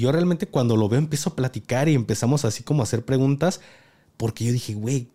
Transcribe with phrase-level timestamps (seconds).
[0.00, 3.60] yo realmente cuando lo veo empiezo a platicar y empezamos así como a hacer preguntas,
[4.16, 5.08] porque yo dije, güey,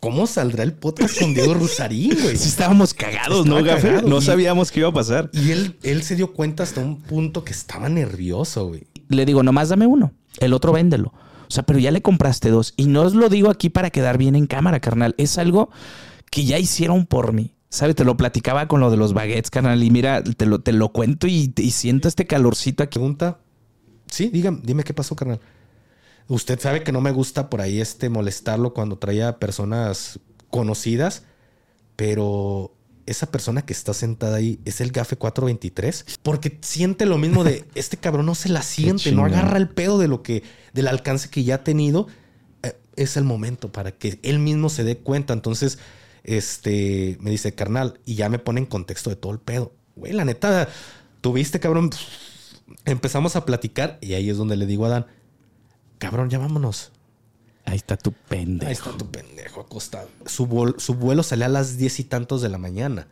[0.00, 2.36] ¿cómo saldrá el podcast con Diego Rusarín, güey?
[2.36, 4.02] Sí estábamos cagados, ¿no, Gafe?
[4.02, 5.30] No sabíamos qué iba a pasar.
[5.32, 8.86] Y él, él se dio cuenta hasta un punto que estaba nervioso, güey.
[9.08, 11.12] Le digo, nomás dame uno, el otro véndelo.
[11.50, 12.74] O sea, pero ya le compraste dos.
[12.76, 15.16] Y no os lo digo aquí para quedar bien en cámara, carnal.
[15.18, 15.70] Es algo
[16.30, 17.54] que ya hicieron por mí.
[17.68, 17.96] ¿Sabes?
[17.96, 19.82] Te lo platicaba con lo de los baguettes, carnal.
[19.82, 23.00] Y mira, te lo, te lo cuento y, siento este calorcito aquí.
[23.00, 23.38] Pregunta.
[24.10, 25.40] Sí, dígame, dime qué pasó, carnal.
[26.28, 31.24] Usted sabe que no me gusta por ahí este molestarlo cuando traía personas conocidas,
[31.96, 32.72] pero
[33.06, 37.64] esa persona que está sentada ahí es el GAFE 423, porque siente lo mismo de
[37.74, 41.28] este cabrón no se la siente, no agarra el pedo de lo que, del alcance
[41.28, 42.06] que ya ha tenido.
[42.62, 45.32] Eh, es el momento para que él mismo se dé cuenta.
[45.32, 45.78] Entonces,
[46.22, 49.72] este, me dice, carnal, y ya me pone en contexto de todo el pedo.
[49.96, 50.68] Güey, la neta,
[51.20, 51.90] tuviste, cabrón.
[52.84, 55.06] Empezamos a platicar y ahí es donde le digo a Dan,
[55.98, 56.92] cabrón, ya vámonos.
[57.64, 58.68] Ahí está tu pendejo.
[58.68, 60.08] Ahí está tu pendejo acostado.
[60.26, 63.08] Su, su vuelo salía a las diez y tantos de la mañana.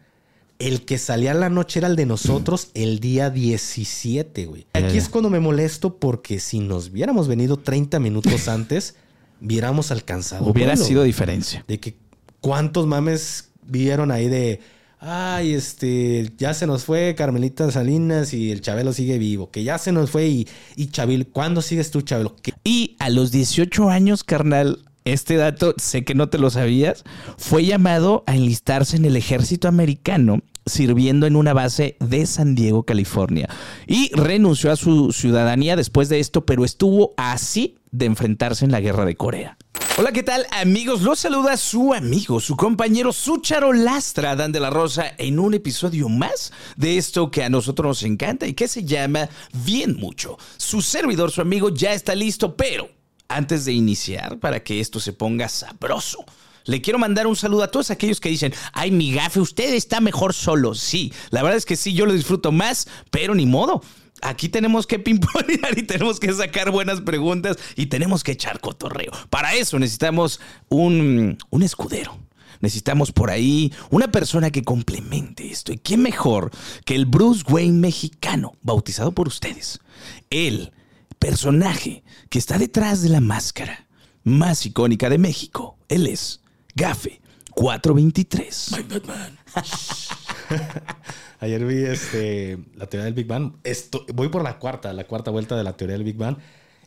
[0.58, 4.66] El que salía a la noche era el de nosotros el día 17, güey.
[4.72, 8.96] Aquí es cuando me molesto porque si nos hubiéramos venido 30 minutos antes,
[9.40, 10.46] hubiéramos alcanzado.
[10.46, 11.64] Hubiera sido diferencia.
[11.68, 11.96] De que
[12.40, 14.60] ¿Cuántos mames vieron ahí de,
[15.00, 19.78] ay, este, ya se nos fue Carmelita Salinas y el Chabelo sigue vivo, que ya
[19.78, 22.36] se nos fue y, y Chabelo, ¿cuándo sigues tú, Chabelo?
[22.64, 27.04] Y a los 18 años, carnal, este dato, sé que no te lo sabías,
[27.36, 32.84] fue llamado a enlistarse en el ejército americano sirviendo en una base de San Diego,
[32.84, 33.48] California.
[33.86, 38.80] Y renunció a su ciudadanía después de esto, pero estuvo así de enfrentarse en la
[38.80, 39.56] guerra de Corea.
[39.96, 41.02] Hola, ¿qué tal amigos?
[41.02, 46.08] Los saluda su amigo, su compañero, su charolastra, Dan de la Rosa, en un episodio
[46.08, 50.38] más de esto que a nosotros nos encanta y que se llama Bien Mucho.
[50.56, 52.88] Su servidor, su amigo, ya está listo, pero
[53.26, 56.24] antes de iniciar, para que esto se ponga sabroso,
[56.68, 60.02] le quiero mandar un saludo a todos aquellos que dicen, ay, mi gafe, usted está
[60.02, 60.74] mejor solo.
[60.74, 63.82] Sí, la verdad es que sí, yo lo disfruto más, pero ni modo
[64.20, 69.12] aquí tenemos que pimponear y tenemos que sacar buenas preguntas y tenemos que echar cotorreo.
[69.30, 72.18] Para eso necesitamos un, un escudero.
[72.60, 75.72] Necesitamos por ahí una persona que complemente esto.
[75.72, 76.50] ¿Y quién mejor
[76.84, 79.80] que el Bruce Wayne mexicano, bautizado por ustedes?
[80.28, 80.72] El
[81.18, 83.86] personaje que está detrás de la máscara
[84.22, 85.78] más icónica de México.
[85.88, 86.42] Él es
[86.78, 87.20] Gafe
[87.54, 88.70] 423.
[88.76, 89.36] My Batman.
[91.40, 93.54] Ayer vi este, la teoría del Big Bang.
[93.64, 96.36] Esto, voy por la cuarta, la cuarta vuelta de la teoría del Big Bang.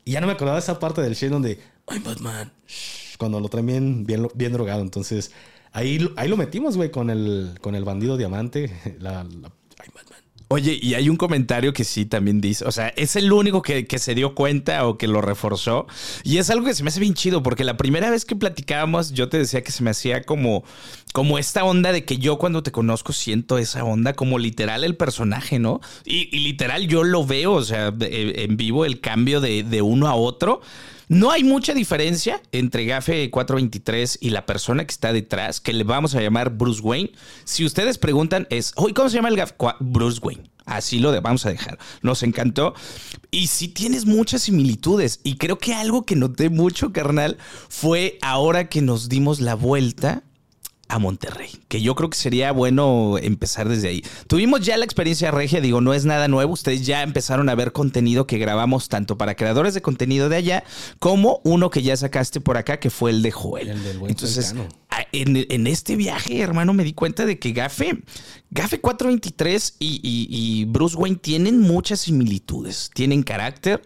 [0.05, 2.53] Y ya no me acordaba de esa parte del show donde, ay, Batman,
[3.17, 4.81] cuando lo traen bien, bien, drogado.
[4.81, 5.33] Entonces,
[5.73, 8.71] ahí, ahí lo metimos, güey, con el, con el bandido diamante.
[8.99, 9.27] La.
[10.51, 13.87] Oye, y hay un comentario que sí también dice, o sea, es el único que,
[13.97, 15.87] se dio cuenta o que lo reforzó.
[16.25, 19.13] Y es algo que se me hace bien chido, porque la primera vez que platicábamos,
[19.13, 20.65] yo te decía que se me hacía como,
[21.13, 24.97] como esta onda de que yo cuando te conozco siento esa onda, como literal el
[24.97, 25.79] personaje, ¿no?
[26.03, 30.15] Y, literal yo lo veo, o sea, en vivo el cambio de, de uno a
[30.15, 30.59] otro.
[31.11, 35.83] No hay mucha diferencia entre Gafe 423 y la persona que está detrás, que le
[35.83, 37.11] vamos a llamar Bruce Wayne.
[37.43, 39.53] Si ustedes preguntan, es, ¿cómo se llama el Gafe?
[39.81, 40.49] Bruce Wayne.
[40.63, 41.77] Así lo vamos a dejar.
[42.01, 42.75] Nos encantó.
[43.29, 45.19] Y sí tienes muchas similitudes.
[45.25, 50.23] Y creo que algo que noté mucho, carnal, fue ahora que nos dimos la vuelta
[50.91, 54.03] a Monterrey, que yo creo que sería bueno empezar desde ahí.
[54.27, 57.71] Tuvimos ya la experiencia regia, digo, no es nada nuevo, ustedes ya empezaron a ver
[57.71, 60.63] contenido que grabamos tanto para creadores de contenido de allá
[60.99, 63.69] como uno que ya sacaste por acá, que fue el de Joel.
[64.05, 64.53] Entonces,
[65.13, 68.03] en, este viaje, hermano, me di cuenta de que Gafe,
[68.49, 73.81] Gafe 423 y, y Bruce Wayne tienen muchas similitudes, tienen carácter,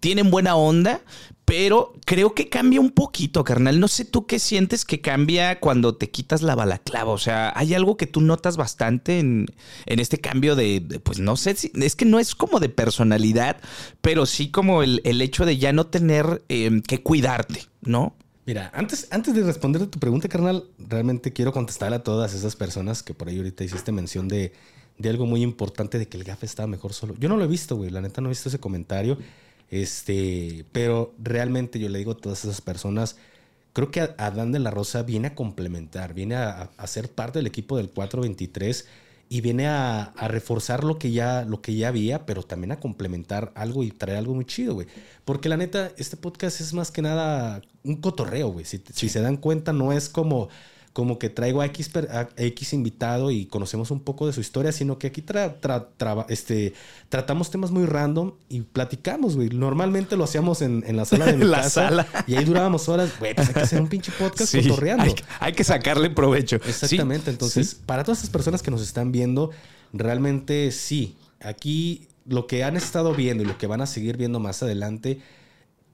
[0.00, 1.02] tienen buena onda,
[1.46, 3.78] pero creo que cambia un poquito, carnal.
[3.78, 7.12] No sé tú qué sientes que cambia cuando te quitas la balaclava.
[7.12, 9.46] O sea, hay algo que tú notas bastante en,
[9.86, 13.58] este cambio de, pues no sé, si, es que no es como de personalidad,
[14.00, 18.16] pero sí como el, hecho de ya no tener em, que cuidarte, ¿no?
[18.44, 22.56] Mira, antes, antes de responder a tu pregunta, carnal, realmente quiero contestar a todas esas
[22.56, 24.52] personas que por ahí ahorita hiciste mención de,
[24.98, 27.14] de algo muy importante, de que el gafe estaba mejor solo.
[27.18, 27.90] Yo no lo he visto, güey.
[27.90, 29.18] La neta no he visto ese comentario.
[29.70, 33.16] Este, pero realmente yo le digo a todas esas personas,
[33.72, 37.76] creo que Adán de la Rosa viene a complementar, viene a, ser parte del equipo
[37.76, 38.86] del 423
[39.28, 43.52] y viene a, reforzar lo que, ya, lo que ya había, pero también a complementar
[43.56, 44.86] algo y traer algo muy chido, güey.
[45.24, 48.64] Porque la neta, este podcast es más que nada un cotorreo, güey.
[48.64, 50.48] Si, si se dan cuenta, no es como
[50.96, 51.90] como que traigo a X,
[52.38, 55.22] X invitado y conocemos un poco de su historia, sino que aquí
[56.30, 56.72] este,
[57.10, 59.50] tratamos temas muy random y platicamos, güey.
[59.50, 61.88] Normalmente lo hacíamos en, la sala de mi la casa.
[61.88, 62.06] Sala.
[62.26, 64.70] Y ahí durábamos horas, güey, pues hay que hacer un pinche podcast sí,
[65.38, 66.56] Hay, que sacarle provecho.
[66.56, 67.28] Exactamente.
[67.28, 69.50] Entonces, para todas esas personas que nos están viendo,
[69.92, 71.14] realmente sí.
[71.42, 75.20] Aquí lo que han estado viendo y lo que van a seguir viendo más adelante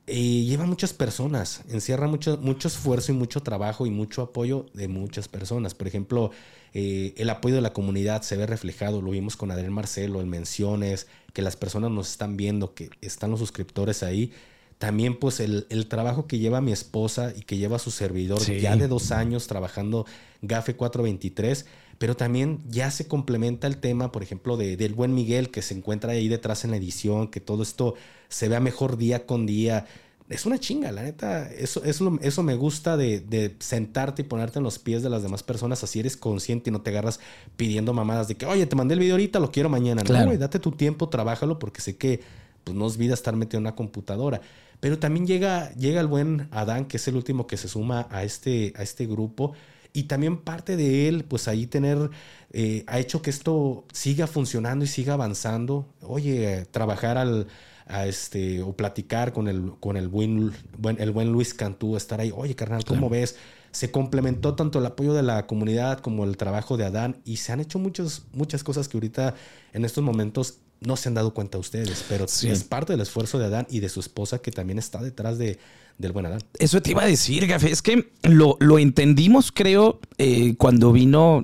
[0.07, 4.89] eh, lleva muchas personas, encierra mucho, mucho esfuerzo y mucho trabajo y mucho apoyo de
[4.89, 5.75] muchas personas.
[5.75, 6.33] Por ejemplo,
[6.75, 10.29] eh, el apoyo de la comunidad se ve reflejado, lo vimos con Adrián Marcelo en
[10.29, 14.33] menciones, que las personas nos están viendo, que están los suscriptores ahí.
[14.79, 18.89] También pues el, trabajo que lleva mi esposa y que lleva su servidor ya de
[18.89, 20.07] dos años trabajando
[20.41, 21.67] GAFE 423
[22.03, 25.73] pero también ya se complementa el tema, por ejemplo, de, del buen Miguel que se
[25.73, 27.95] encuentra ahí detrás en la edición, que todo esto
[28.29, 29.87] se vea mejor día con día.
[30.29, 31.49] Es una chinga, la neta.
[31.53, 35.45] Eso, eso, eso me gusta de, sentarte y ponerte en los pies de las demás
[35.45, 35.85] personas.
[35.85, 37.21] Así eres consciente y no te agarras
[37.57, 40.03] pidiendo mamadas de que, oye, te mandé el video ahorita, lo quiero mañana.
[40.03, 42.21] No, güey, date tu tiempo, trabájalo, porque sé que
[42.65, 44.41] pues, no es vida estar metido en una computadora.
[44.81, 48.25] Pero también llega, llega el buen Adán, que es el último que se suma a
[48.25, 49.53] este, a este grupo
[49.93, 52.11] y también parte de él, pues ahí tener,
[52.53, 55.87] eh, ha hecho que esto siga funcionando y siga avanzando.
[56.01, 57.47] Oye, trabajar al,
[57.87, 62.21] a este, o platicar con el, con el buen, buen, el buen Luis Cantú, estar
[62.21, 63.37] ahí, oye, carnal, ¿cómo ves?
[63.71, 67.53] Se complementó tanto el apoyo de la comunidad como el trabajo de Adán y se
[67.53, 69.35] han hecho muchas, muchas cosas que ahorita
[69.73, 73.47] en estos momentos no se han dado cuenta ustedes, pero es parte del esfuerzo de
[73.47, 75.59] Adán y de su esposa que también está detrás de,
[75.99, 76.41] del buen Adán.
[76.59, 77.71] Eso te iba a decir, Gafe.
[77.71, 81.43] Es que lo, entendimos, creo, eh, cuando vino.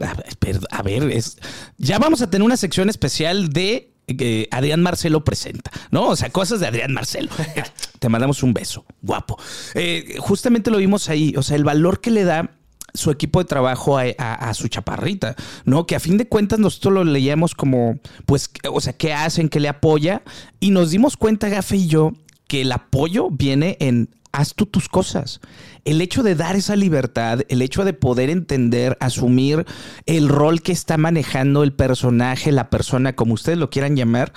[0.70, 1.38] A ver, es,
[1.76, 6.08] ya vamos a tener una sección especial de eh, Adrián Marcelo presenta, ¿no?
[6.08, 7.30] O sea, cosas de Adrián Marcelo.
[7.98, 9.38] Te mandamos un beso, guapo.
[9.74, 12.50] Eh, justamente lo vimos ahí, o sea, el valor que le da
[12.94, 15.86] su equipo de trabajo a, su chaparrita, ¿no?
[15.86, 19.50] Que a fin de cuentas nosotros lo leíamos como, pues, o sea, ¿qué hacen?
[19.50, 20.22] ¿Qué le apoya?
[20.58, 22.12] Y nos dimos cuenta, Gafe y yo,
[22.46, 25.40] que el apoyo viene en haz tú tus cosas.
[25.84, 29.66] El hecho de dar esa libertad, el hecho de poder entender, asumir
[30.06, 34.32] el rol que está manejando el personaje, la persona, como ustedes lo quieran llamar,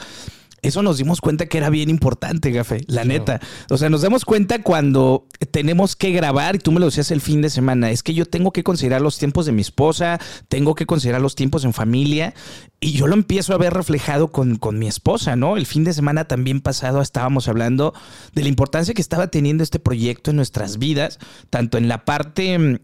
[0.62, 3.40] eso nos dimos cuenta que era bien importante, Gafe, la neta.
[3.70, 7.22] O sea, nos damos cuenta cuando tenemos que grabar, y tú me lo decías el
[7.22, 10.20] fin de semana, es que yo tengo que considerar los tiempos de mi esposa,
[10.50, 12.36] tengo que considerar los tiempos en familia,
[12.80, 15.58] y yo lo empiezo a ver reflejado con, con mi esposa, ¿no?
[15.58, 17.94] El fin de semana también pasado estábamos hablando
[18.34, 21.20] de la importancia que estaba teniendo este proyecto en nuestras vidas,
[21.50, 22.80] tanto en la parte mm,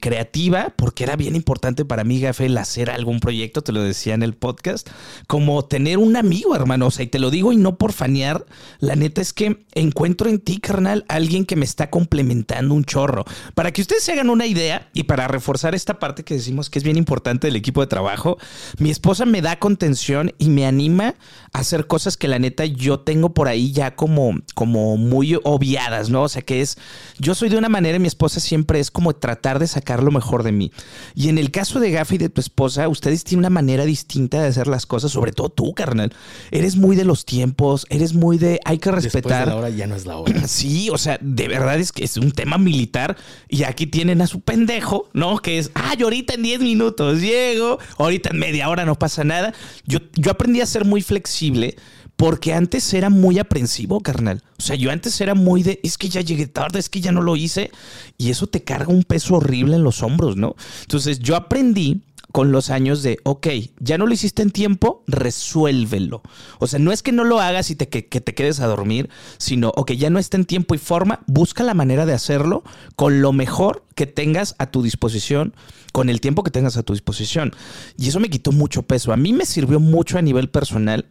[0.00, 4.14] creativa, porque era bien importante para mí, Gafe, el hacer algún proyecto, te lo decía
[4.14, 4.88] en el podcast,
[5.26, 8.44] como tener un amigo, hermano, o sea, te lo digo y no por fanear,
[8.80, 13.24] la neta es que encuentro en ti, carnal, alguien que me está complementando un chorro.
[13.54, 16.80] Para que ustedes se hagan una idea y para reforzar esta parte que decimos que
[16.80, 18.36] es bien importante del equipo de trabajo,
[18.78, 21.14] mi esposa me da contención y me anima
[21.52, 26.10] a hacer cosas que la neta yo tengo por ahí ya como, como muy obviadas,
[26.10, 26.22] ¿no?
[26.22, 26.78] O sea, que es,
[27.20, 30.10] yo soy de una manera y mi esposa siempre es como tratar de sacar lo
[30.10, 30.72] mejor de mí.
[31.14, 34.42] Y en el caso de Gafi y de tu esposa, ustedes tienen una manera distinta
[34.42, 36.12] de hacer las cosas, sobre todo tú, carnal.
[36.50, 39.48] Eres muy de los tiempos, eres muy de hay que respetar.
[39.48, 40.32] la hora ya no es la hora.
[40.54, 43.16] Sí, o sea, de verdad es que es un tema militar
[43.48, 45.38] y aquí tienen a su pendejo, ¿no?
[45.38, 49.52] Que es, ay, ahorita en 10 minutos llego, ahorita en media hora no pasa nada.
[49.86, 51.76] Yo, yo aprendí a ser muy flexible
[52.16, 54.42] porque antes era muy aprensivo, carnal.
[54.58, 57.12] O sea, yo antes era muy de, es que ya llegué tarde, es que ya
[57.12, 57.70] no lo hice.
[58.16, 60.54] Y eso te carga un peso horrible en los hombros, ¿no?
[60.82, 62.02] Entonces yo aprendí
[62.34, 63.46] con los años de, ok,
[63.78, 66.20] ya no lo hiciste en tiempo, resuélvelo.
[66.58, 69.08] O sea, no es que no lo hagas y te, que, te quedes a dormir,
[69.38, 72.64] sino, ok, ya no está en tiempo y forma, busca la manera de hacerlo
[72.96, 75.54] con lo mejor que tengas a tu disposición,
[75.92, 77.52] con el tiempo que tengas a tu disposición.
[77.96, 79.12] Y eso me quitó mucho peso.
[79.12, 81.06] A mí me sirvió mucho a nivel personal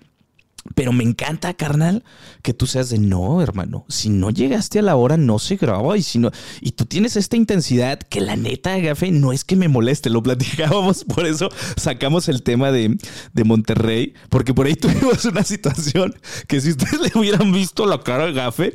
[0.76, 2.04] pero me encanta, carnal,
[2.42, 3.86] que tú seas de no, hermano.
[3.90, 5.98] Si no llegaste a la hora, no se graba.
[5.98, 9.56] Y si no, y tú tienes esta intensidad que la neta, Gafe, no es que
[9.56, 12.98] me moleste, lo platicábamos, por eso sacamos el tema de,
[13.34, 16.16] de Monterrey, porque por ahí tuvimos una situación
[16.48, 18.74] que si ustedes le hubieran visto la cara de Gafe,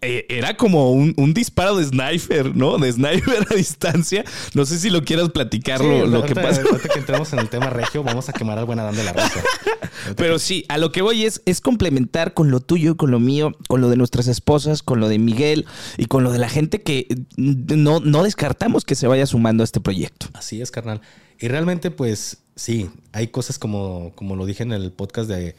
[0.00, 2.78] eh, era como un, disparo de sniper, ¿no?
[2.78, 4.24] De sniper a distancia.
[4.54, 6.62] No sé si lo quieras platicar lo, que pasa.
[6.62, 9.42] que entremos en el tema regio, vamos a quemar al buen Adán de la Rosa.
[10.16, 13.56] Pero sí, a lo que voy es, es complementar con lo tuyo, con lo mío,
[13.68, 16.82] con lo de nuestras esposas, con lo de Miguel y con lo de la gente
[16.82, 17.06] que
[17.36, 20.26] no, no descartamos que se vaya sumando a este proyecto.
[20.32, 21.00] Así es, carnal.
[21.38, 25.54] Y realmente, pues sí, hay cosas como, como lo dije en el podcast de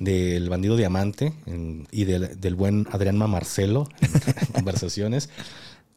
[0.00, 1.34] del bandido diamante
[1.92, 5.28] y del, buen Adrián Marcelo en conversaciones.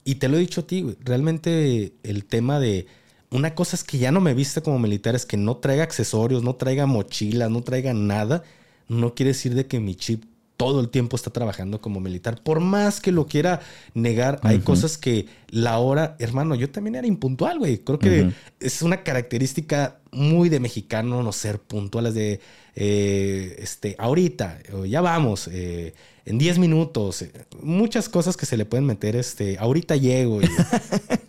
[0.03, 2.85] Y te lo he dicho a ti, realmente el tema de
[3.31, 6.43] una cosa es que ya no me viste como militar, es que no traiga accesorios,
[6.43, 8.43] no traiga mochilas, no traiga nada.
[8.87, 10.25] No quiere decir de que mi chip
[10.57, 12.41] todo el tiempo está trabajando como militar.
[12.41, 13.61] Por más que lo quiera
[13.93, 17.79] negar, hay cosas que la hora, hermano, yo también era impuntual, güey.
[17.79, 22.39] Creo que es una característica muy de mexicano no ser puntuales de,
[22.75, 25.93] eh, este, ahorita, ya vamos, eh,
[26.25, 30.39] en 10 minutos, eh, muchas cosas que se le pueden meter, este, ahorita llego.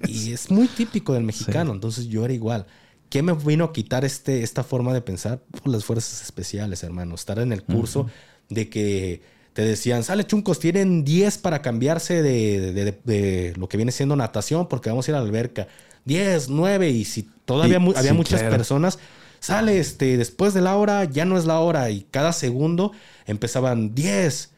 [0.07, 2.67] Y, es muy típico del mexicano, entonces yo era igual.
[3.09, 5.41] ¿Qué me vino a quitar este, esta forma de pensar?
[5.51, 7.15] Pues las fuerzas especiales, hermano.
[7.15, 8.07] Estar en el curso
[8.49, 9.23] de que
[9.55, 14.91] te decían, sale chuncos, tienen 10 para cambiarse de, lo que viene siendo natación porque
[14.91, 15.69] vamos a ir a la alberca.
[16.05, 18.99] 10, 9 y si todavía había muchas personas,
[19.41, 22.93] sale este, después de la hora ya no es la hora y cada segundo
[23.27, 24.51] empezaban 10,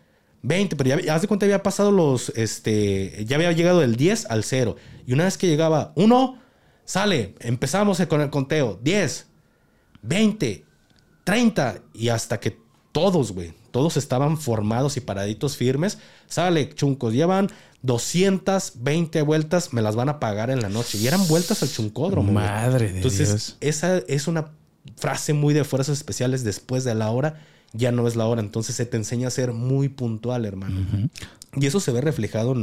[0.42, 4.26] 20, pero ya haz de cuenta había pasado los, este, ya había llegado el 10
[4.30, 4.76] al 0
[5.06, 6.38] y una vez que llegaba 1,
[6.86, 9.26] sale, empezamos con el conteo, 10,
[10.00, 10.64] 20,
[11.24, 12.58] 30 y hasta que
[12.92, 15.98] todos, güey, todos estaban formados y paraditos firmes.
[16.28, 17.50] Sale, chuncos, llevan
[17.82, 20.96] 220 vueltas, me las van a pagar en la noche.
[20.96, 22.32] Y eran vueltas al chuncódromo.
[22.32, 24.52] Madre de Entonces, esa es una
[24.96, 27.42] frase muy de fuerzas especiales después de la hora.
[27.74, 28.40] Ya no es la hora.
[28.40, 31.10] Entonces se te enseña a ser muy puntual, hermano.
[31.54, 32.54] Y eso se ve reflejado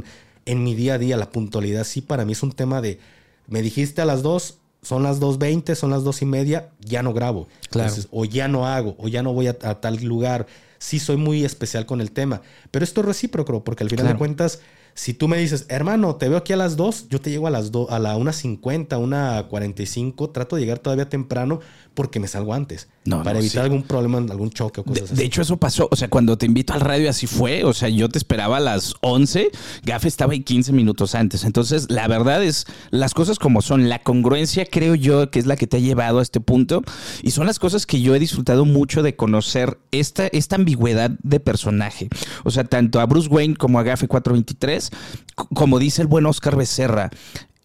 [0.46, 1.16] en, mi día a día.
[1.16, 3.00] La puntualidad sí para mí es un tema de,
[3.48, 7.14] me dijiste a las dos, son las 2.20, son las dos y media, ya no
[7.14, 7.48] grabo.
[7.70, 7.94] Claro.
[8.12, 10.46] o ya no hago, o ya no voy a tal lugar
[10.84, 12.42] sí soy muy especial con el tema.
[12.70, 14.60] Pero esto es recíproco, porque al final de cuentas,
[14.94, 17.50] si tú me dices, hermano, te veo aquí a las 2, yo te llego a
[17.50, 21.62] las 2, a la 1.50, 1.45, trato de llegar todavía temprano
[21.94, 22.88] porque me salgo antes.
[23.06, 25.16] para evitar algún problema, algún choque o cosas así.
[25.16, 25.88] De hecho, eso pasó.
[25.92, 27.64] O sea, cuando te invito al radio, así fue.
[27.64, 29.52] O sea, yo te esperaba a las 11,
[29.84, 31.44] Gafe estaba ahí 15 minutos antes.
[31.44, 33.90] Entonces, la verdad es las cosas como son.
[33.90, 36.84] La congruencia, creo yo, que es la que te ha llevado a este punto.
[37.22, 41.40] Y son las cosas que yo he disfrutado mucho de conocer esta, esta ambigüedad de
[41.40, 42.10] personaje.
[42.44, 44.92] O sea, tanto a Bruce Wayne como a Gafe 423,
[45.36, 47.12] como dice el buen Oscar Becerra,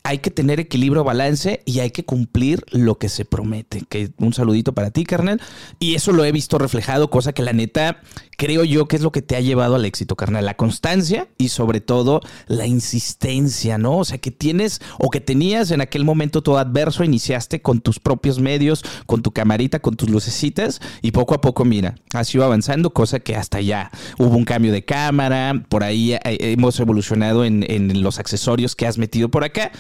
[0.09, 3.83] hay que tener equilibrio, balance y hay que cumplir lo que se promete.
[3.91, 5.39] Que un saludito para ti, carnal.
[5.81, 8.01] Y eso lo he visto reflejado, cosa que la neta
[8.39, 10.47] creo yo que es lo que te ha llevado al éxito, carnal.
[10.47, 13.99] La constancia y sobre todo la insistencia, ¿no?
[13.99, 18.01] O sea, que tienes o que tenías en aquel momento todo adverso, iniciaste con tus
[18.01, 22.45] propios medios, con tu camarita, con tus lucecitas y poco a poco, mira, has ido
[22.45, 27.45] avanzando, cosa que hasta ya hubo un cambio de cámara, por ahí eh, hemos evolucionado
[27.45, 29.71] en, en los accesorios que has metido por acá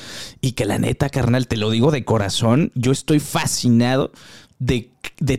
[0.41, 4.13] y que la neta, carnal, te lo digo de corazón, yo estoy fascinado
[4.59, 4.91] de,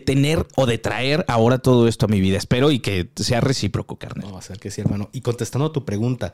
[0.04, 2.38] tener o de traer ahora todo esto a mi vida.
[2.38, 4.26] Espero y que sea recíproco, carnal.
[4.28, 5.10] No, va a ser que sí, hermano.
[5.12, 6.32] Y contestando a tu pregunta,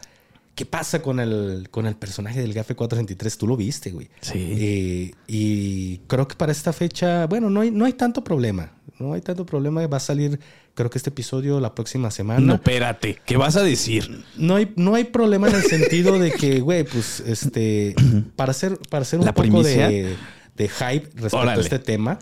[0.54, 3.38] ¿qué pasa con el, con el personaje del GAFE 423?
[3.38, 4.08] Tú lo viste, güey.
[4.20, 4.38] Sí.
[4.38, 8.72] Eh, y creo que para esta fecha, bueno, no hay, no hay tanto problema.
[8.98, 9.86] No hay tanto problema.
[9.86, 10.38] Va a salir,
[10.76, 12.38] creo que este episodio la próxima semana.
[12.38, 13.20] No, espérate.
[13.26, 14.24] ¿Qué vas a decir?
[14.36, 17.96] No hay, no hay problema en el sentido de que, güey, pues, este,
[18.36, 20.16] para hacer, para hacer un poco de
[20.56, 22.18] de hype respecto a este tema,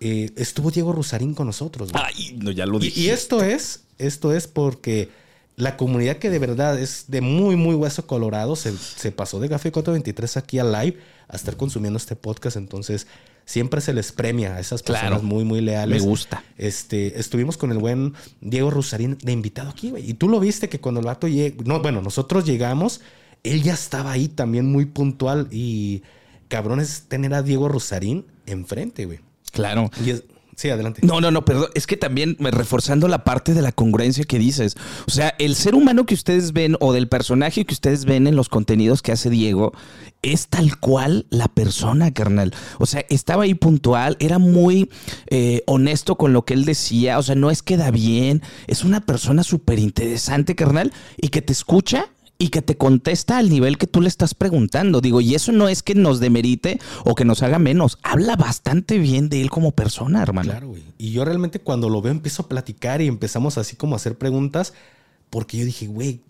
[0.00, 1.90] eh, estuvo Diego Rusarín con nosotros.
[1.92, 3.00] Ay, no, ya lo dije.
[3.00, 5.10] Y, esto es, esto es porque
[5.56, 9.70] la comunidad que de verdad es de muy, muy hueso colorado se, pasó de Café
[9.70, 12.56] 423 aquí a live a estar consumiendo este podcast.
[12.56, 13.06] Entonces,
[13.48, 16.02] siempre se les premia a esas personas muy, muy leales.
[16.02, 16.44] Me gusta.
[16.58, 18.12] Este, estuvimos con el buen
[18.42, 20.08] Diego Rusarín de invitado aquí, güey.
[20.08, 23.00] Y tú lo viste que cuando el vato llegó, no, bueno, nosotros llegamos,
[23.44, 26.02] él ya estaba ahí también muy puntual y
[26.48, 29.20] cabrón es tener a Diego Rosarín enfrente, güey.
[29.50, 29.90] Claro.
[30.58, 31.00] Sí, adelante.
[31.04, 31.68] No, no, no, perdón.
[31.74, 34.76] Es que también reforzando la parte de la congruencia que dices.
[35.06, 38.36] O sea, el ser humano que ustedes ven o del personaje que ustedes ven en
[38.36, 39.72] los contenidos que hace Diego
[40.22, 42.52] es tal cual la persona, carnal.
[42.78, 44.90] O sea, estaba ahí puntual, era muy
[45.28, 47.18] eh, honesto con lo que él decía.
[47.18, 51.42] O sea, no es que da bien, es una persona súper interesante, carnal, y que
[51.42, 52.08] te escucha
[52.40, 55.00] y que te contesta al nivel que tú le estás preguntando.
[55.00, 57.98] Digo, y eso no es que nos demerite o que nos haga menos.
[58.02, 60.50] Habla bastante bien de él como persona, hermano.
[60.52, 60.84] Claro, güey.
[60.98, 64.16] Y yo realmente cuando lo veo empiezo a platicar y empezamos así como a hacer
[64.16, 64.72] preguntas,
[65.30, 66.22] porque yo dije, güey,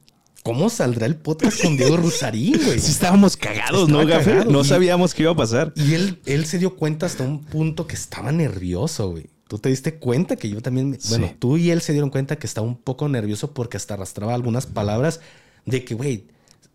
[0.45, 2.79] ¿Cómo saldrá el podcast con Diego Rusarín, güey?
[2.79, 4.47] Sí, estábamos cagados, ¿no, Gafe?
[4.47, 5.75] No sabíamos qué iba a pasar.
[5.77, 9.27] Y él, él se dio cuenta hasta un punto que estaba nervioso, güey.
[9.49, 10.97] Tú te diste cuenta que yo también.
[11.11, 14.33] Bueno, tú y él se dieron cuenta que estaba un poco nervioso porque hasta arrastraba
[14.33, 15.21] algunas palabras
[15.67, 16.25] de que, güey,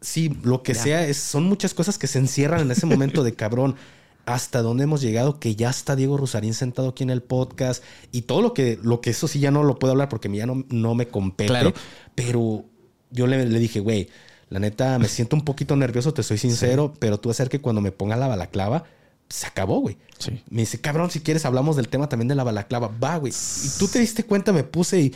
[0.02, 3.34] sí, lo que sea, es, son muchas cosas que se encierran en ese momento de
[3.34, 3.76] cabrón.
[4.26, 8.22] Hasta dónde hemos llegado, que ya está Diego Rosarín sentado aquí en el podcast y
[8.22, 10.64] todo lo que, lo que eso sí ya no lo puedo hablar porque ya no,
[10.70, 11.50] no me compete.
[11.50, 11.74] Claro.
[12.16, 12.64] Pero
[13.12, 14.08] yo le, le dije, güey,
[14.50, 17.50] la neta me siento un poquito nervioso, te soy sincero, pero tú vas a hacer
[17.50, 18.86] que cuando me ponga la balaclava,
[19.28, 19.98] se acabó, güey.
[20.20, 20.44] Sí.
[20.50, 22.92] Me dice, cabrón, si quieres hablamos del tema también de la balaclava.
[23.04, 23.34] Va, güey.
[23.34, 25.16] Y tú te diste cuenta, me puse y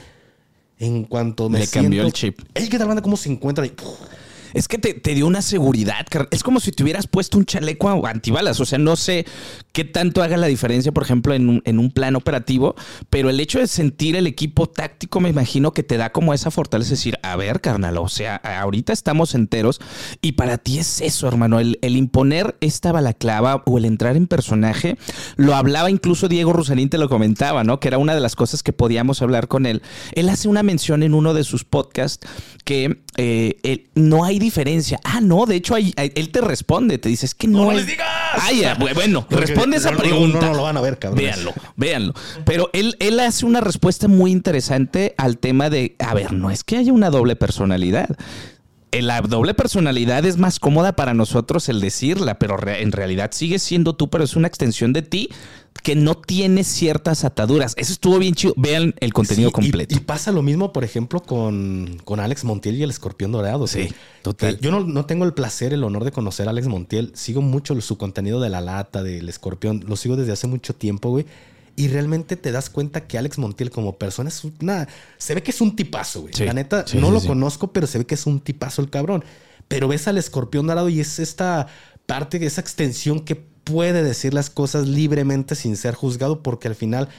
[0.79, 2.39] en cuanto me Le cambió siento- el chip.
[2.53, 3.01] Ey, ¿qué tal banda?
[3.01, 3.65] ¿Cómo se encuentra?
[3.65, 3.71] Y.
[4.57, 6.07] Es que te, te dio una seguridad.
[6.31, 8.59] Es como si te hubieras puesto un chaleco antibalas.
[8.59, 9.27] O sea, no sé
[9.77, 12.73] qué tanto haga la diferencia, por ejemplo, en un, en un plan operativo,
[13.11, 16.49] pero el hecho de sentir el equipo táctico, me imagino que te da como esa
[16.49, 19.79] fortaleza de decir, a ver, carnal, o sea, ahorita estamos enteros
[20.19, 24.25] y para ti es eso, hermano, el, el imponer esta balaclava o el entrar en
[24.25, 24.97] personaje,
[25.35, 27.79] lo hablaba incluso Diego Rosalín, te lo comentaba, ¿no?
[27.79, 29.83] Que era una de las cosas que podíamos hablar con él.
[30.13, 32.27] Él hace una mención en uno de sus podcasts
[32.65, 34.99] que eh, no hay diferencia.
[35.03, 37.69] Ah, no, de hecho, hay- hay- él te responde, te dice, es que no, ¡No
[37.71, 38.07] hay- les digas!
[38.33, 40.39] Ah, ya, bueno, Porque responde esa pregunta.
[40.41, 41.19] No, no, lo van a ver, cabrón.
[41.23, 42.13] Véanlo, véanlo.
[42.45, 46.63] Pero él, él hace una respuesta muy interesante al tema de, a ver, no es
[46.63, 48.09] que haya una doble personalidad.
[48.91, 53.31] Eh, La doble personalidad es más cómoda para nosotros el decirla, pero re- en realidad
[53.33, 55.29] sigue siendo tú, pero es una extensión de ti
[55.81, 57.73] que no tiene ciertas ataduras.
[57.77, 58.53] Eso estuvo bien chido.
[58.57, 59.95] Vean el contenido Sí, completo.
[59.95, 63.67] Y, pasa lo mismo, por ejemplo, con, con Alex Montiel y el escorpión dorado.
[63.67, 64.57] Sí, que- total.
[64.57, 67.11] que yo no, no tengo el placer, el honor de conocer a Alex Montiel.
[67.15, 69.83] Sigo mucho su contenido de la lata, del escorpión.
[69.87, 71.25] Lo sigo desde hace mucho tiempo, güey.
[71.75, 74.87] Y realmente te das cuenta que Alex Montiel como persona es una...
[75.19, 76.33] Se ve que es un tipazo, güey.
[76.33, 78.89] Sí, La neta, sí, no lo conozco, pero se ve que es un tipazo el
[78.89, 79.23] cabrón.
[79.67, 81.67] Pero ves al escorpión dorado y es esta
[82.07, 87.09] parte, esa extensión que puede decir las cosas libremente sin ser juzgado porque al final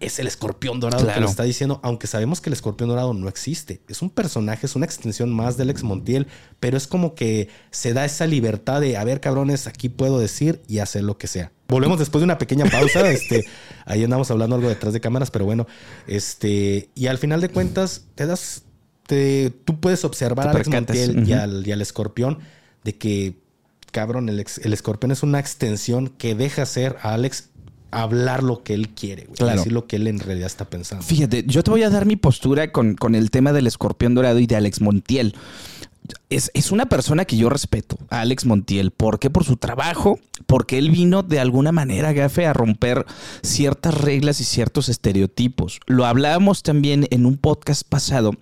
[0.00, 3.28] es el escorpión dorado que lo está diciendo, aunque sabemos que el escorpión dorado no
[3.28, 3.80] existe.
[3.88, 6.26] Es un personaje, es una extensión más del ex Montiel,
[6.60, 10.62] pero es como que se da esa libertad de, a ver, cabrones, aquí puedo decir
[10.68, 11.52] y hacer lo que sea.
[11.68, 13.10] Volvemos después de una pequeña pausa.
[13.10, 13.46] este,
[13.86, 15.66] ahí andamos hablando algo detrás de cámaras, pero bueno,
[16.06, 18.64] este, y al final de cuentas, te das,
[19.06, 22.40] te, tú puedes observar Te a Alex percatas, Montiel y, al, y al escorpión
[22.82, 23.43] de que,
[23.94, 27.48] cabrón, el, ex- el escorpión es una extensión que deja ser a Alex
[27.92, 29.56] hablar lo que él quiere, güey, Claro.
[29.58, 31.04] decir lo que él en realidad está pensando.
[31.04, 34.40] Fíjate, yo te voy a dar mi postura con, con el tema del escorpión dorado
[34.40, 35.36] y de Alex Montiel.
[36.28, 38.90] Es, es una persona que yo respeto, Alex Montiel.
[38.90, 39.30] ¿Por qué?
[39.30, 43.06] Por su trabajo, porque él vino de alguna manera, Gafe, a romper
[43.42, 45.80] ciertas reglas y ciertos estereotipos.
[45.86, 48.32] Lo hablábamos también en un podcast pasado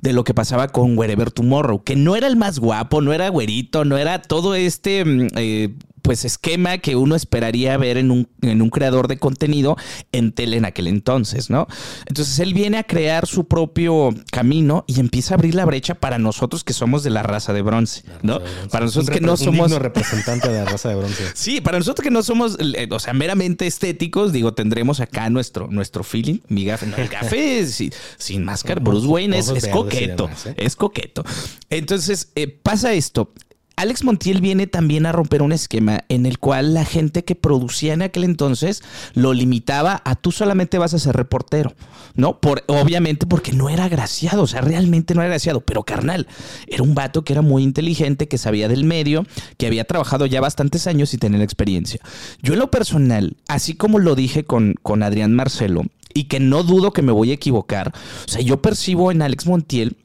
[0.00, 3.28] de lo que pasaba con Wherever Tomorrow, que no era el más guapo, no era
[3.28, 5.04] güerito, no era todo este...
[5.04, 9.78] mm, eh, pues esquema que uno esperaría ver en un, en un creador de contenido
[10.12, 11.66] en tele en aquel entonces, ¿no?
[12.04, 16.18] Entonces él viene a crear su propio camino y empieza a abrir la brecha para
[16.18, 18.38] nosotros que somos de la raza de bronce, ¿no?
[18.70, 19.68] Para nosotros Un que no un somos...
[19.68, 21.24] digno representante de la raza de bronce.
[21.34, 25.68] Sí, para nosotros que no somos, eh, o sea, meramente estéticos, digo, tendremos acá nuestro,
[25.68, 26.40] nuestro feeling.
[26.48, 30.54] Mi gafe, no, el gafe sin, sin máscara, Bruce Wayne es, coqueto, demás, ¿eh?
[30.58, 31.24] es coqueto.
[31.70, 33.32] Entonces, eh, pasa esto.
[33.76, 37.92] Alex Montiel viene también a romper un esquema en el cual la gente que producía
[37.92, 38.82] en aquel entonces
[39.14, 41.74] lo limitaba a tú solamente vas a ser reportero,
[42.14, 42.40] ¿no?
[42.40, 46.28] Por, obviamente porque no era agraciado, o sea, realmente no era agraciado, pero carnal,
[46.68, 50.40] era un vato que era muy inteligente, que sabía del medio, que había trabajado ya
[50.40, 52.00] bastantes años y tenía experiencia.
[52.42, 55.82] Yo en lo personal, así como lo dije con, con Adrián Marcelo,
[56.14, 57.92] y que no dudo que me voy a equivocar,
[58.24, 59.96] o sea, yo percibo en Alex Montiel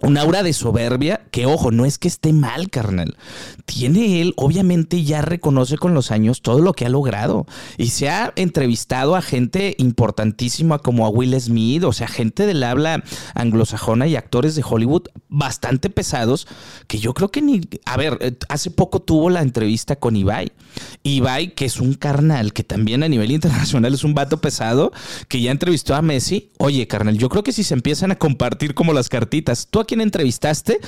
[0.00, 3.16] un aura de soberbia que, ojo, no es que esté mal, carnal.
[3.64, 7.46] Tiene él, obviamente ya reconoce con los años todo lo que ha logrado.
[7.78, 12.62] Y se ha entrevistado a gente importantísima como a Will Smith, o sea, gente del
[12.62, 13.02] habla
[13.34, 16.46] anglosajona y actores de Hollywood bastante pesados,
[16.86, 17.62] que yo creo que ni...
[17.86, 20.52] A ver, eh, hace poco tuvo la entrevista con Ibai.
[21.04, 24.92] Ibai, que es un carnal, que también a nivel internacional es un vato pesado,
[25.28, 26.50] que ya entrevistó a Messi.
[26.58, 29.88] Oye, carnal, yo creo que si se empiezan a compartir como las cartitas, ¿tú a
[29.88, 30.80] quién entrevistaste?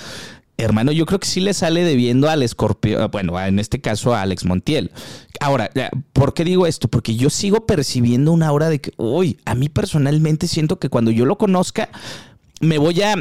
[0.56, 4.22] Hermano, yo creo que sí le sale debiendo al escorpión, bueno, en este caso a
[4.22, 4.90] Alex Montiel.
[5.38, 5.70] Ahora,
[6.12, 6.88] ¿por qué digo esto?
[6.88, 11.12] Porque yo sigo percibiendo una aura de que, uy, a mí personalmente siento que cuando
[11.12, 11.90] yo lo conozca,
[12.60, 13.14] me voy a,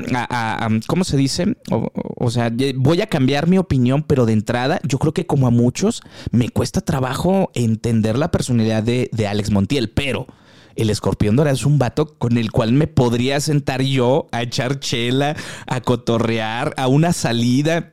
[0.87, 1.57] ¿cómo se dice?
[1.69, 5.51] O, sea, voy a cambiar mi opinión, pero de entrada, yo creo que como a
[5.51, 10.25] muchos, me cuesta trabajo entender la personalidad de Alex Montiel, pero
[10.77, 14.79] el escorpión dorado es un vato con el cual me podría sentar yo a echar
[14.79, 15.35] chela,
[15.65, 17.91] a cotorrear, a una salida.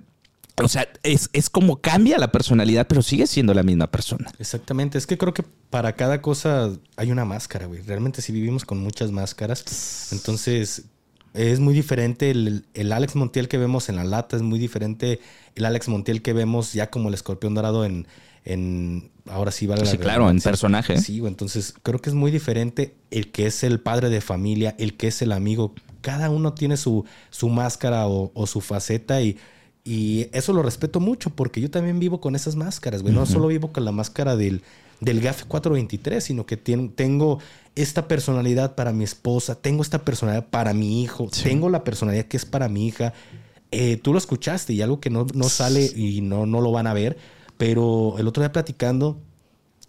[0.63, 4.31] O sea, es, es como cambia la personalidad, pero sigue siendo la misma persona.
[4.39, 4.99] Exactamente.
[4.99, 7.83] Es que creo que para cada cosa hay una máscara, güey.
[7.83, 10.13] Realmente sí vivimos con muchas máscaras.
[10.13, 10.85] Entonces,
[11.33, 15.21] es muy diferente el, el Alex Montiel que vemos en la lata, es muy diferente
[15.57, 18.07] el Alex Montiel que vemos ya como el escorpión dorado en.
[18.45, 20.99] En ahora sí vale la Sí, claro, en personaje.
[20.99, 21.23] Sí.
[21.25, 25.09] Entonces, creo que es muy diferente el que es el padre de familia, el que
[25.09, 25.75] es el amigo.
[26.01, 29.37] Cada uno tiene su, su máscara o, o su faceta y.
[29.87, 33.13] Y eso lo respeto mucho porque yo también vivo con esas máscaras, güey.
[33.13, 34.63] No solo vivo con la máscara del,
[35.01, 37.39] del GAFE 423, sino que tengo
[37.75, 42.37] esta personalidad para mi esposa, tengo esta personalidad para mi hijo, tengo la personalidad que
[42.37, 43.13] es para mi hija.
[43.71, 46.87] Eh, tú lo escuchaste y algo que no, no sale y no, no lo van
[46.87, 47.17] a ver,
[47.57, 49.21] pero el otro día platicando,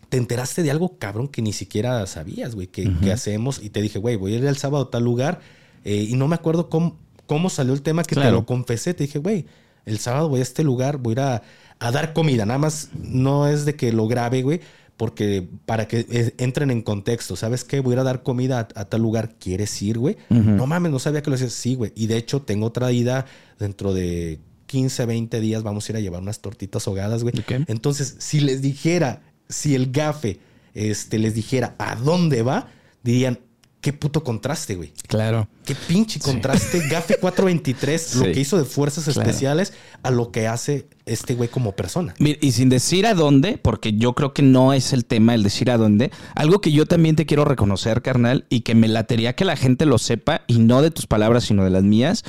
[0.09, 3.99] te enteraste de algo cabrón que ni siquiera sabías, güey, que, hacemos y te dije,
[3.99, 5.39] güey, voy a ir el sábado a tal lugar
[5.83, 9.05] eh, y no me acuerdo cómo, cómo salió el tema que te lo confesé, te
[9.05, 9.45] dije, güey,
[9.85, 11.41] el sábado voy a este lugar, voy a ir a,
[11.79, 14.61] a dar comida, nada más no es de que lo grabe, güey,
[14.97, 17.81] porque para que entren en contexto, ¿sabes qué?
[17.81, 20.17] Voy a ir a dar comida a, tal lugar, ¿quieres ir, güey?
[20.29, 21.51] No mames, no sabía que lo hacías.
[21.51, 21.91] Sí, güey.
[21.95, 23.25] Y de hecho, tengo otra ida
[23.59, 27.35] dentro de 15, 20 días, vamos a ir a llevar unas tortitas ahogadas, güey.
[27.67, 30.39] Entonces, si les dijera, si el gafe
[30.73, 32.67] este, les dijera a dónde va,
[33.03, 33.39] dirían,
[33.85, 34.93] qué puto contraste, güey.
[35.07, 35.47] Claro.
[35.63, 36.87] Qué pinche contraste.
[36.89, 41.73] Gafe 423, lo que hizo de fuerzas especiales a lo que hace este güey como
[41.73, 42.15] persona.
[42.17, 45.69] y sin decir a dónde, porque yo creo que no es el tema el decir
[45.69, 49.45] a dónde, algo que yo también te quiero reconocer, carnal, y que me latería que
[49.45, 52.23] la gente lo sepa, y no de tus palabras, sino de las mías.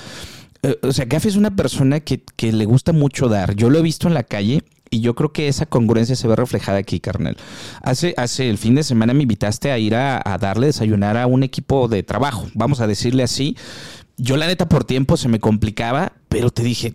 [0.66, 3.54] Eh, o sea, Gafe es una persona que, que le gusta mucho dar.
[3.54, 6.34] Yo lo he visto en la calle y yo creo que esa congruencia se ve
[6.34, 7.36] reflejada aquí, carnal.
[7.82, 11.44] Hace, hace el fin de semana me invitaste a ir a, darle desayunar a un
[11.44, 13.56] equipo de trabajo, vamos a decirle así.
[14.16, 16.94] Yo la neta por tiempo se me complicaba, pero te dije,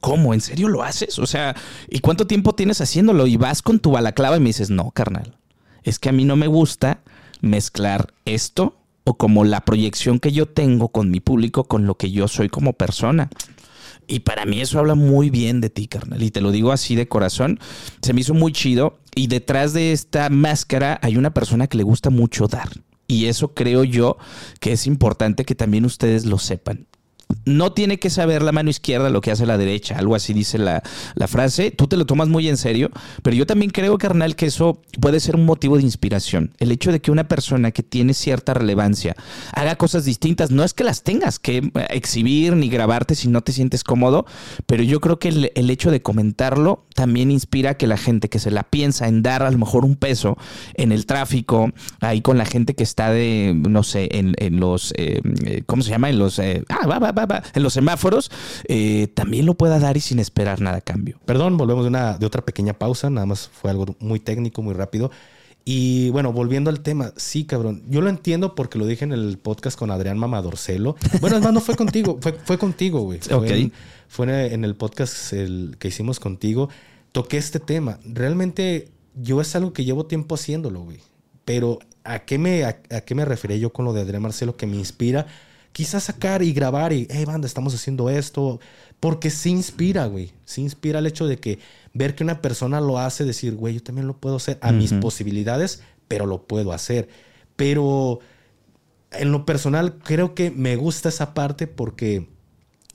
[0.00, 0.34] ¿cómo?
[0.34, 1.18] ¿En serio lo haces?
[1.18, 1.54] O sea,
[1.88, 3.26] ¿y cuánto tiempo tienes haciéndolo?
[3.26, 5.36] Y vas con tu balaclava y me dices, no, carnal,
[5.84, 7.00] es que a mí no me gusta
[7.40, 12.10] mezclar esto o como la proyección que yo tengo con mi público con lo que
[12.10, 13.30] yo soy como persona.
[14.06, 16.22] Y para mí eso habla muy bien de ti, carnal.
[16.22, 17.60] Y te lo digo así de corazón.
[18.02, 18.98] Se me hizo muy chido.
[19.14, 22.68] Y detrás de esta máscara hay una persona que le gusta mucho dar.
[23.06, 24.18] Y eso creo yo
[24.60, 26.86] que es importante que también ustedes lo sepan
[27.44, 30.58] no tiene que saber la mano izquierda lo que hace la derecha, algo así dice
[30.58, 30.82] la,
[31.26, 31.70] frase.
[31.70, 32.90] Tú te lo tomas muy en serio,
[33.22, 36.52] pero yo también creo, carnal, que eso puede ser un motivo de inspiración.
[36.58, 39.14] El hecho de que una persona que tiene cierta relevancia
[39.52, 43.42] haga cosas distintas, no es que las tengas que eh, exhibir ni grabarte si no
[43.42, 44.26] te sientes cómodo,
[44.66, 48.40] pero yo creo que el, hecho de comentarlo también inspira a que la gente que
[48.40, 50.36] se la piensa en dar a lo mejor un peso
[50.74, 55.20] en el tráfico, ahí con la gente que está de, no sé, en, los, eh,
[55.46, 56.10] eh, ¿cómo se llama?
[56.10, 57.19] En los, ah, va, va, va
[57.54, 58.30] en los semáforos,
[58.64, 61.18] eh, también lo pueda dar y sin esperar nada a cambio.
[61.24, 64.74] Perdón, volvemos de, una, de otra pequeña pausa, nada más fue algo muy técnico, muy
[64.74, 65.10] rápido.
[65.64, 67.82] Y bueno, volviendo al tema, sí, cabrón.
[67.88, 70.96] Yo lo entiendo porque lo dije en el podcast con Adrián Mamadorcelo.
[71.20, 73.20] Bueno, es más, no fue contigo, fue, fue contigo, güey.
[73.28, 73.70] Fue,
[74.08, 76.68] fue, en, el podcast el, que hicimos contigo.
[77.12, 78.00] Toqué este tema.
[78.04, 80.98] Realmente yo es algo que llevo tiempo haciéndolo, güey.
[81.44, 84.56] Pero ¿a qué me, a, a qué me referí yo con lo de Adrián Marcelo
[84.56, 85.26] que me inspira?
[85.72, 88.60] Quizás sacar y grabar y, hey, banda, estamos haciendo esto,
[88.98, 90.32] porque se inspira, güey.
[90.44, 91.58] Se inspira el hecho de que
[91.94, 94.92] ver que una persona lo hace, decir, güey, yo también lo puedo hacer a mis
[94.94, 97.08] posibilidades, pero lo puedo hacer.
[97.56, 98.20] Pero
[99.12, 102.28] en lo personal, creo que me gusta esa parte porque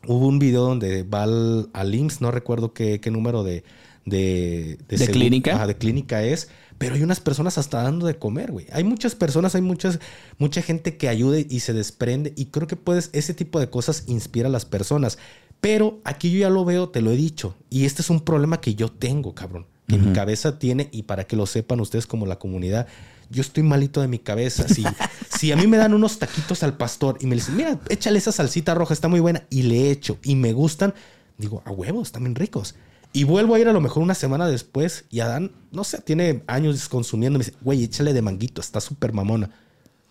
[0.08, 3.64] hubo un video donde va al, al no recuerdo qué, qué número de,
[4.06, 5.66] de, de, clínica.
[5.66, 8.68] de clínica es pero hay unas personas hasta dando de comer, güey.
[8.72, 10.00] Hay muchas personas, hay muchas,
[10.38, 12.34] mucha gente que ayuda y se desprende.
[12.36, 15.18] Y creo que puedes, ese tipo de cosas inspira a las personas.
[15.62, 17.56] Pero aquí yo ya lo veo, te lo he dicho.
[17.70, 19.68] Y este es un problema que yo tengo, cabrón.
[19.88, 22.88] Que mi cabeza tiene, y para que lo sepan ustedes como la comunidad,
[23.30, 24.68] yo estoy malito de mi cabeza.
[24.68, 24.84] Si,
[25.38, 28.32] si a mí me dan unos taquitos al pastor y me dicen, mira, échale esa
[28.32, 30.96] salsita roja, está muy buena, y le echo, y me gustan,
[31.38, 32.76] digo, a huevos, bien ricos.
[33.16, 36.44] Y vuelvo a ir a lo mejor una semana después y Adán, no sé, tiene
[36.48, 37.40] años consumiendo.
[37.40, 39.52] Me dice, güey, échale de manguito, está súper mamona.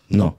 [0.09, 0.39] No.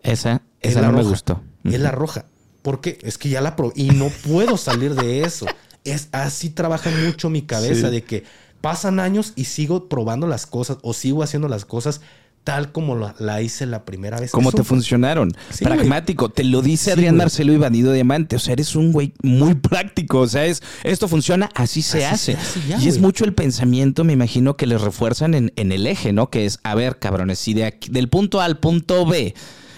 [0.00, 1.42] Esa, esa no me gustó.
[1.64, 2.26] Es la roja.
[2.62, 2.98] ¿Por qué?
[3.02, 5.46] Es que ya la probé y no puedo salir de eso.
[5.82, 8.22] Es así trabaja mucho mi cabeza de que
[8.60, 12.02] pasan años y sigo probando las cosas o sigo haciendo las cosas
[12.44, 14.30] tal como la, hice la primera vez.
[14.30, 15.32] ¿Cómo te funcionaron?
[15.60, 16.30] Pragmático.
[16.30, 18.36] Te lo dice Adrián Marcelo y Bandido Diamante.
[18.36, 20.20] O sea, eres un güey muy práctico.
[20.20, 22.36] O sea, es esto funciona, así se hace.
[22.80, 26.30] y es mucho el pensamiento, me imagino, que les refuerzan en, el eje, ¿no?
[26.30, 29.34] Que es, a ver, cabrones, si de aquí, del punto A al punto B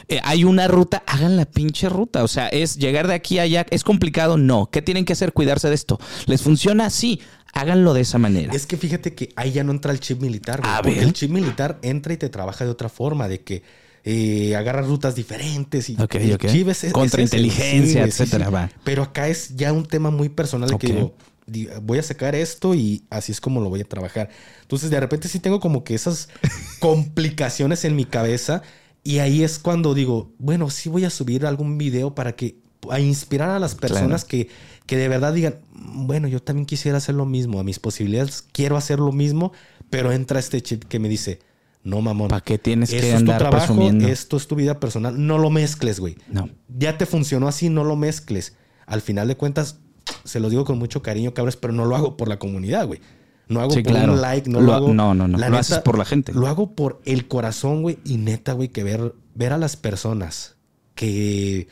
[0.08, 2.22] eh, hay una ruta, hagan la pinche ruta.
[2.22, 3.66] O sea, es llegar de aquí a allá.
[3.70, 4.36] ¿Es complicado?
[4.36, 4.68] No.
[4.70, 5.32] ¿Qué tienen que hacer?
[5.32, 5.98] Cuidarse de esto.
[6.26, 6.90] ¿Les funciona?
[6.90, 7.20] Sí
[7.52, 8.52] háganlo de esa manera.
[8.52, 10.74] Es que fíjate que ahí ya no entra el chip militar, güey.
[10.82, 13.62] porque el chip militar entra y te trabaja de otra forma, de que
[14.04, 16.64] eh, agarras rutas diferentes y okay, okay.
[16.90, 18.70] contrainteligencia, etcétera.
[18.84, 21.10] Pero acá es ya un tema muy personal de que
[21.46, 24.30] digo, voy a sacar esto y así es como lo voy a trabajar.
[24.62, 26.28] Entonces, de repente sí tengo como que esas
[26.80, 28.62] complicaciones en mi cabeza
[29.04, 32.56] y ahí es cuando digo, bueno, sí voy a subir algún video para que
[32.90, 34.48] a inspirar a las personas que,
[34.92, 38.76] que de verdad digan, bueno, yo también quisiera hacer lo mismo, a mis posibilidades quiero
[38.76, 39.52] hacer lo mismo,
[39.88, 41.38] Pero entra este chip que me dice,
[41.82, 42.28] no mamón.
[42.28, 44.06] ¿Para qué tienes que es tu andar trabajo, presumiendo?
[44.06, 45.14] esto es tu vida personal.
[45.26, 46.18] No lo mezcles, güey.
[46.28, 46.50] No.
[46.68, 48.54] Ya te funcionó así, no lo mezcles.
[48.84, 49.78] Al final de cuentas,
[50.24, 53.00] se lo digo con mucho cariño, cabros, pero no lo hago por la comunidad, güey.
[53.48, 54.12] No hago Sí, por claro.
[54.12, 54.92] un like, no Lo- lo, hago.
[54.94, 55.38] no, no, no.
[55.38, 56.34] Lo haces por la gente.
[56.34, 57.98] Lo hago por el corazón, güey.
[58.04, 60.56] Y neta, güey, que ver, ver a las personas
[60.94, 61.68] que,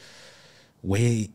[0.83, 1.33] güey,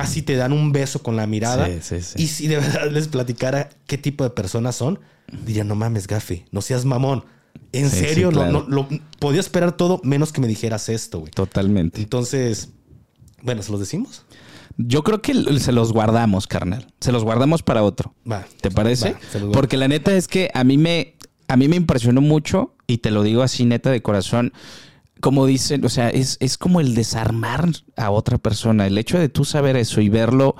[0.00, 1.66] casi te dan un beso con la mirada.
[1.66, 2.22] Sí, sí, sí.
[2.22, 4.98] Y si de verdad les platicara qué tipo de personas son,
[5.44, 7.24] diría, no mames, Gafe, no seas mamón.
[7.72, 8.52] En serio, no- claro.
[8.52, 11.32] no, lo, podía esperar todo menos que me dijeras esto, güey.
[11.32, 12.00] Totalmente.
[12.00, 12.70] Entonces,
[13.42, 14.22] bueno, ¿se los decimos?
[14.76, 16.92] Yo creo que se los guardamos, carnal.
[17.00, 18.14] Se los guardamos para otro.
[18.30, 18.46] Va.
[18.60, 19.12] ¿Te parece?
[19.34, 19.52] Va.
[19.52, 21.16] Porque la neta es que a mí me,
[21.48, 24.52] a mí me impresionó mucho, y te lo digo así neta de corazón,
[25.20, 28.86] como dicen, o sea, es, es como el desarmar a otra persona.
[28.86, 30.56] El hecho de tú saber eso y verlo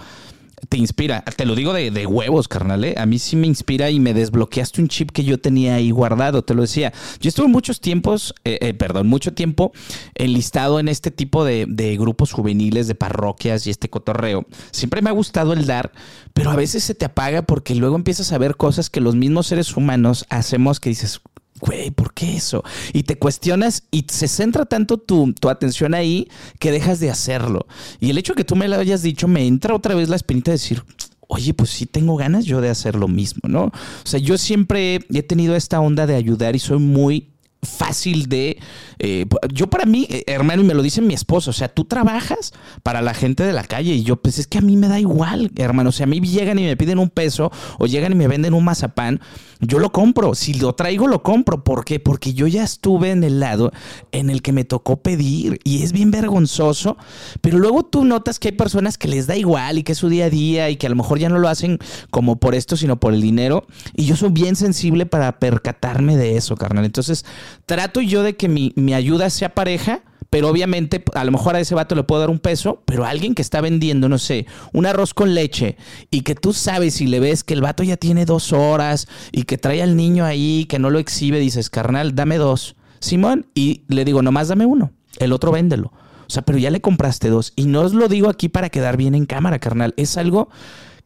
[0.69, 1.23] te inspira.
[1.23, 2.85] Te lo digo de, de huevos, carnal.
[2.85, 2.95] ¿eh?
[2.99, 6.43] A mí sí me inspira y me desbloqueaste un chip que yo tenía ahí guardado,
[6.43, 6.93] te lo decía.
[7.21, 9.73] Yo estuve muchos tiempos, eh, eh, perdón, mucho tiempo
[10.15, 14.47] enlistado en este tipo de, de grupos juveniles, de parroquias y este cotorreo.
[14.71, 15.93] Siempre me ha gustado el dar,
[16.33, 19.47] pero a veces se te apaga porque luego empiezas a ver cosas que los mismos
[19.47, 21.21] seres humanos hacemos que dices,
[21.61, 22.63] güey, ¿por qué eso?
[22.93, 27.67] Y te cuestionas y se centra tanto tu, tu atención ahí que dejas de hacerlo.
[28.01, 30.17] Y el hecho de que tú me lo hayas dicho, me entra otra vez la
[30.17, 30.83] espinita de decir,
[31.29, 33.65] oye, pues sí tengo ganas yo de hacer lo mismo, ¿no?
[33.65, 33.73] O
[34.05, 37.29] sea, yo siempre he tenido esta onda de ayudar y soy muy
[37.63, 38.59] fácil de...
[38.99, 41.85] eh, yo para mí, eh, hermano, y me lo dice mi esposo, o sea, tú
[41.85, 44.89] trabajas para la gente de la calle y yo, pues es que a mí me
[44.89, 48.13] da igual, hermano, o sea, a mí llegan y me piden un peso o llegan
[48.13, 49.21] y me venden un mazapán,
[49.61, 52.01] yo lo compro, si lo traigo lo compro, ¿por qué?
[52.01, 53.73] Porque yo ya estuve en el lado
[54.13, 56.97] en el que me tocó pedir y es bien vergonzoso,
[57.41, 60.09] pero luego tú notas que hay personas que les da igual y que es su
[60.09, 61.79] día a día y que a lo mejor ya no lo hacen
[62.11, 66.37] como por esto, sino por el dinero y yo soy bien sensible para percatarme de
[66.37, 66.85] eso, carnal.
[66.85, 67.25] Entonces,
[67.67, 71.61] trato yo de que mi, mi ayuda sea pareja, pero obviamente a lo mejor a
[71.61, 74.87] ese vato le puedo dar un peso, pero alguien que está vendiendo, no sé, un
[74.87, 75.77] arroz con leche
[76.11, 79.45] y que tú sabes y le ves que el vato ya tiene dos horas y
[79.45, 82.77] que trae al niño ahí, que no lo exhibe, dices, carnal, dame dos.
[83.01, 85.93] Simón, y le digo, nomás dame uno, el otro véndelo.
[86.27, 87.53] O sea, pero ya le compraste dos.
[87.57, 89.95] Y no os lo digo aquí para quedar bien en cámara, carnal.
[89.97, 90.51] Es algo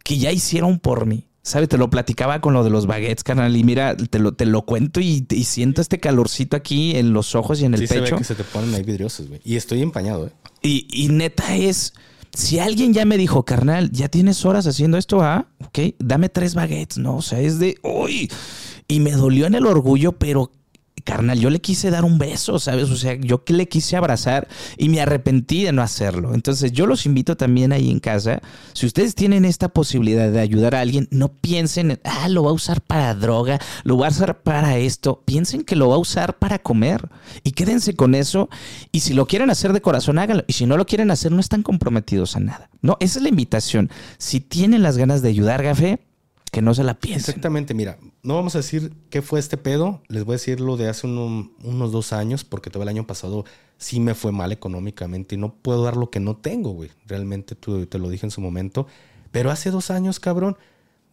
[0.03, 1.29] que ya hicieron por mí.
[1.43, 1.69] ¿Sabes?
[1.69, 3.57] Te lo platicaba con lo de los baguettes, carnal.
[3.57, 7.35] Y mira, te lo, te lo cuento y, y siento este calorcito aquí en los
[7.35, 8.15] ojos y en el sí se pecho.
[8.15, 9.41] ve que se te ponen ahí vidriosos, güey.
[9.45, 10.33] Y estoy empañado, ¿eh?
[10.63, 11.95] Y, y neta es,
[12.33, 16.55] si alguien ya me dijo, carnal, ya tienes horas haciendo esto, ah, ok, dame tres
[16.55, 17.17] baguettes, ¿no?
[17.17, 18.31] O sea, es de, uy,
[18.87, 20.53] y me dolió en el orgullo, pero...
[21.03, 22.91] Carnal, yo le quise dar un beso, ¿sabes?
[22.91, 26.35] O sea, yo que le quise abrazar y me arrepentí de no hacerlo.
[26.35, 28.41] Entonces, yo los invito también ahí en casa.
[28.73, 32.55] Si ustedes tienen esta posibilidad de ayudar a alguien, no piensen, ah, lo va a
[32.55, 35.23] usar para droga, lo va a usar para esto.
[35.25, 37.09] Piensen que lo va a usar para comer
[37.43, 38.49] y quédense con eso.
[38.93, 40.45] Y si lo quieren hacer de corazón, háganlo.
[40.47, 42.71] Y si no lo quieren hacer, no están comprometidos a nada.
[42.81, 43.91] No, esa es la invitación.
[44.19, 46.01] Si tienen las ganas de ayudar, Gafé,
[46.53, 47.21] que no se la piensen.
[47.31, 50.77] Exactamente, mira, no vamos a decir qué fue este pedo, les voy a decir lo
[50.77, 53.47] de hace uno- unos dos años, porque todo el año pasado
[53.79, 56.91] sí me fue mal económicamente y no puedo dar lo que no tengo, güey.
[57.07, 58.87] Realmente tú, te lo dije en su momento.
[59.31, 60.59] Pero hace dos años, cabrón,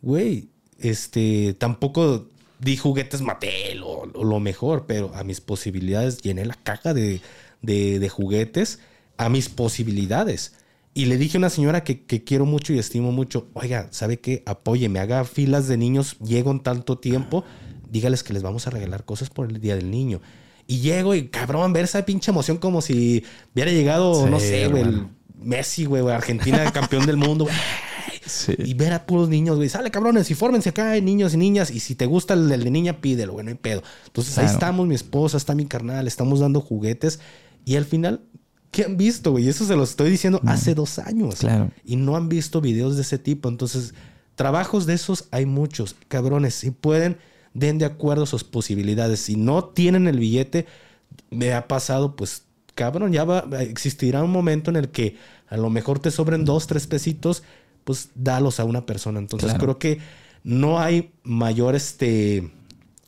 [0.01, 2.27] güey, este, tampoco
[2.59, 7.21] di juguetes Mattel o, lo mejor, pero a mis posibilidades llené la caja de-
[7.61, 8.79] de juguetes
[9.15, 10.53] a mis posibilidades.
[10.99, 14.19] Y le dije a una señora que, que quiero mucho y estimo mucho, oiga, ¿sabe
[14.19, 14.43] qué?
[14.45, 17.45] Apóyeme, haga filas de niños, llego en tanto tiempo,
[17.89, 20.19] dígales que les vamos a regalar cosas por el Día del Niño.
[20.67, 24.67] Y llego y cabrón, ver esa pinche emoción como si hubiera llegado, Sí, no sé,
[24.67, 24.83] güey.
[25.41, 27.55] Messi, güey, Argentina campeón del mundo, güey.
[28.25, 28.55] Sí.
[28.57, 29.69] Y ver a puros niños, güey.
[29.69, 31.71] Sale, cabrones, y fórmense acá, hay niños y niñas.
[31.71, 33.83] Y si te gusta el, el de niña, pídelo, güey, no hay pedo.
[34.05, 37.21] Entonces ahí estamos, mi esposa, está mi carnal, estamos dando juguetes.
[37.63, 38.21] Y al final,
[38.71, 39.47] ¿qué han visto, güey?
[39.47, 41.35] Eso se lo estoy diciendo hace dos años.
[41.39, 41.71] Claro.
[41.85, 43.49] Y no han visto videos de ese tipo.
[43.49, 43.93] Entonces,
[44.35, 45.95] trabajos de esos hay muchos.
[46.07, 47.17] Cabrones, si pueden,
[47.53, 49.19] den de acuerdo a sus posibilidades.
[49.21, 50.65] Si no tienen el billete,
[51.31, 52.43] me ha pasado, pues,
[52.75, 55.17] cabrón, ya va, existirá un momento en el que
[55.49, 57.43] a lo mejor te sobren dos, tres pesitos,
[57.83, 59.19] pues dalos a una persona.
[59.19, 59.63] Entonces Claro.
[59.65, 59.99] creo que
[60.43, 62.51] no hay mayor, este,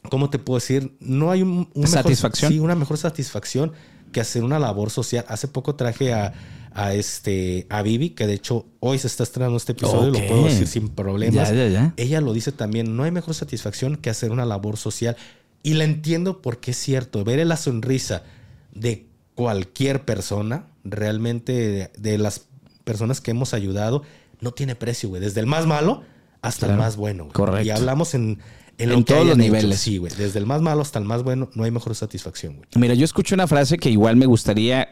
[0.10, 0.96] ¿cómo te puedo decir?
[1.00, 2.52] No hay un, un mejor- ¿Satisfacción?
[2.52, 3.72] sí, una mejor satisfacción
[4.12, 5.26] que hacer una labor social.
[5.28, 6.34] Hace poco traje a,
[6.74, 10.18] a este, a Vivi, que de hecho hoy se está estrenando este episodio, Ok.
[10.20, 11.50] lo puedo decir sin problemas.
[11.50, 11.94] Ya, ya, ya.
[11.98, 15.16] Ella lo dice también, no hay mejor satisfacción que hacer una labor social.
[15.64, 18.24] Y la entiendo porque es cierto, ver la sonrisa
[18.74, 22.46] de cualquier persona, realmente de, de las
[22.84, 24.04] personas que hemos ayudado,
[24.40, 25.22] no tiene precio, güey.
[25.22, 26.04] Desde el más malo
[26.42, 27.26] hasta el más bueno.
[27.26, 27.34] güey.
[27.34, 27.68] Correcto.
[27.68, 28.40] Y hablamos en,
[28.84, 29.44] en, todos los hecho.
[29.44, 29.80] niveles.
[29.80, 30.12] Sí, güey.
[30.16, 32.68] Desde el más malo hasta el más bueno, no hay mejor satisfacción, güey.
[32.76, 34.90] Mira, yo escuché una frase que igual me gustaría,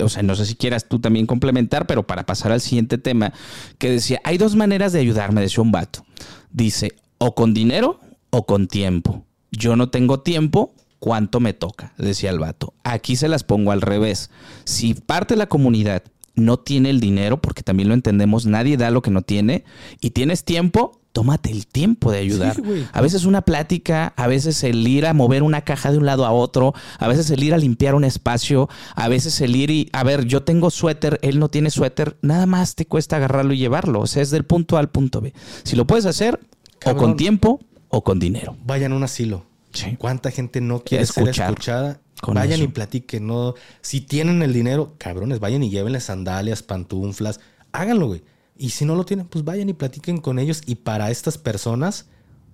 [0.00, 3.32] o sea, no sé si quieras tú también complementar, pero para pasar al siguiente tema,
[3.78, 6.04] que decía, hay dos maneras de ayudarme, decía un vato.
[6.50, 9.24] Dice, o con dinero o con tiempo.
[9.50, 11.94] Yo no tengo tiempo, ¿cuánto me toca?
[11.98, 12.74] Decía el vato.
[12.84, 14.30] Aquí se las pongo al revés.
[14.64, 16.02] Si parte de la comunidad
[16.34, 19.64] no tiene el dinero, porque también lo entendemos, nadie da lo que no tiene,
[20.00, 22.54] y tienes tiempo, tómate el tiempo de ayudar.
[22.54, 22.86] Sí.
[22.92, 26.24] A veces una plática, a veces el ir a mover una caja de un lado
[26.24, 29.90] a otro, a veces el ir a limpiar un espacio, a veces el ir y,
[29.92, 33.58] a ver, yo tengo suéter, él no tiene suéter, nada más te cuesta agarrarlo y
[33.58, 33.98] llevarlo.
[33.98, 35.32] O sea, es del punto A al punto B.
[35.64, 36.38] Si lo puedes hacer,
[36.84, 38.56] o con tiempo o con dinero.
[38.64, 39.44] Vayan a un asilo.
[39.72, 39.96] Sí.
[39.98, 41.34] ¿Cuánta gente no quiere Escuchar.
[41.34, 42.00] ser escuchada?
[42.20, 42.62] Con vayan eso.
[42.62, 43.26] y platiquen.
[43.26, 47.40] No, si tienen el dinero, cabrones, vayan y llévenle sandalias, pantuflas.
[47.72, 48.22] Háganlo, güey.
[48.58, 50.62] Y si no lo tienen, pues vayan y platiquen con ellos.
[50.66, 52.06] Y para estas personas,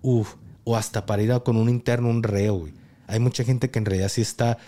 [0.03, 2.75] uff, o hasta para ir a con un interno, un reo, güey.
[3.07, 4.59] Hay mucha gente que en realidad sí está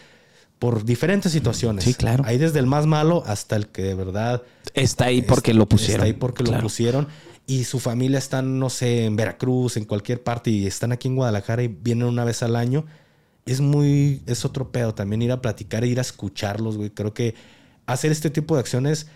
[0.58, 1.84] por diferentes situaciones.
[1.84, 2.24] Sí, claro.
[2.26, 4.42] Hay desde el más malo hasta el que de verdad
[4.74, 5.94] Está ahí porque lo pusieron.
[5.94, 7.08] Está ahí porque lo pusieron.
[7.46, 11.14] Y su familia está, no sé, en Veracruz, en cualquier parte, y están aquí en
[11.14, 12.86] Guadalajara y vienen una vez al año.
[13.44, 16.90] Es muy, es otro pedo también ir a platicar e ir a escucharlos, güey.
[16.90, 17.34] Creo que
[17.86, 19.06] hacer este tipo de acciones,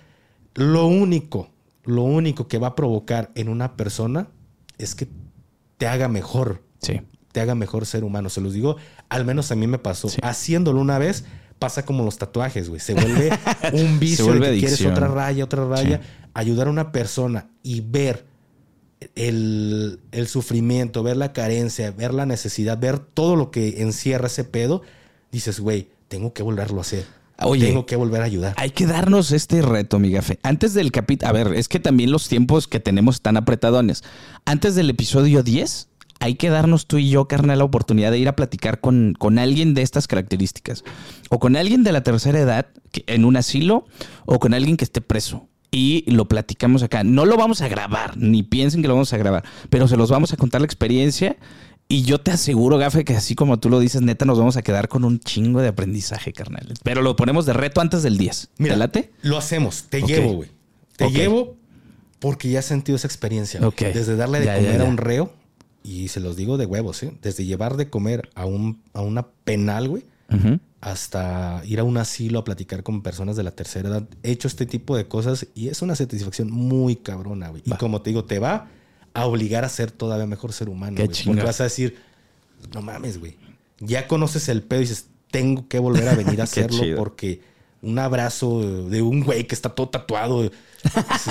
[0.54, 1.50] lo único,
[1.84, 4.28] lo único que va a provocar en una persona
[4.78, 5.08] es que
[5.78, 7.00] te haga mejor, Sí.
[7.32, 8.28] te haga mejor ser humano.
[8.30, 8.76] Se los digo,
[9.08, 10.08] al menos a mí me pasó.
[10.08, 10.18] Sí.
[10.22, 11.24] Haciéndolo una vez,
[11.58, 12.80] pasa como los tatuajes, güey.
[12.80, 13.30] Se vuelve
[13.72, 16.00] un vicio vuelve de que quieres otra raya, otra raya.
[16.02, 16.08] Sí.
[16.34, 18.24] Ayudar a una persona y ver
[19.14, 24.44] el, el sufrimiento, ver la carencia, ver la necesidad, ver todo lo que encierra ese
[24.44, 24.82] pedo,
[25.32, 27.04] dices, güey, tengo que volverlo a hacer.
[27.42, 27.66] Oye.
[27.68, 28.55] tengo que volver a ayudar.
[28.57, 30.38] Hay que darnos este reto, mi gafe.
[30.42, 34.03] Antes del capítulo, a ver, es que también los tiempos que tenemos están apretadones.
[34.44, 35.88] Antes del episodio 10,
[36.20, 39.38] hay que darnos tú y yo, carnal, la oportunidad de ir a platicar con, con
[39.38, 40.85] alguien de estas características.
[41.31, 43.87] O con alguien de la tercera edad que- en un asilo
[44.26, 45.46] o con alguien que esté preso.
[45.72, 47.05] Y lo platicamos acá.
[47.05, 50.11] No lo vamos a grabar, ni piensen que lo vamos a grabar, pero se los
[50.11, 51.37] vamos a contar la experiencia.
[51.90, 54.62] Y yo te aseguro, Gafe, que así como tú lo dices, neta, nos vamos a
[54.62, 56.72] quedar con un chingo de aprendizaje, carnal.
[56.85, 58.50] Pero lo ponemos de reto antes del 10.
[58.59, 59.11] Mira, ¿Te late?
[59.22, 59.87] lo hacemos.
[59.90, 60.48] Te llevo, güey.
[60.96, 61.57] Te llevo
[62.20, 63.59] porque ya he sentido esa experiencia.
[63.59, 63.68] güey.
[63.70, 63.81] Ok.
[63.92, 64.83] Desde darle de Ya, comer ya.
[64.83, 65.33] a un reo,
[65.83, 67.12] y se los digo de huevos, ¿eh?
[67.22, 70.05] Desde llevar de comer a, un, a una penal, güey,
[70.81, 74.09] hasta ir a un asilo a platicar con personas de la tercera edad.
[74.22, 77.62] He hecho este tipo de cosas y es una satisfacción muy cabrona, güey.
[77.64, 78.68] Y como te digo, te va
[79.14, 81.36] a obligar a ser todavía mejor ser humano, Qué chingón.
[81.36, 81.96] Porque vas a decir,
[82.74, 83.36] no mames, güey.
[83.80, 87.40] Ya conoces el pedo y dices, tengo que volver a venir a hacerlo porque
[87.82, 90.50] un abrazo de un güey que está todo tatuado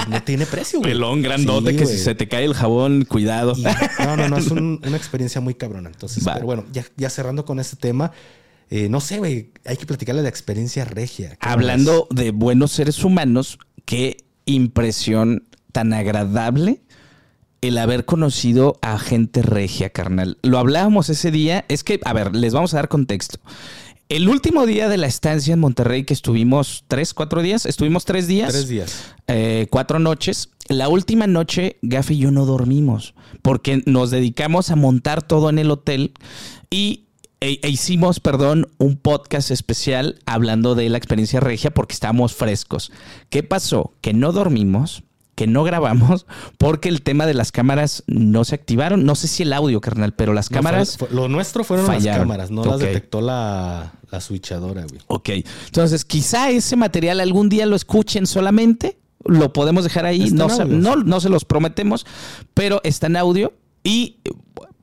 [0.10, 0.92] no tiene precio, güey.
[0.94, 3.54] Pelón grandote Sí, que si se te cae el jabón, cuidado.
[3.56, 3.64] Y-
[4.04, 5.90] no, no, no, es un- una experiencia muy cabrona.
[5.90, 6.34] Entonces, Va.
[6.34, 8.12] pero bueno, ya, ya cerrando con este tema,
[8.72, 11.38] eh, no sé, güey, hay que platicarle de la experiencia regia.
[11.40, 16.82] ¿Cómo Hablando de buenos seres humanos, qué impresión tan agradable
[17.62, 20.38] el haber conocido a gente regia, carnal.
[20.44, 21.66] Lo hablábamos ese día.
[21.68, 23.40] Es que, a ver, les vamos a dar contexto.
[24.08, 28.26] El último día de la estancia en Monterrey, que estuvimos tres, cuatro días, estuvimos tres
[28.28, 28.52] días.
[28.52, 29.04] Tres días.
[29.28, 30.50] eh, cuatro noches.
[30.68, 35.60] La última noche, Gafe y yo no dormimos porque nos dedicamos a montar todo en
[35.60, 36.14] el hotel
[36.72, 37.06] y
[37.42, 42.92] e- e hicimos, perdón, un podcast especial hablando de la experiencia regia porque estábamos frescos.
[43.30, 43.94] ¿Qué pasó?
[44.02, 45.04] Que no dormimos,
[45.40, 46.26] que no grabamos
[46.58, 49.06] porque el tema de las cámaras no se activaron.
[49.06, 50.98] No sé si el audio, carnal, pero las No, cámaras...
[50.98, 55.00] fue- fue- lo nuestro fueron las cámaras, no las detectó la, la switchadora, güey.
[55.08, 55.30] Ok,
[55.68, 60.66] entonces quizá ese material algún día lo escuchen solamente, lo podemos dejar ahí, no, se-
[60.66, 62.06] no, no se los prometemos,
[62.54, 64.18] pero está en audio y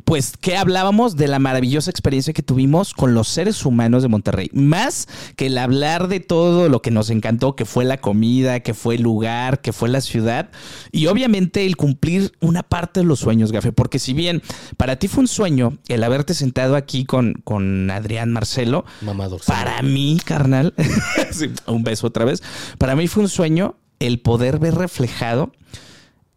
[0.07, 4.49] pues que hablábamos de la maravillosa experiencia que tuvimos con los seres humanos de Monterrey,
[4.53, 8.73] más que el hablar de todo lo que nos encantó, que fue la comida, que
[8.73, 10.51] fue el lugar, que fue la ciudad
[10.93, 14.43] y obviamente el cumplir una parte de los sueños, Gafe, porque si bien
[14.77, 19.41] para ti fue un sueño el haberte sentado aquí con, con Adrián Marcelo, Mamador.
[19.45, 20.73] para mí, carnal,
[21.33, 22.45] sí, un beso otra vez.
[22.79, 25.51] Para mí fue un sueño el poder ver reflejado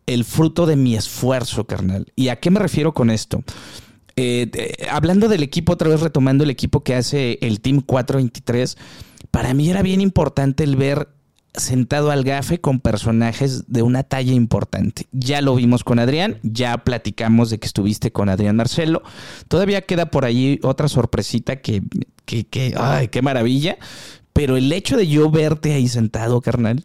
[0.10, 2.12] el fruto de mi esfuerzo, carnal.
[2.16, 3.44] ¿Y a qué me refiero con esto?
[4.16, 8.76] Eh, eh, hablando del equipo, otra vez retomando el equipo que hace el Team 423,
[9.30, 11.10] para mí era bien importante el ver
[11.54, 15.06] sentado al gafe con personajes de una talla importante.
[15.12, 19.04] Ya lo vimos con Adrián, ya platicamos de que estuviste con Adrián Marcelo.
[19.48, 21.84] Todavía queda por allí otra sorpresita que,
[22.26, 23.78] que, que ay, qué maravilla.
[24.34, 26.84] Pero el hecho de yo verte ahí sentado, carnal,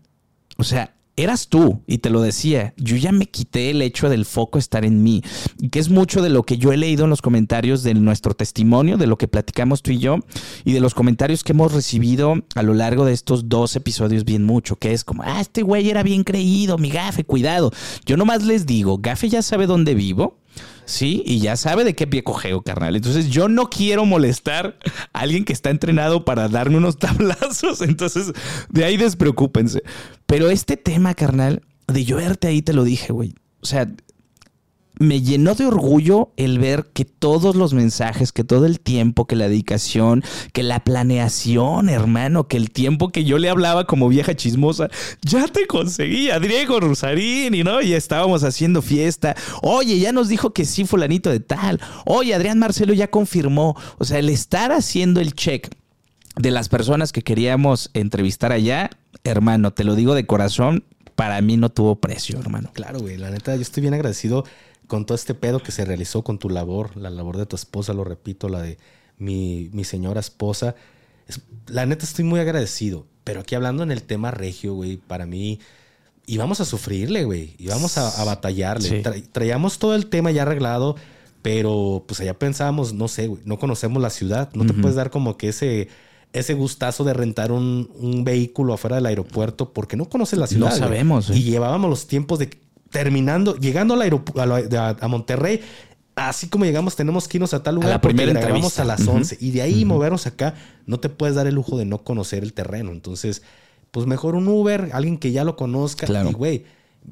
[0.56, 4.24] o sea, eras tú, y te lo decía, yo ya me quité el hecho del
[4.24, 5.22] foco estar en mí,
[5.70, 8.96] que es mucho de lo que yo he leído en los comentarios de nuestro testimonio,
[8.96, 10.18] de lo que platicamos tú y yo,
[10.64, 14.44] y de los comentarios que hemos recibido a lo largo de estos dos episodios bien
[14.44, 17.72] mucho, que es como, ah, este güey era bien creído, mi gafe, cuidado.
[18.04, 20.38] Yo nomás les digo, gafe ya sabe dónde vivo,
[20.86, 22.96] Sí, y ya sabe de qué pie cogeo, carnal.
[22.96, 24.78] Entonces yo no quiero molestar
[25.12, 27.80] a alguien que está entrenado para darme unos tablazos.
[27.80, 28.32] Entonces
[28.68, 29.82] de ahí despreocúpense.
[30.26, 33.34] Pero este tema, carnal, de yo verte ahí, te lo dije, güey.
[33.60, 33.90] O sea,
[34.98, 39.36] me llenó de orgullo el ver que todos los mensajes, que todo el tiempo, que
[39.36, 40.22] la dedicación,
[40.52, 44.88] que la planeación, hermano, que el tiempo que yo le hablaba como vieja chismosa,
[45.22, 47.82] ya te conseguía, Diego Rosarini, ¿no?
[47.82, 49.34] Y estábamos haciendo fiesta.
[49.62, 51.80] Oye, ya nos dijo que sí, fulanito de tal.
[52.04, 53.76] Oye, Adrián Marcelo ya confirmó.
[53.98, 55.68] O sea, el estar haciendo el check
[56.36, 58.90] de las personas que queríamos entrevistar allá,
[59.24, 60.84] hermano, te lo digo de corazón,
[61.14, 62.70] para mí no tuvo precio, hermano.
[62.72, 64.44] Claro, güey, la neta, yo estoy bien agradecido
[64.86, 67.92] con todo este pedo que se realizó con tu labor, la labor de tu esposa,
[67.92, 68.78] lo repito, la de
[69.18, 70.74] mi, mi señora esposa.
[71.66, 75.60] la neta estoy muy agradecido, pero aquí hablando en el tema regio, güey, para mí
[76.26, 79.02] íbamos a sufrirle, güey, íbamos a, a batallarle.
[79.32, 80.96] traíamos todo el tema ya arreglado,
[81.42, 85.10] pero pues allá pensábamos, no sé, güey, no conocemos la ciudad, no te puedes dar
[85.10, 85.88] como que ese
[86.34, 90.70] ese gustazo de rentar un, un, vehículo afuera del aeropuerto porque no conoces la ciudad.
[90.70, 91.30] No sabemos.
[91.30, 92.50] Y llevábamos los tiempos de
[92.94, 95.60] terminando, llegando al aeropuerto, a, Monterrey,
[96.14, 97.90] así como llegamos, tenemos que irnos a tal lugar.
[97.90, 98.82] A la primera entrevista.
[98.82, 100.54] a las 11 y de ahí movernos acá,
[100.86, 102.92] no te puedes dar el lujo de no conocer el terreno.
[102.92, 103.42] Entonces,
[103.90, 106.06] pues mejor un Uber, alguien que ya lo conozca.
[106.22, 106.66] Y, güey,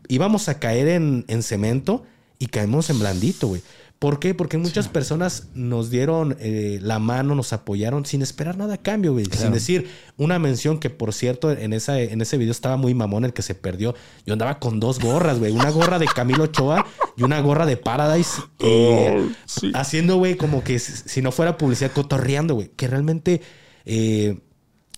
[0.07, 2.05] íbamos a caer en, en cemento
[2.39, 3.63] y caemos en blandito, güey.
[4.03, 4.35] ¿Por qué?
[4.35, 9.13] Porque muchas personas nos dieron eh, la mano, nos apoyaron sin esperar nada a cambio,
[9.13, 9.27] güey.
[9.27, 13.25] Sin decir una mención que, por cierto, en, esa, en ese video estaba muy mamón
[13.25, 13.95] el que se perdió.
[14.27, 15.53] Yo andaba con dos gorras, güey.
[15.53, 16.85] Una gorra de Camilo Ochoa
[17.17, 18.43] y una gorra de Paradise.
[18.59, 22.73] Eh, oh, haciendo, güey, como que si no fuera publicidad, cotorreando, güey.
[22.75, 23.41] Que realmente...
[23.85, 24.37] Eh,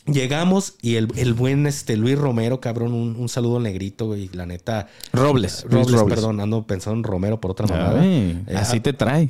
[0.07, 4.45] Llegamos y el, el, buen este Luis Romero, cabrón, un, un saludo negrito, güey, la
[4.45, 4.89] neta.
[5.13, 5.65] Robles.
[5.69, 8.05] Robles, perdón, ando pensando en Romero por otra manera.
[8.05, 9.29] Eh, así te trae.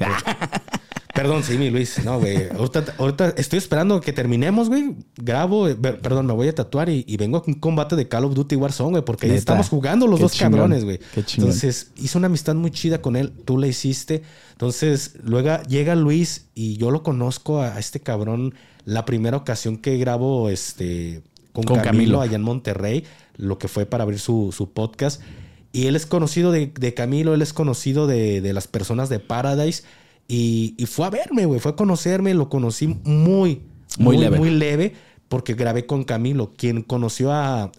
[1.15, 2.05] Perdón, sí, mi Luis.
[2.05, 2.49] No, güey.
[2.99, 4.97] Ahorita, estoy esperando que terminemos, güey.
[5.17, 8.35] Grabo, eh, perdón, me voy a tatuar y, vengo a un combate de Call of
[8.35, 10.99] Duty Warzone, güey, porque ahí estamos jugando los dos cabrones, güey.
[11.15, 13.33] Entonces, hice una amistad muy chida con él.
[13.45, 14.23] Tú la hiciste.
[14.51, 18.55] Entonces, luego llega Luis y yo lo conozco a este cabrón
[18.85, 21.23] la primera ocasión que grabo este,
[21.53, 23.05] con, Camilo, allá en Monterrey,
[23.37, 25.23] lo que fue para abrir su, podcast.
[25.73, 29.85] Y él es conocido de, Camilo, él es conocido de, las personas de Paradise.
[30.29, 33.63] Y, fue a verme, güey, fue a conocerme, lo conocí muy,
[33.99, 34.39] muy, leve.
[34.39, 34.95] muy leve,
[35.29, 36.53] porque grabé con Camilo.
[36.57, 37.71] Quien conoció a,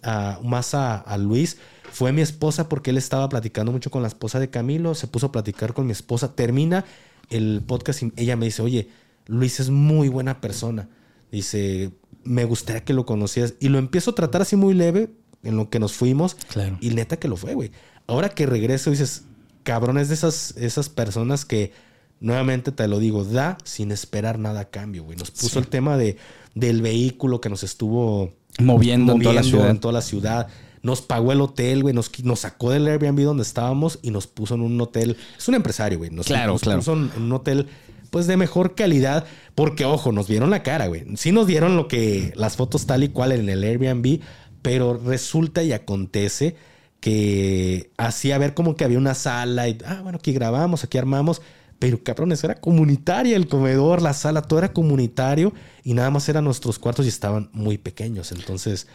[0.42, 1.58] más a, a, Luis
[1.92, 5.26] fue mi esposa, porque él estaba platicando mucho con la esposa de Camilo, se puso
[5.26, 6.34] a platicar con mi esposa.
[6.34, 6.84] Termina
[7.30, 8.88] el podcast y ella me dice, oye,
[9.26, 10.88] Luis es muy buena persona.
[11.36, 11.90] Dice,
[12.24, 13.54] me gustaría que lo conocieras.
[13.60, 15.10] Y lo empiezo a tratar así muy leve
[15.42, 16.34] en lo que nos fuimos.
[16.48, 16.78] Claro.
[16.80, 17.72] Y neta que lo fue, güey.
[18.06, 19.24] Ahora que regreso, dices,
[19.62, 21.72] cabrón, es de esas, esas personas que,
[22.20, 25.18] nuevamente te lo digo, da sin esperar nada a cambio, güey.
[25.18, 26.16] Nos puso el tema de,
[26.54, 29.68] del vehículo que nos estuvo moviendo, en, toda la ciudad.
[29.68, 30.48] en toda la ciudad.
[30.82, 31.94] Nos pagó el hotel, güey.
[31.94, 35.18] Nos, nos sacó del Airbnb donde estábamos y nos puso en un hotel.
[35.36, 36.10] Es un empresario, güey.
[36.10, 36.78] Nos, claro, claro.
[36.78, 37.66] puso en un hotel
[38.06, 41.04] pues de mejor calidad, porque ojo, nos vieron la cara, güey.
[41.16, 44.20] Sí nos dieron lo que las fotos tal y cual en el Airbnb,
[44.62, 46.56] pero resulta y acontece
[47.00, 51.42] que hacía ver como que había una sala y, ah, bueno, aquí grabamos, aquí armamos.
[51.78, 55.52] Pero cabrones, era comunitaria el comedor, la sala, todo era comunitario
[55.84, 58.32] y nada más eran nuestros cuartos y estaban muy pequeños.
[58.32, 58.86] Entonces,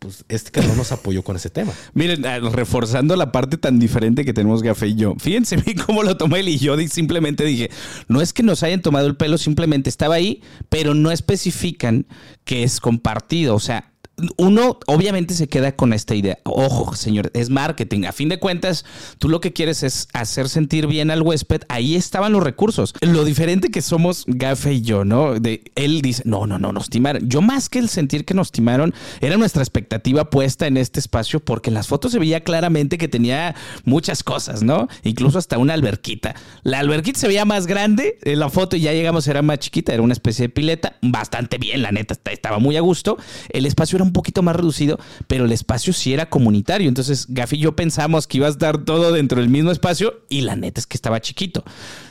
[0.00, 1.72] pues este cabrón nos apoyó con ese tema.
[1.92, 5.14] Miren, ah, reforzando la parte tan diferente que tenemos Gafe y yo.
[5.18, 7.70] Fíjense bien cómo lo tomé él y yo simplemente dije,
[8.08, 12.06] no es que nos hayan tomado el pelo, simplemente estaba ahí, pero no especifican
[12.44, 13.54] que es compartido.
[13.54, 13.89] O sea,
[14.36, 16.38] uno obviamente se queda con esta idea.
[16.44, 18.04] Ojo, señor, es marketing.
[18.04, 18.84] A fin de cuentas,
[19.18, 21.62] tú lo que quieres es hacer sentir bien al huésped.
[21.68, 22.94] Ahí estaban los recursos.
[23.00, 25.38] Lo diferente que somos Gafe y yo, ¿no?
[25.38, 27.28] De, él dice, no, no, no, nos timaron.
[27.28, 31.40] Yo más que el sentir que nos timaron, era nuestra expectativa puesta en este espacio
[31.40, 33.54] porque en las fotos se veía claramente que tenía
[33.84, 34.88] muchas cosas, ¿no?
[35.02, 36.34] Incluso hasta una alberquita.
[36.62, 40.02] La alberquita se veía más grande, en la foto ya llegamos, era más chiquita, era
[40.02, 43.18] una especie de pileta, bastante bien, la neta, estaba muy a gusto.
[43.50, 46.88] El espacio era un poquito más reducido, pero el espacio sí era comunitario.
[46.88, 50.42] Entonces, Gafi y yo pensamos que iba a estar todo dentro del mismo espacio y
[50.42, 51.64] la neta es que estaba chiquito.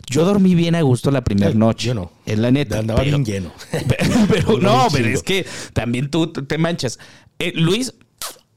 [0.09, 1.87] Yo dormí bien a gusto la primera noche.
[1.87, 2.11] Yo no.
[2.25, 2.79] Es la neta.
[2.79, 3.51] Andaba bien lleno.
[4.29, 6.99] Pero, no, pero es que también tú te manchas.
[7.39, 7.93] Eh, Luis,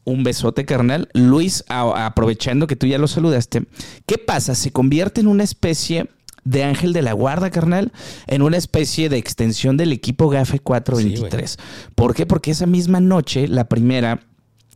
[0.04, 1.08] un besote, carnal.
[1.12, 3.64] Luis, aprovechando que tú ya lo saludaste,
[4.06, 4.54] ¿qué pasa?
[4.54, 6.08] Se convierte en una especie
[6.44, 7.92] de Ángel de la Guarda, carnal,
[8.26, 11.58] en una especie de extensión del equipo GAFE 423.
[11.94, 12.26] ¿Por qué?
[12.26, 14.20] Porque esa misma noche, la primera,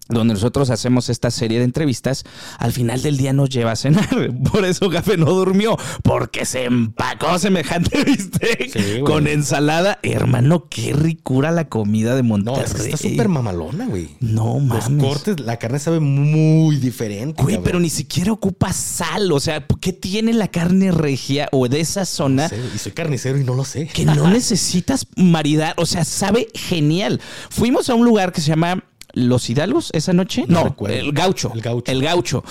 [0.09, 2.25] donde nosotros hacemos esta serie de entrevistas,
[2.59, 4.09] al final del día nos lleva a cenar.
[4.53, 9.99] Por eso Gafe no durmió, porque se empacó semejante bistec con ensalada.
[10.03, 12.65] Hermano, qué ricura la comida de Monterrey.
[12.67, 14.11] No, está súper mamalona, güey.
[14.21, 14.91] No mames.
[14.91, 17.43] Los cortes, la carne sabe muy diferente.
[17.43, 19.33] Güey, pero ni siquiera ocupa sal.
[19.33, 22.49] O sea, ¿qué tiene la carne regia o de esa zona?
[22.75, 23.89] y soy carnicero y no lo sé.
[23.89, 25.75] Que no necesitas maridar.
[25.79, 27.21] O sea, sabe genial.
[27.51, 28.85] Fuimos a un lugar que se llama
[29.17, 30.45] los Hidalgos esa noche.
[30.47, 31.91] No, el gaucho, el gaucho.
[31.91, 32.45] El gaucho.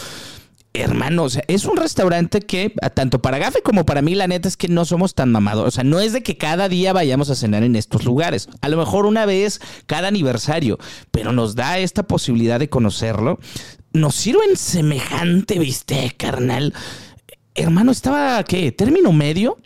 [0.73, 4.49] Hermano, o sea, es un restaurante que, tanto para Gafe como para mí, la neta
[4.49, 5.65] es que no somos tan mamados.
[5.65, 8.49] O sea, no es de que cada día vayamos a cenar en estos lugares.
[8.59, 10.77] A lo mejor una vez cada aniversario,
[11.11, 13.39] pero nos da esta posibilidad de conocerlo.
[13.93, 16.73] Nos sirven semejante bistec, carnal.
[17.53, 18.73] Hermano, estaba, ¿qué?
[18.73, 19.57] ¿Término medio?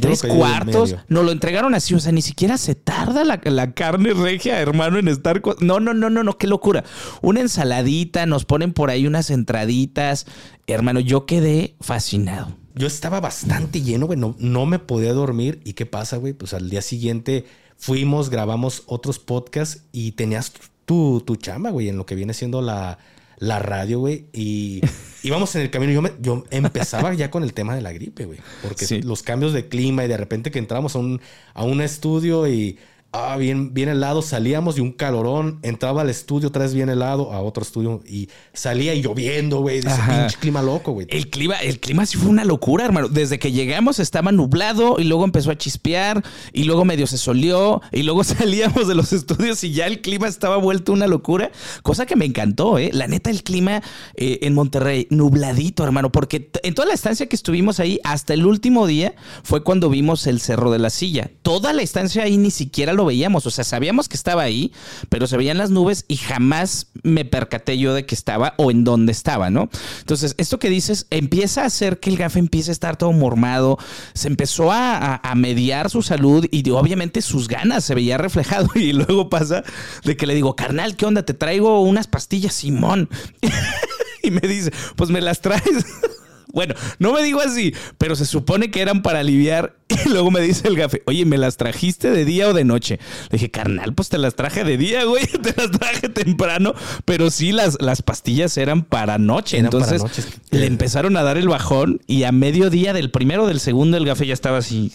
[0.00, 0.96] Tres cuartos.
[1.08, 1.94] Nos lo entregaron así.
[1.94, 5.42] O sea, ni siquiera se tarda la, carne regia, hermano, en estar.
[5.60, 6.84] No, no, no, no, no, qué locura.
[7.22, 10.26] Una ensaladita, nos ponen por ahí unas entraditas.
[10.66, 12.56] Hermano, yo quedé fascinado.
[12.74, 14.18] Yo estaba bastante lleno, güey.
[14.18, 15.60] No, no me podía dormir.
[15.64, 16.32] ¿Y qué pasa, güey?
[16.32, 17.44] Pues al día siguiente
[17.76, 20.52] fuimos, grabamos otros podcasts y tenías
[20.84, 22.98] tu, tu chamba, güey, en lo que viene siendo la,
[23.38, 24.26] la radio, güey.
[24.32, 24.80] Y
[25.22, 25.92] íbamos en el camino.
[25.92, 28.38] Yo, me, yo empezaba ya con el tema de la gripe, güey.
[28.62, 31.20] Porque los cambios de clima y de repente que entramos a un,
[31.54, 32.78] a un estudio y
[33.14, 37.32] ah, bien, bien helado, salíamos y un calorón, entraba al estudio otra vez bien helado,
[37.32, 41.06] a otro estudio y salía y lloviendo, güey, ese pinche clima loco, güey.
[41.10, 43.08] El clima, el clima sí fue una locura, hermano.
[43.08, 47.80] Desde que llegamos estaba nublado y luego empezó a chispear y luego medio se solió
[47.92, 51.52] y luego salíamos de los estudios y ya el clima estaba vuelto una locura,
[51.82, 52.90] cosa que me encantó, ¿eh?
[52.92, 53.80] La neta, el clima
[54.16, 58.44] eh, en Monterrey, nubladito, hermano, porque en toda la estancia que estuvimos ahí, hasta el
[58.44, 61.30] último día, fue cuando vimos el Cerro de la Silla.
[61.42, 63.46] Toda la estancia ahí ni siquiera lo veíamos.
[63.46, 64.72] O sea, sabíamos que estaba ahí,
[65.08, 68.84] pero se veían las nubes y jamás me percaté yo de que estaba o en
[68.84, 69.68] dónde estaba, ¿no?
[70.00, 73.78] Entonces, esto que dices empieza a hacer que el gafe empiece a estar todo mormado.
[74.14, 78.68] Se empezó a, mediar su salud y obviamente sus ganas se veía reflejado.
[78.84, 79.62] Y luego pasa
[80.04, 81.24] de que le digo, carnal, ¿qué onda?
[81.24, 83.08] Te traigo unas pastillas, Simón.
[84.22, 85.62] y me dice, pues me las traes.
[86.54, 89.76] Bueno, no me digo así, pero se supone que eran para aliviar.
[90.04, 92.98] Y luego me dice el gafe, oye, ¿me las trajiste de día o de noche?
[93.30, 95.24] Le dije, carnal, pues te las traje de día, güey.
[95.42, 96.74] Te las traje temprano.
[97.04, 99.58] Pero sí, las, las pastillas eran para noche.
[99.58, 100.02] Entonces
[100.50, 104.04] le empezaron a dar el bajón y a mediodía del primero o del segundo el
[104.04, 104.92] gafe ya estaba así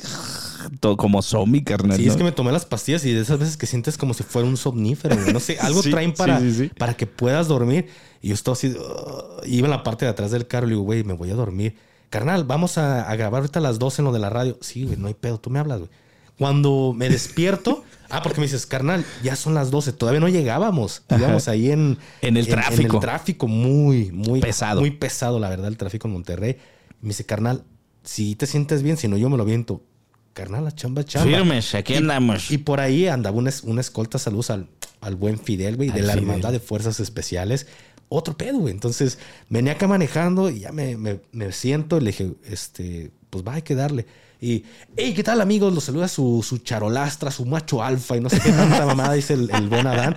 [0.80, 1.98] todo como zombie, carnal.
[1.98, 4.24] Sí, es que me tomé las pastillas y de esas veces que sientes como si
[4.24, 6.42] fuera un somnífero, No sé, algo traen para,
[6.78, 7.88] para que puedas dormir.
[8.22, 8.76] Y yo estaba así,
[9.46, 11.76] iba en la parte de atrás del carro y digo, güey, me voy a dormir.
[12.10, 14.58] Carnal, vamos a, grabar ahorita a las 12 en lo de la radio.
[14.62, 15.92] Sí, güey, no hay pedo, tú me hablas, güey.
[16.38, 21.04] Cuando me despierto, ah, porque me dices, carnal, ya son las 12, todavía no llegábamos.
[21.10, 22.82] Íbamos ahí en, en el tráfico.
[22.82, 24.80] En el tráfico muy, muy pesado.
[24.80, 26.58] Muy pesado, la verdad, el tráfico en Monterrey.
[27.02, 27.64] me dice, carnal,
[28.04, 29.84] si te sientes bien, si no, yo me lo viento.
[30.34, 31.30] Carnal, la chamba, chamba.
[31.30, 32.52] Firmes, aquí andamos.
[32.52, 34.68] Y por ahí andaba una, una escolta, saludos al,
[35.02, 37.68] al buen Fidel, güey, de la Hermandad de Fuerzas Especiales
[38.10, 38.74] otro pedo, güey.
[38.74, 43.46] Entonces venía acá manejando y ya me, me, me siento y le dije, este, pues
[43.48, 44.06] va, hay que darle.
[44.42, 44.64] Y,
[44.96, 45.74] hey, ¿qué tal, amigos?
[45.74, 49.34] Los saluda su, su charolastra, su macho alfa y no sé qué tanta mamada dice
[49.34, 50.16] el, el, buen Adán.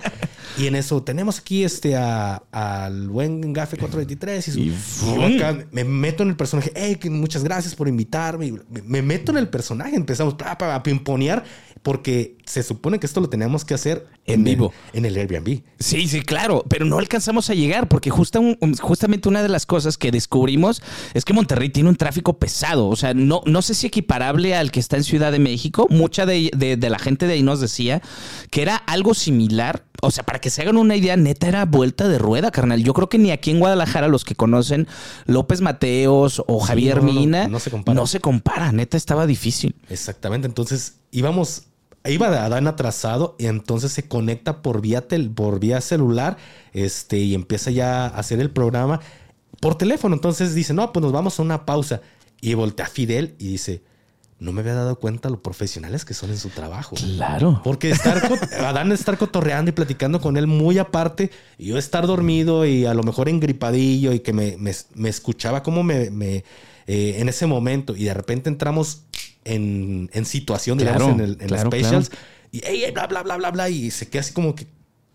[0.57, 5.83] Y en eso tenemos aquí este al buen Gafe 423 y, su, y acá me
[5.83, 6.71] meto en el personaje.
[6.75, 8.53] Hey, muchas gracias por invitarme.
[8.69, 9.95] Me, meto en el personaje.
[9.95, 11.43] Empezamos a pimponear
[11.81, 14.73] porque se supone que esto lo teníamos que hacer en, vivo.
[14.93, 15.61] en el Airbnb.
[15.79, 20.11] Sí, sí, claro, pero no alcanzamos a llegar porque justamente una de las cosas que
[20.11, 20.81] descubrimos
[21.13, 24.71] es que Monterrey tiene un tráfico pesado, o sea, no, no sé si equiparable al
[24.71, 28.01] que está en Ciudad de México, mucha de, la gente de ahí nos decía
[28.49, 32.07] que era algo similar, o sea, para que se hagan una idea, neta era vuelta
[32.07, 32.83] de rueda, carnal.
[32.83, 34.87] Yo creo que ni aquí en Guadalajara los que conocen
[35.25, 37.95] López Mateos o Javier Mina, no, se compara.
[37.95, 39.75] no se compara, neta estaba difícil.
[39.89, 41.67] Exactamente, entonces íbamos
[42.05, 46.37] iba Adán atrasado y entonces se conecta por vía, por vía celular
[46.73, 48.99] este, y empieza ya a hacer el programa
[49.59, 50.15] por teléfono.
[50.15, 52.01] Entonces dice, no, pues nos vamos a una pausa.
[52.41, 53.83] Y voltea a Fidel y dice,
[54.39, 56.97] no me había dado cuenta lo profesionales que son en su trabajo.
[56.97, 57.61] Claro.
[57.63, 58.21] Porque estar
[58.59, 62.93] Adán estar cotorreando y platicando con él muy aparte, y yo estar dormido y a
[62.93, 66.43] lo mejor engripadillo y que me, me, escuchaba como me, me
[66.85, 69.03] eh, en ese momento y de repente entramos
[69.45, 72.11] en, situación, digamos, en, el, en specials.
[72.51, 73.69] Y bla, bla, bla, bla, bla.
[73.69, 74.67] Y se queda así como que,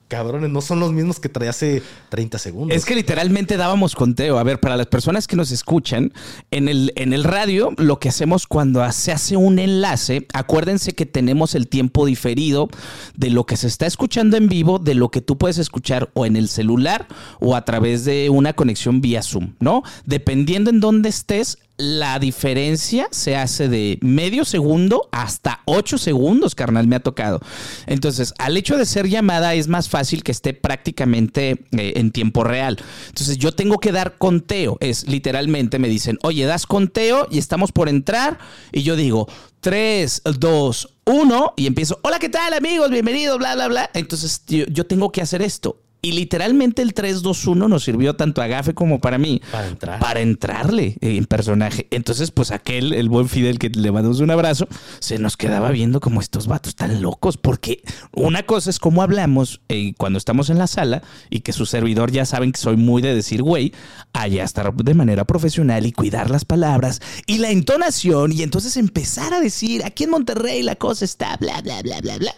[0.09, 2.77] cabrones, no son los mismos que traía hace 30 segundos.
[2.77, 4.39] Es que literalmente dábamos conteo.
[4.39, 6.13] A ver, para las personas que nos escuchan,
[6.51, 11.07] en el, en el radio lo que hacemos cuando se hace un enlace, acuérdense que
[11.07, 12.69] tenemos el tiempo diferido
[13.15, 16.27] de lo que se está escuchando en vivo, de lo que tú puedes escuchar o
[16.27, 17.07] en el celular
[17.39, 19.83] o a través de una conexión vía Zoom, ¿no?
[20.07, 26.89] Dependiendo en dónde estés, la diferencia se hace de medio segundo hasta ocho segundos, carnal,
[26.89, 27.41] me ha tocado.
[27.87, 32.43] Entonces, al hecho de ser llamada es más fácil que esté prácticamente eh, en tiempo
[32.43, 32.79] real.
[33.07, 34.77] Entonces, yo tengo que dar conteo.
[34.81, 38.39] Es literalmente me dicen, oye, das conteo y estamos por entrar.
[38.73, 39.29] Y yo digo,
[39.61, 42.91] 3, 2, 1 y empiezo, hola, ¿qué tal amigos?
[42.91, 43.91] Bienvenidos, bla, bla, bla.
[43.95, 45.81] Entonces, yo tengo que hacer esto.
[46.01, 49.43] Y literalmente el 3-2-1 nos sirvió tanto a Gafe como para mí.
[49.51, 50.01] Para entrar.
[50.01, 51.89] Para entrarle en personaje.
[51.91, 54.69] Entonces, pues aquel, el buen Fidel que le mandamos un abrazo,
[55.01, 57.37] se nos quedaba viendo como estos vatos tan locos.
[57.37, 57.83] Porque
[58.13, 62.13] una cosa es cómo hablamos eh, cuando estamos en la sala y que su servidor
[62.13, 63.73] ya saben que soy muy de decir güey,
[64.13, 68.33] allá estar de manera profesional y cuidar las palabras y la entonación.
[68.33, 72.19] Y entonces empezar a decir, aquí en Monterrey la cosa está bla, bla, bla, bla,
[72.19, 72.35] bla.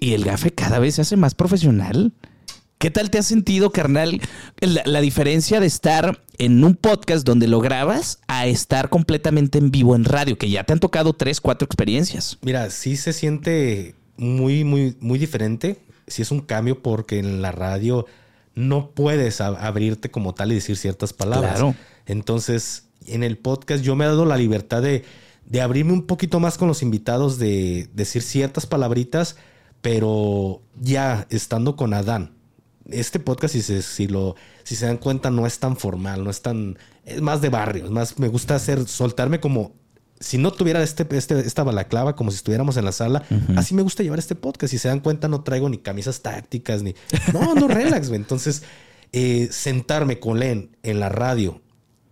[0.00, 2.12] Y el Gafe cada vez se hace más profesional.
[2.78, 4.20] ¿Qué tal te has sentido, carnal,
[4.60, 9.72] la, la, diferencia de estar en un podcast donde lo grabas a estar completamente en
[9.72, 12.38] vivo en radio, que ya te han tocado tres, cuatro experiencias?
[12.40, 15.80] Mira, sí se siente muy, muy, muy diferente.
[16.06, 18.06] Sí es un cambio porque en la radio
[18.54, 21.54] no puedes abrirte como tal y decir ciertas palabras.
[21.54, 21.74] Claro.
[22.06, 25.04] Entonces, en el podcast yo me he dado la libertad de,
[25.46, 29.34] de abrirme un poquito más con los invitados, de decir ciertas palabritas,
[29.82, 32.37] pero ya estando con Adán
[32.88, 36.30] este podcast, si se, si lo, si se dan cuenta, no es tan formal, no
[36.30, 36.78] es tan.
[37.04, 37.84] Es más de barrio.
[37.84, 39.76] Es más, me gusta hacer, soltarme como.
[40.20, 43.58] Si no tuviera este, este, esta balaclava, como si estuviéramos en la sala, uh -huh.
[43.58, 44.72] así me gusta llevar este podcast.
[44.72, 46.94] Si se dan cuenta, no traigo ni camisas tácticas, ni.
[47.32, 48.20] No, no, relax, güey.
[48.20, 48.62] Entonces,
[49.12, 51.62] eh, sentarme con Len en la radio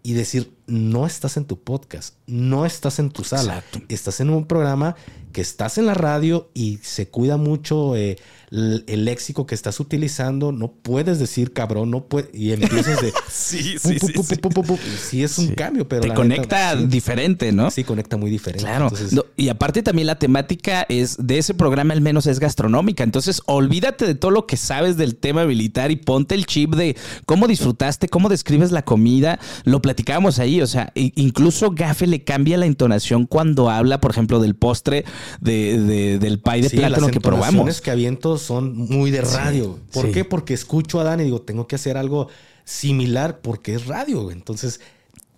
[0.03, 3.81] y decir, no estás en tu podcast, no estás en tu sala, Exacto.
[3.89, 4.97] estás en un programa
[5.33, 8.17] que estás en la radio y se cuida mucho eh,
[8.51, 13.13] el, el, léxico que estás utilizando, no puedes decir cabrón, no puedes, y empiezas de...
[13.31, 16.03] sí, sí, pu, sí, pu, pu, sí, es un cambio, pero...
[16.03, 17.71] Te conecta neta, diferente, ¿no?
[17.71, 18.65] Sí, conecta muy diferente.
[18.65, 18.85] Claro.
[18.85, 23.05] Entonces, No, y aparte también la temática es de ese programa al menos es gastronómica.
[23.05, 26.97] Entonces olvídate de todo lo que sabes del tema militar y ponte el chip de
[27.27, 29.39] cómo disfrutaste, cómo describes la comida.
[29.65, 30.63] Lo platicábamos ahí.
[30.63, 35.05] O sea, incluso Gafe le cambia la entonación cuando habla, por ejemplo, del postre
[35.41, 37.49] de, de- del pay de sí, plátano las que probamos.
[37.49, 39.79] entonaciones que aviento son muy de radio.
[39.93, 40.13] ¿Por sí.
[40.13, 40.25] qué?
[40.25, 42.29] Porque escucho a Dan y digo, tengo que hacer algo
[42.65, 44.31] similar porque es radio.
[44.31, 44.81] Entonces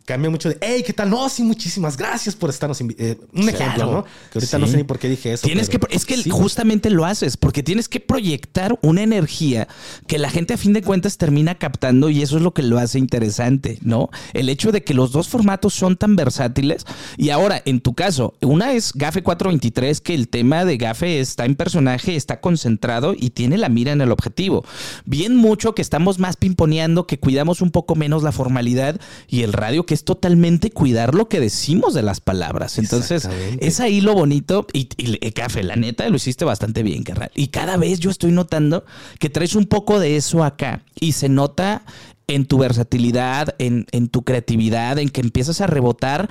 [0.09, 1.11] cambia mucho de, hey, ¿qué tal?
[1.11, 2.81] No, sí, muchísimas gracias por estarnos.
[2.81, 2.97] invi-".
[2.99, 3.57] Eh, un Claro.
[3.59, 4.05] ejemplo, ¿no?
[4.33, 5.47] Que ahorita no sé ni por qué dije eso.
[5.47, 9.69] Tienes pero que, es que sí, justamente lo haces, porque tienes que proyectar una energía
[10.07, 12.79] que la gente a fin de cuentas termina captando y eso es lo que lo
[12.79, 14.09] hace interesante, ¿no?
[14.33, 16.87] El hecho de que los dos formatos son tan versátiles
[17.19, 21.45] y ahora, en tu caso, una es Gafe 423, que el tema de Gafe está
[21.45, 24.65] en personaje, está concentrado y tiene la mira en el objetivo.
[25.05, 28.99] Bien mucho que estamos más pimponeando, que cuidamos un poco menos la formalidad
[29.29, 32.79] y el radio que es totalmente cuidar lo que decimos de las palabras.
[32.79, 33.29] Entonces,
[33.61, 34.67] es ahí lo bonito.
[34.73, 37.31] Y, y, eh, Café, la neta, lo hiciste bastante bien, carnal.
[37.35, 38.85] Y cada vez yo estoy notando
[39.19, 40.83] que traes un poco de eso acá.
[41.01, 41.83] Y se nota
[42.29, 46.29] en tu versatilidad, en, en tu creatividad, en que empiezas a rebotar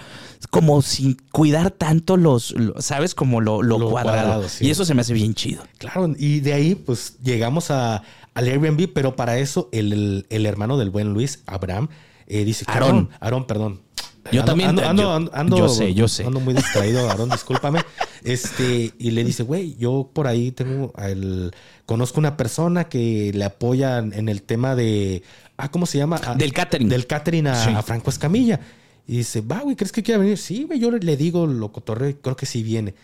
[0.52, 3.16] como sin cuidar tanto los, lo- ¿sabes?
[3.16, 4.18] Como lo, lo Lo cuadrado.
[4.18, 4.66] cuadrado, sí.
[4.68, 5.64] Y eso se me hace bien chido.
[5.80, 8.04] Claro, y de ahí pues llegamos a,
[8.36, 11.90] al Airbnb, pero para eso el, el- el hermano del buen Luis, Abraham,
[12.28, 13.10] eh, dice, Aarón.
[13.20, 13.82] Aarón, perdón.
[14.32, 16.26] Yo Ando- también, ando, ando, yo- ando- yo sé, yo sé.
[16.26, 17.80] Ando muy distraído, Aarón, discúlpame.
[18.24, 21.54] Este, y le dice, güey, yo por ahí tengo el,
[21.86, 25.24] conozco una persona que le apoya en el tema de,
[25.56, 26.20] ah, ¿cómo se llama?
[26.26, 26.90] Ah, Del catering.
[26.90, 27.70] Del catering a, Sí.
[27.74, 28.60] a Franco Escamilla.
[29.08, 30.38] Y dice, va, güey, ¿crees que quiera venir?
[30.38, 32.96] Sí, güey, yo le, le digo, lo cotorreo, y creo que sí viene.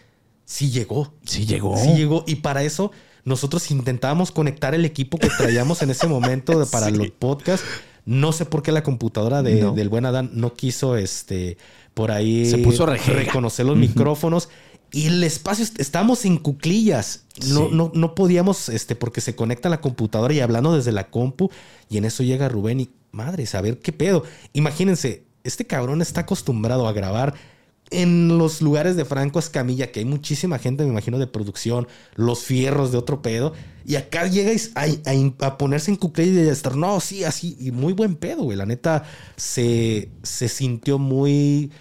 [0.43, 1.13] Sí llegó.
[1.26, 1.78] Sí llegó.
[1.78, 2.26] Sí llegó.
[2.28, 2.91] Y para eso
[3.24, 6.91] nosotros intentábamos conectar el equipo que traíamos en ese momento de- para Sí.
[6.97, 7.65] los podcasts.
[8.05, 9.73] No sé por qué la computadora de- No.
[9.73, 11.57] del buen Adán no quiso este
[11.93, 14.49] por ahí Se puso reconocer los micrófonos.
[14.91, 17.23] Y el espacio, est- estamos en cuclillas.
[17.47, 17.75] No, Sí.
[17.75, 21.49] no, no podíamos, este, porque se conecta la computadora y hablando desde la compu.
[21.89, 24.23] Y en eso llega Rubén y, madre, a ver qué pedo.
[24.53, 27.33] Imagínense, este cabrón está acostumbrado a grabar
[28.01, 32.43] en los lugares de Franco Escamilla, que hay muchísima gente, me imagino, de producción, los
[32.43, 33.53] fierros de otro pedo.
[33.85, 34.85] Y acá llegáis a,
[35.45, 37.57] a- ponerse en cuclillas y a estar, no, sí, así.
[37.59, 38.57] Y muy buen pedo, güey.
[38.57, 39.03] La neta,
[39.35, 41.71] se, se sintió muy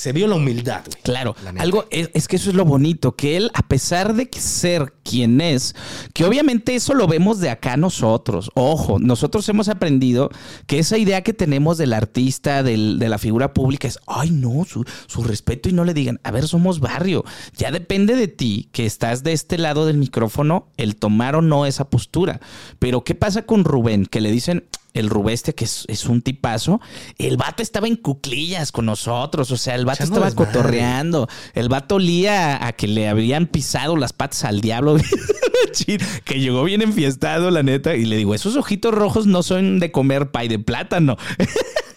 [0.00, 1.02] se vio la humildad, güey.
[1.02, 4.94] Claro, algo es, es, que eso es lo bonito, que él, a pesar de ser
[5.04, 5.74] quien es,
[6.14, 8.50] que obviamente eso lo vemos de acá nosotros.
[8.54, 10.30] Ojo, nosotros hemos aprendido
[10.66, 14.64] que esa idea que tenemos del artista, del, de la figura pública, es, ay no,
[14.64, 17.22] su, su respeto y no le digan, a ver, somos barrio.
[17.58, 21.66] Ya depende de ti que estás de este lado del micrófono, el tomar o no
[21.66, 22.40] esa postura.
[22.78, 24.06] Pero ¿qué pasa con Rubén?
[24.06, 24.64] Que le dicen,
[24.94, 26.80] el Rubeste, que es, un tipazo,
[27.18, 31.96] el vato estaba en cuclillas con nosotros, o sea, el vato estaba cotorreando, el vato
[31.96, 34.96] olía a que le habían pisado las patas al diablo,
[36.24, 39.92] que llegó bien enfiestado, la neta, y le digo, esos ojitos rojos no son de
[39.92, 41.16] comer pay de plátano.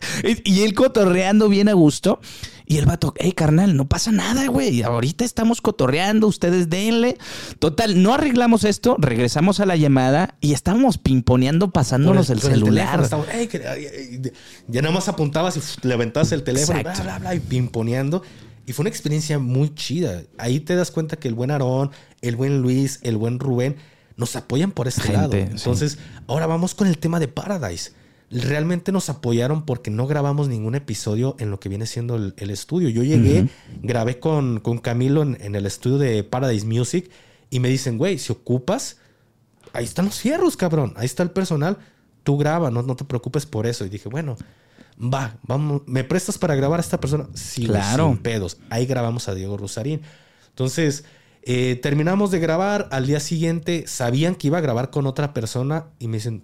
[0.43, 2.19] y él cotorreando bien a gusto.
[2.65, 4.81] Y el vato, hey, carnal, no pasa nada, güey.
[4.83, 7.17] Ahorita estamos cotorreando, ustedes denle.
[7.59, 13.07] Total, no arreglamos esto, regresamos a la llamada y estábamos pimponeando pasándonos el, celular.
[14.67, 18.23] ya nada más apuntabas y levantabas el teléfono, bla, bla, bla, y pimponeando.
[18.65, 20.23] Y fue una experiencia muy chida.
[20.37, 21.91] Ahí te das cuenta que el buen Aarón,
[22.21, 23.75] el buen Luis, el buen Rubén
[24.15, 25.33] nos apoyan por este lado.
[25.33, 25.97] Entonces,
[26.27, 27.91] ahora vamos con el tema de Paradise
[28.33, 32.89] realmente nos apoyaron porque no grabamos ningún episodio en lo que viene siendo el, estudio.
[32.89, 33.47] Yo llegué,
[33.81, 37.09] grabé con, con Camilo en, el estudio de Paradise Music
[37.49, 38.97] y me dicen, güey, si ocupas,
[39.73, 41.77] ahí están los fierros, cabrón, ahí está el personal,
[42.23, 43.85] tú graba, no, no te preocupes por eso.
[43.85, 44.35] Y dije, bueno,
[44.99, 47.27] va, vamos, ¿me prestas para grabar a esta persona?
[47.33, 48.09] Sí, claro.
[48.09, 48.57] sin pedos.
[48.69, 50.01] Ahí grabamos a Diego Rosarín.
[50.49, 51.05] Entonces,
[51.43, 55.87] eh, terminamos de grabar, al día siguiente sabían que iba a grabar con otra persona
[55.99, 56.43] y me dicen,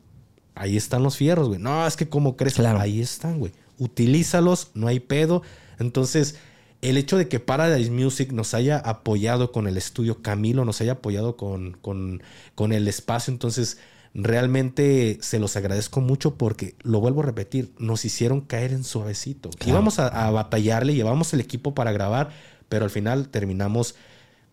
[0.59, 1.57] Ahí están los fierros, güey.
[1.57, 2.81] No, es que como crees, claro.
[2.81, 3.53] ahí están, güey.
[3.77, 5.41] Utilízalos, no hay pedo.
[5.79, 6.35] Entonces,
[6.81, 10.91] el hecho de que Paradise Music nos haya apoyado con el estudio, Camilo nos haya
[10.93, 12.21] apoyado con, con,
[12.55, 13.77] con el espacio, entonces
[14.13, 19.49] realmente se los agradezco mucho porque, lo vuelvo a repetir, nos hicieron caer en suavecito.
[19.65, 22.31] Íbamos a, a, batallarle, llevamos el equipo para grabar,
[22.67, 23.95] pero al final terminamos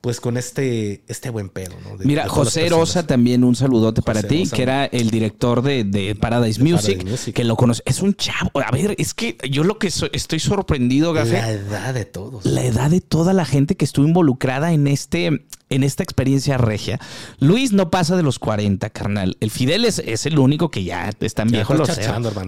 [0.06, 1.96] pues con este, este buen pedo, ¿no?
[2.04, 7.04] Mira, José Rosa también un saludote para ti, que era el director de, Paradise, Music,
[7.34, 7.82] que lo conoce.
[7.84, 8.52] Es un chavo.
[8.54, 11.32] A ver, es que yo lo que estoy sorprendido, Gafe.
[11.32, 12.46] La edad de todos.
[12.46, 17.00] La edad de toda la gente que estuvo involucrada en este, en esta experiencia regia.
[17.38, 19.36] Luis no pasa de los 40, carnal.
[19.40, 21.84] El Fidel es, el único que ya está en viejo, lo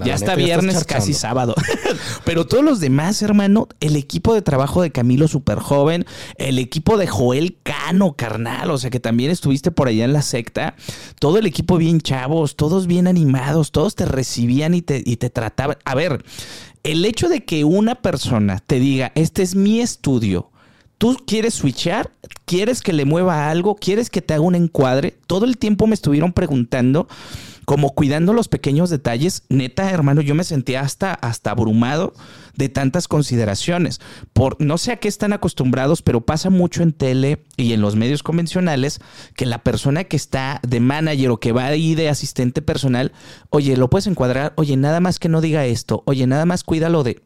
[0.04, 1.54] Ya está viernes, casi sábado.
[2.24, 6.06] Pero todos los demás, hermano, el equipo de trabajo de Camilo súper joven,
[6.36, 10.22] el equipo de Joel Cano, carnal, o sea que también estuviste por allá en la
[10.22, 10.76] secta,
[11.18, 15.30] todo el equipo bien chavos, todos bien animados, todos te recibían y te, y te
[15.30, 15.78] trataban.
[15.84, 16.24] A ver,
[16.84, 20.50] el hecho de que una persona te diga, este es mi estudio,
[20.98, 22.10] tú quieres switchar,
[22.44, 25.16] quieres que le mueva algo, quieres que te haga un encuadre.
[25.26, 27.08] Todo el tiempo me estuvieron preguntando,
[27.64, 29.44] como cuidando los pequeños detalles.
[29.48, 32.14] Neta, hermano, yo me sentía hasta, hasta abrumado
[32.56, 34.00] de tantas consideraciones.
[34.32, 37.94] Por, no sé a qué están acostumbrados, pero pasa mucho en tele y en los
[37.94, 39.00] medios convencionales
[39.36, 43.12] que la persona que está de manager o que va ahí de asistente personal,
[43.50, 47.04] oye, lo puedes encuadrar, oye, nada más que no diga esto, oye, nada más cuídalo
[47.04, 47.22] de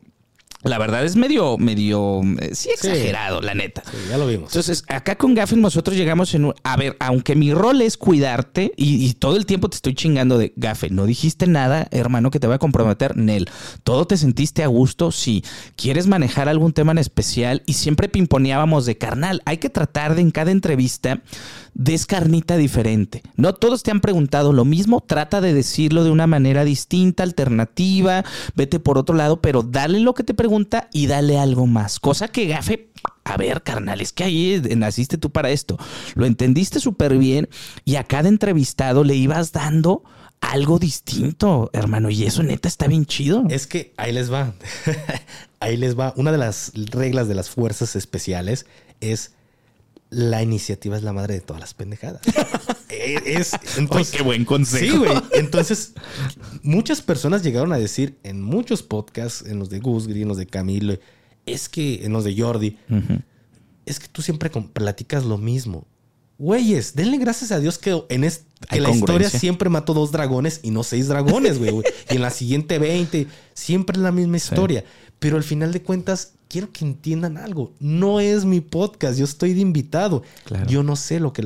[0.62, 3.82] la verdad es medio, medio, eh, sí exagerado, la neta.
[3.90, 4.50] Sí, ya lo vimos.
[4.50, 8.72] Entonces, acá con Gaffin nosotros llegamos en un, a ver, aunque mi rol es cuidarte
[8.76, 12.46] y, todo el tiempo te estoy chingando de Gaffin, no dijiste nada, hermano, que te
[12.46, 13.48] voy a comprometer, Nel.
[13.84, 15.12] ¿Todo te sentiste a gusto?
[15.12, 15.44] Sí.
[15.76, 17.62] ¿Quieres manejar algún tema en especial?
[17.66, 19.42] Y siempre pimponeábamos de carnal.
[19.44, 21.20] Hay que tratar de en cada entrevista
[21.74, 23.22] descarnita diferente.
[23.36, 28.24] No todos te han preguntado lo mismo, trata de decirlo de una manera distinta, alternativa,
[28.54, 31.98] vete por otro lado, pero dale lo que te pregunta y dale algo más.
[31.98, 32.90] Cosa que Gafe,
[33.24, 35.78] a ver, carnal, es que ahí naciste tú para esto.
[36.14, 37.48] Lo entendiste súper bien
[37.86, 40.04] y a cada entrevistado le ibas dando
[40.42, 42.10] algo distinto, hermano.
[42.10, 43.44] Y eso neta está bien chido.
[43.48, 44.52] Es que ahí les va.
[45.60, 46.12] ahí les va.
[46.16, 48.66] Una de las reglas de las fuerzas especiales
[49.00, 49.32] es
[50.12, 52.22] la iniciativa es la madre de todas las pendejadas.
[52.94, 54.84] Eh, es, entonces, qué buen consejo.
[54.84, 55.12] Sí, güey.
[55.32, 55.94] Entonces,
[56.62, 60.46] muchas personas llegaron a decir en muchos podcasts, en los de Gus en los de
[60.46, 60.98] Camilo,
[61.46, 62.76] es que en los de Jordi,
[63.86, 65.86] es que tú siempre platicas lo mismo.
[66.36, 70.82] Güeyes, denle gracias a Dios que en la historia siempre mató dos dragones y no
[70.82, 71.72] seis dragones, güey.
[72.10, 74.84] y en la siguiente 20, siempre es la misma historia.
[75.18, 77.72] Pero al final de cuentas, quiero que entiendan algo.
[77.80, 80.22] No es mi podcast, yo estoy de invitado.
[80.68, 81.42] Yo no sé lo que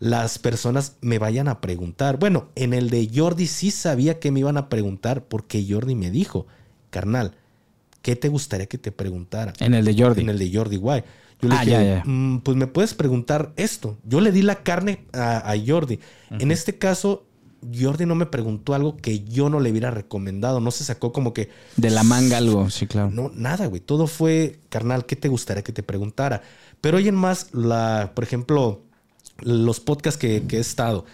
[0.00, 2.18] las personas me vayan a preguntar.
[2.18, 6.10] Bueno, en el de Jordi sí sabía que me iban a preguntar porque Jordi me
[6.10, 6.46] dijo,
[6.88, 7.34] carnal,
[8.00, 9.52] ¿qué te gustaría que te preguntara?
[9.60, 10.22] En el de Jordi.
[10.22, 11.04] En el de Jordi, guay.
[11.42, 13.98] Yo le ah, dije, mm, pues me puedes preguntar esto.
[14.04, 16.00] Yo le di la carne a, Jordi.
[16.30, 17.25] En este caso,
[17.74, 20.60] Jordi no me preguntó algo que yo no le hubiera recomendado.
[20.60, 21.48] No se sacó como que.
[21.76, 23.10] De la manga algo, sí, claro.
[23.10, 23.80] No, nada, güey.
[23.80, 26.42] Todo fue, carnal, ¿qué te gustaría que te preguntara?
[26.80, 28.82] Pero hoy en más, la, por ejemplo,
[29.40, 31.04] los podcasts que, que he estado,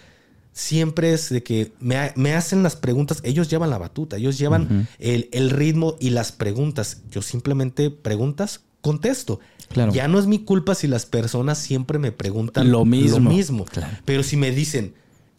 [0.51, 3.19] siempre es de que me, me, hacen las preguntas.
[3.23, 7.01] Ellos llevan la batuta, ellos llevan el, el, ritmo y las preguntas.
[7.09, 9.39] Yo simplemente preguntas, contesto.
[9.69, 9.91] Claro.
[9.91, 13.19] Ya no es mi culpa si las personas siempre me preguntan lo mismo.
[13.19, 13.65] Lo mismo.
[13.65, 13.97] Claro.
[14.05, 14.93] Pero si me dicen,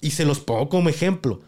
[0.04, 1.40] y se los pongo como ejemplo.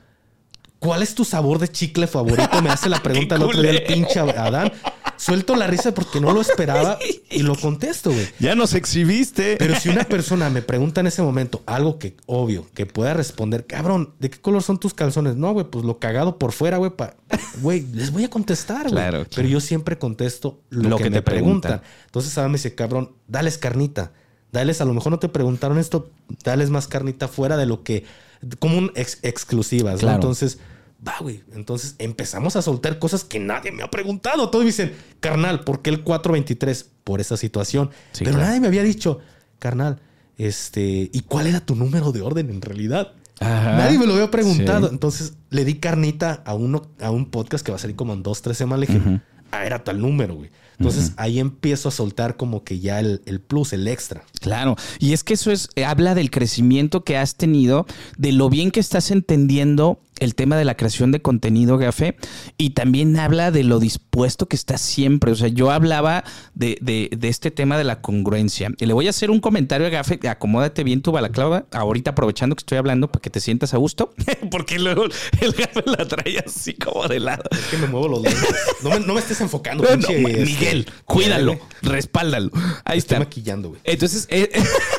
[0.79, 2.63] ¿Cuál es tu sabor de chicle favorito?
[2.63, 4.73] Me hace la pregunta el otro día el pinche Adán.
[5.19, 6.99] Suelto la risa porque no lo esperaba
[7.31, 8.27] y lo contesto, güey.
[8.39, 9.57] Ya nos exhibiste.
[9.59, 13.67] Pero si una persona me pregunta en ese momento algo que obvio, que pueda responder,
[13.67, 15.37] cabrón, ¿de qué color son tus calzones?
[15.37, 16.93] No, güey, pues lo cagado por fuera, güey.
[17.61, 18.93] Güey, les voy a contestar, güey.
[18.93, 21.81] Claro, claro, Pero yo siempre contesto lo, que, que, me preguntan.
[21.81, 21.83] preguntan.
[22.07, 24.13] Entonces, Adán me dice, cabrón, dales carnita.
[24.53, 26.11] Dales, a lo mejor no te preguntaron esto,
[26.45, 28.05] dales más carnita fuera de lo que
[28.59, 30.13] como un ex exclusivas, ¿no?
[30.13, 30.59] Entonces,
[31.07, 31.43] va, güey.
[31.55, 34.51] Entonces empezamos a soltar cosas que nadie me ha preguntado.
[34.51, 36.91] Todos dicen, carnal, ¿por qué el 423?
[37.05, 37.91] Por esa situación.
[38.19, 39.21] Pero nadie me había dicho,
[39.59, 40.01] carnal,
[40.39, 43.13] este, ¿y cuál era tu número de orden en realidad?
[43.41, 44.89] Nadie me lo había preguntado.
[44.91, 48.23] Entonces le di carnita a uno, a un podcast que va a salir como en
[48.23, 48.89] dos, tres semanas.
[48.89, 49.21] Le dije,
[49.51, 50.51] ah, era tal número, güey.
[50.79, 54.25] Entonces ahí empiezo a soltar como que ya el, el, plus, el extra.
[54.41, 57.87] Claro, y es que eso es, habla del crecimiento que has tenido,
[58.19, 62.17] de lo bien que estás entendiendo el tema de la creación de contenido, Gafe,
[62.57, 65.33] y también habla de lo dispuesto que estás siempre.
[65.33, 68.71] O sea, yo hablaba de, de, de, este tema de la congruencia.
[68.79, 72.57] Y le voy a hacer un comentario a Gafe, acomódate bien tu balaclava, ahorita aprovechando
[72.57, 74.15] que estoy hablando para que te sientas a gusto,
[74.51, 77.45] porque luego el Gafe la trae así como de lado.
[77.51, 78.39] Es que me muevo los dedos.
[78.83, 79.85] No me, no me estés enfocando.
[79.97, 82.51] No, Miguel, este, cuídalo, respáldalo.
[82.85, 83.19] Ahí estoy está.
[83.19, 83.81] maquillando, güey.
[83.85, 84.27] Entonces...
[84.31, 84.51] Eh,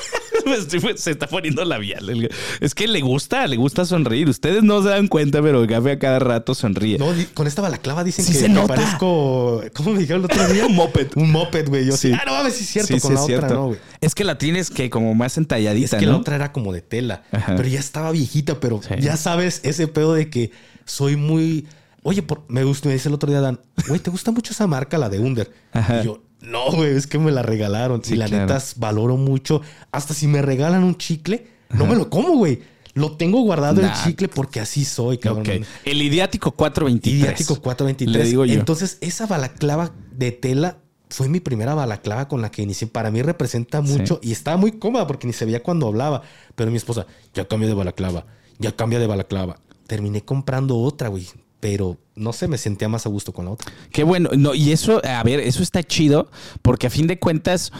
[0.98, 2.30] se está poniendo labial.
[2.60, 4.30] Es que le gusta, le gusta sonreír.
[4.30, 6.98] Ustedes no se dan cuenta, pero el a cada rato sonríe.
[6.98, 8.68] No, con esta balaclava dicen sí que, se nota.
[8.76, 9.62] parezco.
[9.74, 10.66] ¿Cómo me dijeron el otro día?
[10.68, 11.08] Un moped.
[11.16, 11.86] Un moped, güey.
[11.86, 12.12] Yo Sí.
[12.14, 12.94] Ah, no mames, sí es cierto.
[12.96, 13.54] Sí, con sí, la otra cierto.
[13.54, 13.80] no, güey.
[14.02, 16.14] Es que la tienes que como más entalladita, Es que ¿no?
[16.14, 17.24] la otra era como de tela.
[17.32, 17.56] Ajá.
[17.56, 20.52] Pero ya estaba viejita, pero ya sabes ese pedo de que
[20.86, 21.68] soy muy.
[22.04, 24.66] Oye, por- me gusta, me dice el otro día Dan, güey, ¿te gusta mucho esa
[24.68, 25.52] marca, la de Under?
[25.74, 26.02] Ajá.
[26.02, 28.04] Y yo, no, güey, es que me la regalaron.
[28.04, 28.46] Sí, y la claro.
[28.54, 29.62] neta valoro mucho.
[29.92, 32.62] Hasta si me regalan un chicle, no me lo como, güey.
[32.94, 33.90] Lo tengo guardado Nah.
[33.90, 35.46] el chicle porque así soy, cabrón.
[35.86, 37.22] El idiático 423.
[37.22, 38.24] Idiático 423.
[38.24, 38.54] Le digo yo.
[38.56, 40.78] Entonces, esa balaclava de tela
[41.10, 42.88] fue mi primera balaclava con la que inicié.
[42.88, 46.24] Para mí representa mucho y estaba muy cómoda porque ni se veía cuando hablaba.
[46.56, 48.26] Pero mi esposa, ya cambia de balaclava,
[48.58, 49.60] ya cambia de balaclava.
[49.86, 51.28] Terminé comprando otra, güey.
[51.60, 53.72] Pero no sé, me sentía más a gusto con la otra.
[53.92, 54.30] Qué bueno.
[54.38, 56.30] No, y eso, a ver, eso está chido
[56.62, 57.72] porque a fin de cuentas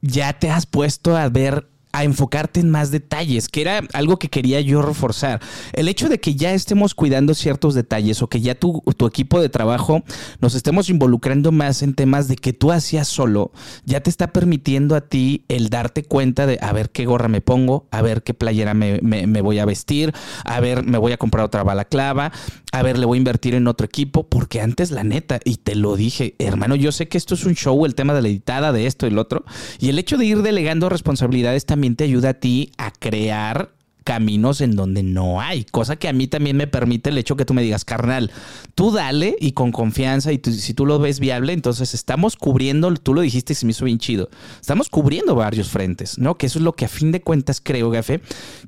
[0.00, 4.28] ya te has puesto a ver a enfocarte en más detalles, que era algo que
[4.28, 5.40] quería yo reforzar.
[5.72, 9.40] El hecho de que ya estemos cuidando ciertos detalles o que ya tu, tu equipo
[9.40, 10.02] de trabajo
[10.42, 13.50] nos estemos involucrando más en temas de que tú hacías solo,
[13.86, 17.40] ya te está permitiendo a ti el darte cuenta de a ver qué gorra me
[17.40, 20.12] pongo, a ver qué playera me, me- me voy a vestir,
[20.44, 22.30] a ver, me voy a comprar otra balaclava,
[22.78, 25.74] a ver, le voy a invertir en otro equipo, porque antes la neta, y te
[25.74, 28.72] lo dije, hermano, yo sé que esto es un show, el tema de la editada,
[28.72, 29.44] de esto y el otro,
[29.80, 33.70] y el hecho de ir delegando responsabilidades también te ayuda a ti a crear
[34.06, 37.44] caminos en donde no hay, cosa que a mí también me permite el hecho que
[37.44, 38.30] tú me digas, carnal,
[38.76, 43.14] tú dale y con confianza y si tú lo ves viable, entonces estamos cubriendo, tú
[43.14, 46.38] lo dijiste y se me hizo bien chido, estamos cubriendo varios frentes, ¿no?
[46.38, 48.20] Que eso es lo que a fin de cuentas creo, Gafe,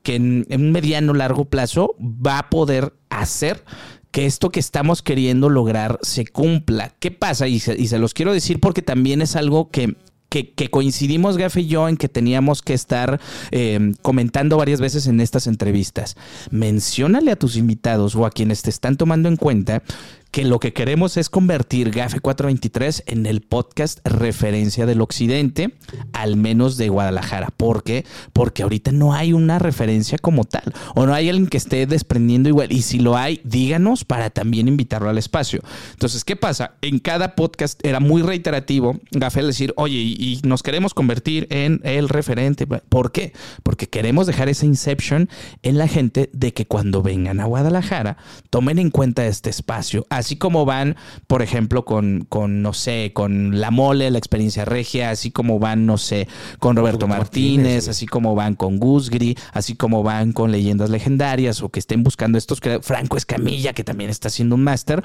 [0.02, 3.62] que en, en un mediano largo plazo va a poder hacer
[4.11, 6.94] que esto que estamos queriendo lograr se cumpla.
[6.98, 7.46] ¿Qué pasa?
[7.48, 9.96] Y se, los quiero decir porque también es algo que
[10.28, 13.18] que, coincidimos, Gafe y yo, en que teníamos que estar
[13.50, 16.16] eh, comentando varias veces en estas entrevistas.
[16.50, 19.82] Menciónale a tus invitados o a quienes te están tomando en cuenta
[20.31, 25.74] que lo que queremos es convertir GAFE 423 en el podcast referencia del occidente,
[26.12, 27.49] al menos de Guadalajara.
[27.57, 28.05] ¿Por qué?
[28.33, 32.49] Porque ahorita no hay una referencia como tal, o no hay alguien que esté desprendiendo
[32.49, 32.72] igual.
[32.72, 35.61] Y si lo hay, díganos para también invitarlo al espacio.
[35.93, 36.72] Entonces, ¿qué pasa?
[36.83, 41.81] En cada podcast era muy reiterativo GAFE decir, oye, y, y nos queremos convertir en
[41.85, 42.66] el referente.
[42.66, 43.33] ¿Por qué?
[43.62, 45.29] Porque queremos dejar esa inception
[45.62, 48.18] en la gente de que cuando vengan a Guadalajara
[48.51, 50.07] tomen en cuenta este espacio.
[50.18, 50.96] Así como van,
[51.26, 55.86] por ejemplo, con, con no sé, con La Mole, la experiencia regia, así como van,
[55.86, 60.52] no sé, con Roberto, Roberto Martínez, así como van con Gusgri, así como van con
[60.52, 65.02] leyendas legendarias o que estén buscando estos, Franco Escamilla, que también está haciendo un máster.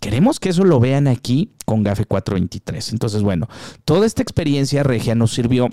[0.00, 2.92] Queremos que eso lo vean aquí con GAFE 423.
[2.92, 3.48] Entonces, bueno,
[3.84, 5.70] toda esta experiencia regia nos sirvió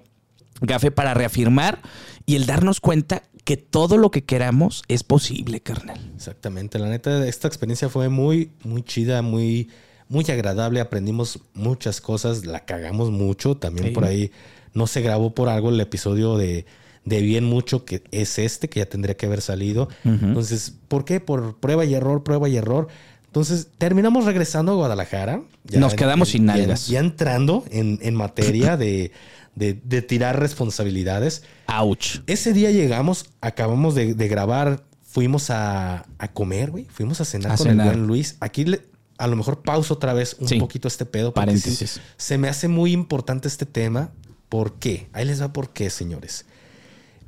[0.63, 1.81] Gafe, para reafirmar
[2.25, 5.99] y el darnos cuenta que todo lo que queramos es posible, carnal.
[6.15, 6.79] Exactamente.
[6.79, 9.69] La neta, esta experiencia fue muy, muy chida, muy,
[10.07, 10.79] muy agradable.
[10.79, 13.55] Aprendimos muchas cosas, la cagamos mucho.
[13.57, 13.93] También Sí.
[13.93, 14.31] por ahí
[14.73, 16.65] no se grabó por algo el episodio de,
[17.03, 19.89] de Bien Mucho, que es este, que ya tendría que haber salido.
[20.05, 21.19] Entonces, ¿por qué?
[21.19, 22.87] Por prueba y error, prueba y error.
[23.25, 25.41] Entonces, terminamos regresando a Guadalajara.
[25.73, 26.87] Nos quedamos sin ya- nalgas.
[26.87, 29.11] Ya entrando en, en materia de,
[29.55, 31.43] de- de tirar responsabilidades.
[31.67, 32.19] Ouch.
[32.27, 36.85] Ese día llegamos, acabamos de, de grabar, fuimos a, a comer, güey.
[36.85, 37.87] Fuimos a cenar A con cenar.
[37.87, 38.37] el buen Luis.
[38.39, 38.81] Aquí le-
[39.17, 40.59] a lo mejor pauso otra vez un Sí.
[40.59, 41.33] poquito este pedo.
[41.33, 41.91] Paréntesis.
[41.91, 44.11] sí, se me hace muy importante este tema.
[44.49, 45.07] ¿Por qué?
[45.13, 46.45] Ahí les va por qué, señores.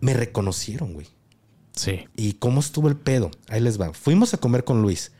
[0.01, 1.07] Me reconocieron, güey.
[1.73, 2.05] Sí.
[2.15, 3.31] ¿Y cómo estuvo el pedo?
[3.49, 3.93] Ahí les va.
[3.93, 5.11] Fuimos a comer con Luis.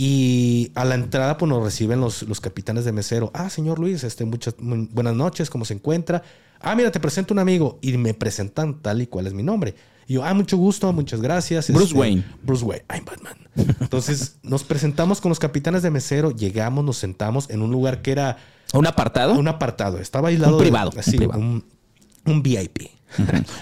[0.00, 3.32] Y a la entrada, pues nos reciben los, los capitanes de mesero.
[3.34, 6.22] Ah, señor Luis, este, muchas muy buenas noches, ¿cómo se encuentra?
[6.60, 7.80] Ah, mira, te presento un amigo.
[7.82, 9.74] Y me presentan tal y cual es mi nombre.
[10.06, 11.68] Y yo, ah, mucho gusto, muchas gracias.
[11.68, 12.24] Bruce Este, Wayne.
[12.44, 13.36] Bruce Wayne, I'm Batman.
[13.80, 18.12] Entonces nos presentamos con los capitanes de mesero, llegamos, nos sentamos en un lugar que
[18.12, 18.36] era
[18.72, 19.34] ¿Un apartado?
[19.34, 19.98] un apartado.
[19.98, 20.52] Estaba aislado.
[20.52, 21.40] Un de- privado, un así, privado.
[21.40, 21.64] un,
[22.24, 22.82] un VIP.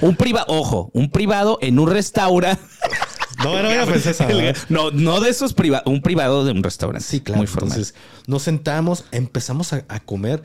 [0.03, 2.63] Un privado, ojo, un privado en un restaurante.
[3.43, 3.61] No,
[4.69, 7.07] no, no, de esos privados, un privado de un restaurante.
[7.07, 7.39] Sí, claro.
[7.39, 7.73] Muy formal.
[7.73, 7.95] Entonces
[8.27, 10.43] nos sentamos, empezamos a, a comer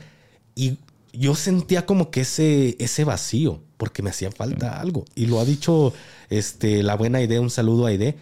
[0.54, 0.78] y
[1.12, 5.04] yo sentía como que ese, ese vacío, porque me hacía falta algo.
[5.14, 5.92] Y lo ha dicho
[6.30, 8.16] este, la buena idea, un saludo a Aide.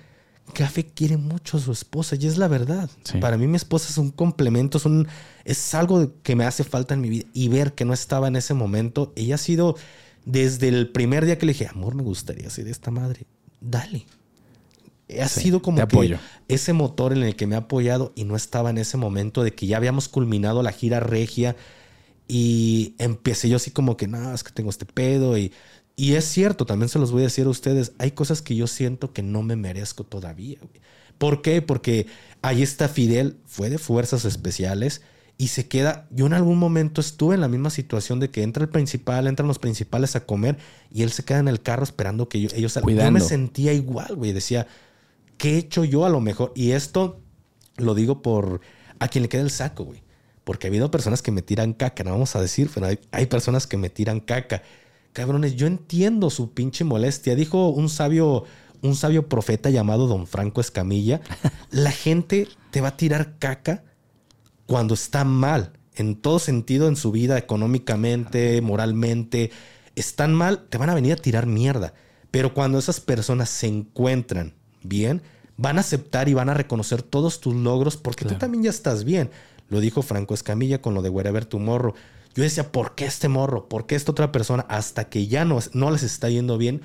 [0.52, 2.90] Café quiere mucho a su esposa y es la verdad.
[3.04, 3.18] Sí.
[3.18, 5.06] Para mí mi esposa es un complemento, es, un,
[5.44, 7.26] es algo que me hace falta en mi vida.
[7.32, 9.76] Y ver que no estaba en ese momento, ella ha sido
[10.24, 13.26] desde el primer día que le dije, amor, me gustaría ser esta madre.
[13.60, 14.06] Dale.
[15.20, 16.18] Ha Sí, sido como que apoyo.
[16.48, 19.52] ese motor en el que me ha apoyado y no estaba en ese momento de
[19.54, 21.56] que ya habíamos culminado la gira regia
[22.28, 25.52] y empecé yo así como que, no, es que tengo este pedo y,
[25.96, 28.66] y es cierto, también se los voy a decir a ustedes, hay cosas que yo
[28.66, 30.58] siento que no me merezco todavía.
[30.60, 30.80] güey.
[31.18, 31.60] ¿Por qué?
[31.60, 32.06] Porque
[32.42, 35.02] ahí está Fidel, fue de fuerzas especiales
[35.36, 38.62] y se queda, yo en algún momento estuve en la misma situación de que entra
[38.62, 40.56] el principal, entran los principales a comer
[40.92, 42.96] y él se queda en el carro esperando que yo- ellos salgan.
[42.96, 44.66] Yo me sentía igual, güey, decía,
[45.40, 46.52] ¿qué he hecho yo a lo mejor?
[46.54, 47.18] Y esto
[47.78, 48.60] lo digo por
[48.98, 50.02] a quien le queda el saco, güey.
[50.44, 53.24] Porque ha habido personas que me tiran caca, no vamos a decir, pero hay, hay
[53.24, 54.62] personas que me tiran caca.
[55.14, 57.34] Cabrones, yo entiendo su pinche molestia.
[57.36, 58.44] Dijo un sabio,
[58.82, 61.22] un sabio profeta llamado Don Franco Escamilla,
[61.70, 63.84] la gente te va a tirar caca
[64.66, 69.52] cuando está mal, en todo sentido en su vida, económicamente, moralmente,
[69.96, 71.94] están mal, te van a venir a tirar mierda.
[72.30, 75.22] Pero cuando esas personas se encuentran bien,
[75.56, 79.04] van a aceptar y van a reconocer todos tus logros porque tú también ya estás
[79.04, 79.30] bien.
[79.68, 81.94] Lo dijo Franco Escamilla con lo de Wherever Tomorrow.
[82.34, 83.68] Yo decía, ¿por qué este morro?
[83.68, 84.64] ¿Por qué esta otra persona?
[84.68, 86.80] Hasta que ya no, no les está yendo bien,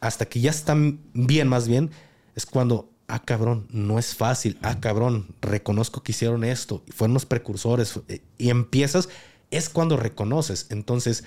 [0.00, 1.90] hasta que ya están bien más bien,
[2.34, 4.58] es cuando, ah, cabrón, no es fácil.
[4.62, 6.82] Ah, cabrón, reconozco que hicieron esto.
[6.86, 8.00] y Fueron los precursores.
[8.08, 9.08] eh, Y empiezas,
[9.50, 10.66] es cuando reconoces.
[10.70, 11.24] Entonces,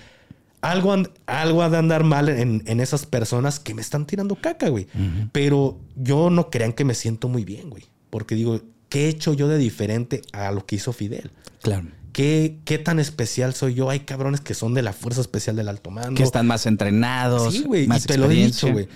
[0.62, 0.96] algo,
[1.26, 4.88] algo ha de andar mal en, en esas personas que me están tirando caca, güey.
[5.32, 7.84] Pero yo no crean que me siento muy bien, güey.
[8.10, 11.32] Porque digo, ¿qué he hecho yo de diferente a lo que hizo Fidel?
[11.62, 11.88] Claro.
[12.14, 13.90] ¿Qué, qué tan especial soy yo?
[13.90, 16.16] Hay cabrones que son de la Fuerza Especial del Alto Mando.
[16.16, 17.54] Que están más entrenados.
[17.54, 17.86] Sí, güey.
[17.86, 18.88] Y Más te lo he dicho, güey.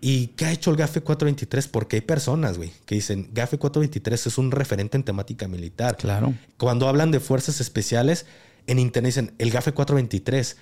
[0.00, 1.68] ¿Y qué ha hecho el GAFE 423?
[1.68, 5.96] Porque hay personas, güey, que dicen, GAFE 423 es un referente en temática militar.
[5.96, 6.34] Claro.
[6.56, 8.26] Cuando hablan de fuerzas especiales,
[8.66, 10.56] en internet dicen, el GAFE 423.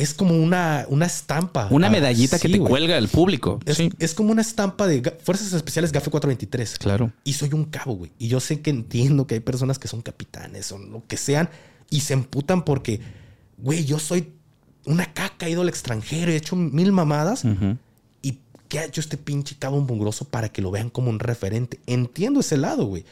[0.00, 1.68] Es como una, una estampa.
[1.70, 3.60] Una Ah, medallita que te cuelga el público.
[3.64, 3.90] Es, sí.
[3.98, 6.78] es como una estampa de Fuerzas Especiales GAFE 423.
[6.78, 7.12] Claro.
[7.24, 8.12] Y soy un cabo, güey.
[8.18, 11.48] Y yo sé que entiendo que hay personas que son capitanes o lo que sean
[11.90, 13.00] y se emputan porque,
[13.58, 14.32] güey, yo soy
[14.84, 17.44] una caca, he ido al extranjero, he hecho mil mamadas.
[18.22, 18.38] ¿Y
[18.68, 21.80] qué ha hecho este pinche cabo mugroso para que lo vean como un referente?
[21.86, 23.04] Entiendo ese lado, güey.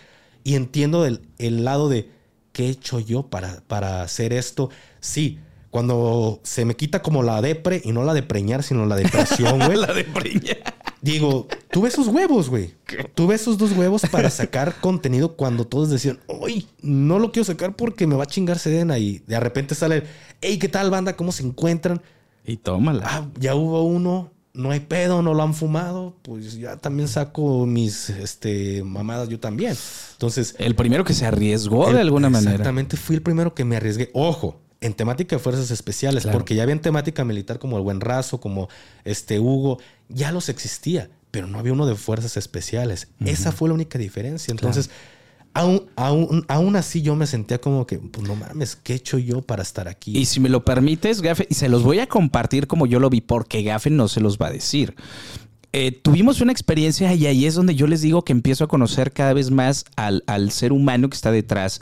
[0.45, 2.11] Y entiendo el, el lado de
[2.53, 4.71] qué he hecho yo para, para hacer esto.
[5.01, 5.39] Sí,
[5.75, 9.59] cuando se me quita como la depre y no la de preñar, sino la depresión,
[9.59, 9.77] güey.
[9.85, 10.57] La de preña.
[11.03, 12.77] Digo, tuve esos huevos, güey.
[13.17, 17.75] Tuve esos dos huevos para sacar contenido cuando todos decían, uy, no lo quiero sacar
[17.75, 18.99] porque me va a chingar Sedena.
[18.99, 20.05] Y de repente sale,
[20.41, 21.17] hey, ¿qué tal, banda?
[21.17, 22.01] ¿Cómo se encuentran?
[22.47, 23.03] Y tómala.
[23.05, 26.15] Ah, ya hubo uno, no hay pedo, no lo han fumado.
[26.23, 29.77] Pues ya también saco mis este, mamadas yo también.
[30.13, 32.53] Entonces, El primero que se arriesgó de alguna manera.
[32.53, 34.13] Exactamente, fui el primero que me arriesgué.
[34.15, 36.39] Ojo, en temática de fuerzas especiales, Claro.
[36.39, 38.69] porque ya había en temática militar como el Buen Razo, como
[39.05, 39.79] este Hugo,
[40.09, 43.09] ya los existía, pero no había uno de fuerzas especiales.
[43.25, 44.53] Esa fue la única diferencia.
[44.53, 44.91] Entonces,
[45.55, 49.19] aún, aún, aún así yo me sentía como que, pues no mames, ¿qué he hecho
[49.19, 50.17] yo para estar aquí?
[50.19, 53.09] Y si me lo permites, Gafe, y se los voy a compartir como yo lo
[53.11, 54.95] vi, porque Gafe no se los va a decir.
[55.77, 59.11] Eh, tuvimos una experiencia y ahí es donde yo les digo que empiezo a conocer
[59.11, 61.81] cada vez más al, al, ser humano que está detrás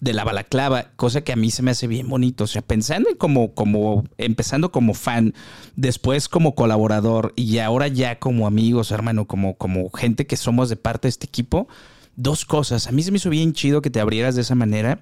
[0.00, 2.44] de la balaclava, cosa que a mí se me hace bien bonito.
[2.44, 5.34] O sea, pensando en como, como, empezando como fan,
[5.76, 10.76] después como colaborador y ahora ya como amigos, hermano, como, como gente que somos de
[10.76, 11.68] parte de este equipo,
[12.16, 12.86] dos cosas.
[12.86, 15.00] A mí se me hizo bien chido que te abrieras de esa manera.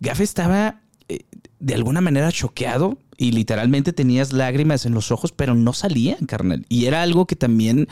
[0.00, 1.20] Gafe estaba eh,
[1.60, 6.64] de alguna manera choqueado y literalmente tenías lágrimas en los ojos, pero no salían, carnal.
[6.70, 7.86] Y era algo que también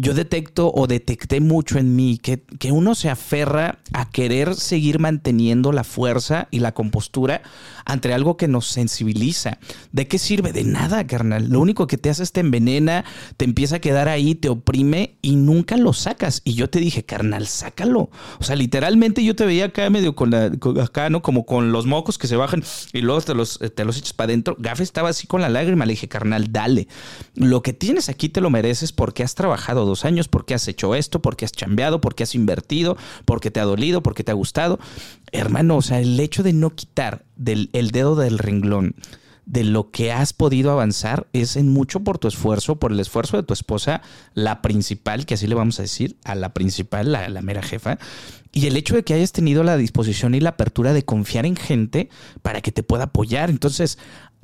[0.00, 4.98] yo detecto o detecté mucho en mí, que, que uno se aferra a querer seguir
[4.98, 7.42] manteniendo la fuerza y la compostura
[7.84, 9.58] ante algo que nos sensibiliza.
[9.92, 10.52] ¿De qué sirve?
[10.52, 11.48] De nada, carnal.
[11.50, 13.04] Lo único que te hace es te envenena,
[13.36, 16.40] te empieza a quedar ahí, te oprime y nunca lo sacas.
[16.44, 18.10] Y yo te dije, carnal, sácalo.
[18.38, 20.50] O sea, literalmente yo te veía acá medio con la,
[20.82, 21.20] acá, ¿no?
[21.20, 24.26] Como con los mocos que se bajan y luego te los, te los echas para
[24.26, 24.56] adentro.
[24.58, 25.84] Gafe estaba así con la lágrima.
[25.84, 26.88] Le dije, carnal, dale.
[27.34, 30.94] Lo que tienes aquí te lo mereces porque has trabajado dos años, porque has hecho
[30.94, 34.78] esto, porque has chambeado, porque has invertido, porque te ha dolido, porque te ha gustado.
[35.32, 38.94] Hermano, o sea, el hecho de no quitar del, el dedo del renglón
[39.50, 43.36] de lo que has podido avanzar es en mucho por tu esfuerzo, por el esfuerzo
[43.36, 44.00] de tu esposa,
[44.32, 47.98] la principal, que así le vamos a decir, a la principal, la, la, mera jefa,
[48.52, 51.56] y el hecho de que hayas tenido la disposición y la apertura de confiar en
[51.56, 52.10] gente
[52.42, 53.50] para que te pueda apoyar.
[53.50, 53.98] Entonces,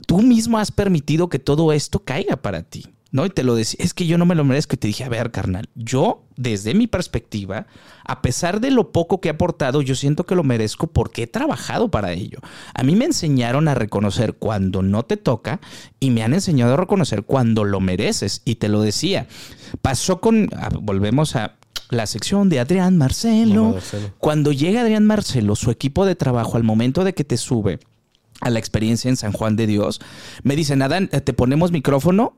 [0.07, 2.87] tú mismo has permitido que todo esto caiga para ti.
[3.17, 3.25] ¿No?
[3.25, 4.75] Y te lo decía, es que yo no me lo merezco.
[4.75, 7.67] Y te dije, a ver, carnal, yo, desde mi perspectiva,
[8.05, 11.27] a pesar de lo poco que he aportado, yo siento que lo merezco porque he
[11.27, 12.41] trabajado para ello.
[12.75, 15.61] A mí me enseñaron a reconocer cuando no te toca
[15.99, 18.43] y me han enseñado a reconocer cuando lo mereces.
[18.45, 19.27] Y te lo decía,
[19.81, 20.51] pasó con,
[20.83, 21.57] volvemos a
[21.89, 23.71] la sección de Adrián Marcelo.
[23.71, 24.11] Marcelo.
[24.19, 27.79] Cuando llega Adrián Marcelo, su equipo de trabajo, al momento de que te sube
[28.43, 30.03] a la experiencia en San Juan de Dios,
[30.43, 32.37] me dicen, Adán, te ponemos micrófono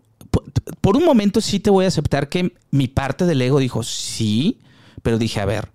[0.80, 4.58] por un momento sí te voy a aceptar que mi parte del ego dijo sí,
[5.02, 5.70] pero dije, a ver,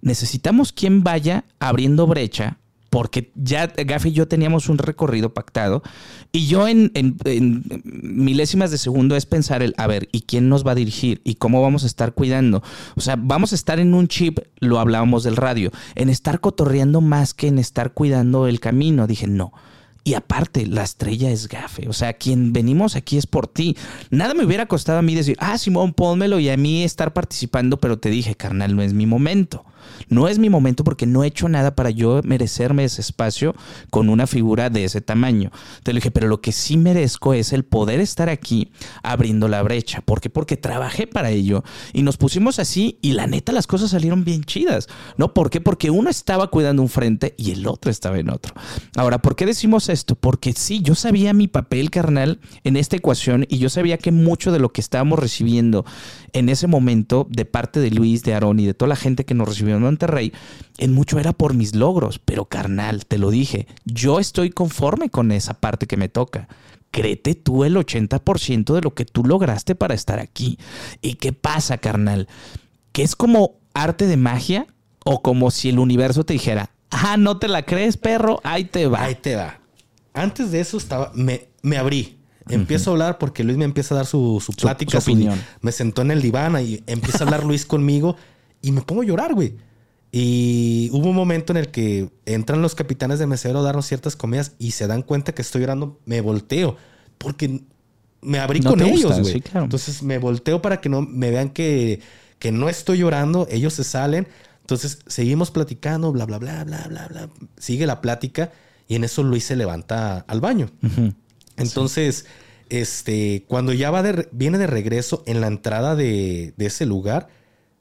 [0.00, 2.58] necesitamos quien vaya abriendo brecha
[2.96, 5.82] porque ya Gafi y yo teníamos un recorrido pactado
[6.32, 6.90] y yo en,
[7.84, 11.20] milésimas de segundo es pensar el, a ver, ¿y quién nos va a dirigir?
[11.24, 12.62] ¿Y cómo vamos a estar cuidando?
[12.94, 17.00] O sea, vamos a estar en un chip, lo hablábamos del radio, en estar cotorreando
[17.00, 19.06] más que en estar cuidando el camino.
[19.06, 19.52] Dije, no,
[20.06, 21.88] y aparte, la estrella es gafe.
[21.88, 23.76] O sea, quien venimos aquí es por ti.
[24.08, 27.80] Nada me hubiera costado a mí decir, ah, Simón, pónmelo y a mí estar participando,
[27.80, 29.64] pero te dije, carnal, no es mi momento.
[30.08, 33.54] No es mi momento porque no he hecho nada para yo merecerme ese espacio
[33.90, 35.50] con una figura de ese tamaño.
[35.82, 38.70] Te dije, pero lo que sí merezco es el poder estar aquí
[39.02, 40.00] abriendo la brecha.
[40.00, 40.30] ¿Por qué?
[40.30, 44.44] Porque trabajé para ello y nos pusimos así y la neta las cosas salieron bien
[44.44, 44.88] chidas.
[45.16, 45.34] ¿No?
[45.34, 45.60] ¿Por qué?
[45.60, 48.54] Porque uno estaba cuidando un frente y el otro estaba en otro.
[48.96, 50.14] Ahora, ¿por qué decimos esto?
[50.14, 54.52] Porque sí, yo sabía mi papel carnal en esta ecuación y yo sabía que mucho
[54.52, 55.84] de lo que estábamos recibiendo
[56.36, 59.32] en ese momento de parte de Luis, de Aarón y de toda la gente que
[59.32, 60.34] nos recibió en Monterrey,
[60.76, 65.32] en mucho era por mis logros, pero carnal, te lo dije, yo estoy conforme con
[65.32, 66.48] esa parte que me toca.
[66.90, 70.58] Créete tú el 80% de lo que tú lograste para estar aquí.
[71.00, 72.28] ¿Y qué pasa, carnal?
[72.92, 74.66] Que es como arte de magia
[75.06, 78.86] o como si el universo te dijera, ah, no te la crees, perro, ahí te
[78.88, 79.04] va.
[79.04, 79.58] Ahí te va.
[80.12, 82.15] Antes de eso estaba, me, me abrí.
[82.48, 85.00] Empiezo a hablar porque Luis me empieza a dar su, su plática.
[85.00, 85.40] Su, opinión.
[85.60, 88.16] me sentó en el diván y empieza a hablar Luis conmigo
[88.62, 89.54] y me pongo a llorar, güey.
[90.12, 94.16] Y hubo un momento en el que entran los capitanes de mesero a darnos ciertas
[94.16, 95.98] comidas y se dan cuenta que estoy llorando.
[96.06, 96.76] Me volteo
[97.18, 97.62] porque
[98.22, 99.42] me abrí con ellos, güey.
[99.54, 102.00] Entonces me volteo para que no me vean que,
[102.38, 103.46] que no estoy llorando.
[103.50, 104.28] Ellos se salen.
[104.60, 107.28] Entonces seguimos platicando, bla, bla, bla, bla, bla, bla.
[107.58, 108.52] Sigue la plática
[108.88, 110.70] y en eso Luis se levanta al baño.
[111.56, 112.26] Entonces,
[112.68, 117.28] este, cuando ya va de, viene de regreso en la entrada de, ese lugar,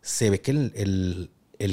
[0.02, 1.30] se ve que el,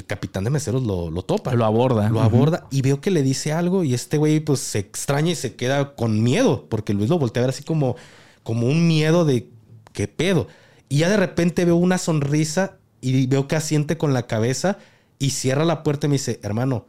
[0.06, 1.54] capitán de meseros lo, topa.
[1.54, 2.08] Lo aborda.
[2.08, 5.34] Lo aborda y veo que le dice algo y este güey pues se extraña y
[5.34, 7.96] se queda con miedo porque Luis lo voltea a ver así como,
[8.42, 9.48] como un miedo de
[9.92, 10.48] qué pedo.
[10.88, 14.78] Y ya de repente veo una sonrisa y veo que asiente con la cabeza
[15.18, 16.86] y cierra la puerta y me dice, hermano,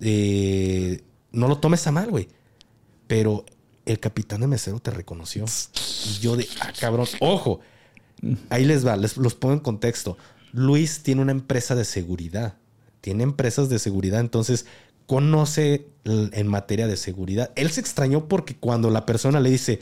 [0.00, 2.28] eh, no lo tomes a mal, güey.
[3.06, 3.44] Pero
[3.86, 5.44] el capitán de mesero te reconoció.
[6.06, 7.60] Y yo de, ah, cabrón, ojo.
[8.48, 10.16] Ahí les va, les los pongo en contexto.
[10.52, 12.54] Luis tiene una empresa de seguridad.
[13.02, 14.66] Tiene empresas de seguridad, entonces
[15.06, 17.50] conoce en materia de seguridad.
[17.56, 19.80] Él se extrañó porque cuando la persona le dice,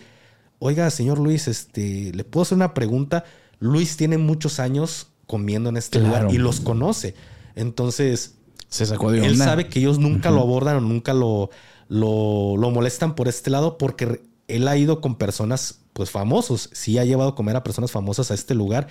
[0.59, 3.25] oiga, señor Luis, este, ¿le puedo hacer una pregunta?
[3.61, 7.15] Luis tiene muchos años comiendo en este lugar y los conoce.
[7.57, 8.35] Entonces,
[8.69, 9.45] Se sacó de Él onda.
[9.45, 11.51] sabe que ellos nunca lo abordan o nunca lo,
[11.89, 16.71] lo, lo molestan por este lado porque él ha ido con personas pues famosos.
[16.73, 18.89] Sí ha llevado a comer a personas famosas a este lugar.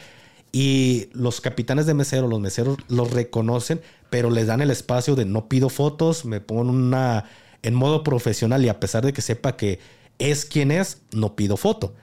[0.52, 5.26] Y los capitanes de mesero, los meseros los reconocen, pero les dan el espacio de
[5.26, 7.26] no pido fotos, me pongo una
[7.64, 9.80] en modo profesional y a pesar de que sepa que
[10.20, 11.94] es quien es, no pido foto.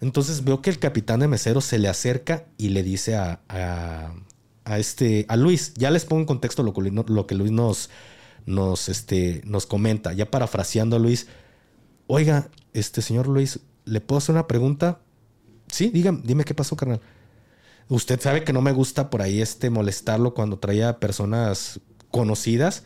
[0.00, 4.12] Entonces veo que el capitán de mesero se le acerca y le dice a, a,
[4.64, 7.88] a este a Luis, ya les pongo en contexto lo lo que Luis nos,
[8.46, 11.26] nos, este, nos comenta, ya parafraseando a Luis,
[12.06, 15.00] oiga, este señor Luis, ¿le puedo hacer una pregunta?
[15.68, 17.00] Sí, dígame, dime qué pasó, carnal.
[17.88, 22.84] Usted sabe que no me gusta por ahí este molestarlo cuando traía a personas conocidas,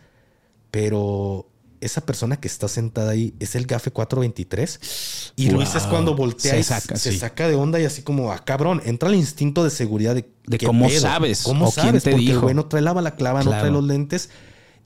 [0.71, 1.49] pero
[1.81, 5.33] esa persona que está sentada ahí es el GAFE 423.
[5.37, 7.19] Y Luis es cuando voltea Se y saca, se sí.
[7.19, 10.59] saca de onda y así como, ah, cabrón, entra el instinto de seguridad de, De
[10.59, 12.03] ¿qué cómo sabes ¿Cómo o quién sabes?
[12.05, 12.41] te Porque el dijo.
[12.43, 14.31] güey no trae la balaclava, no trae los lentes.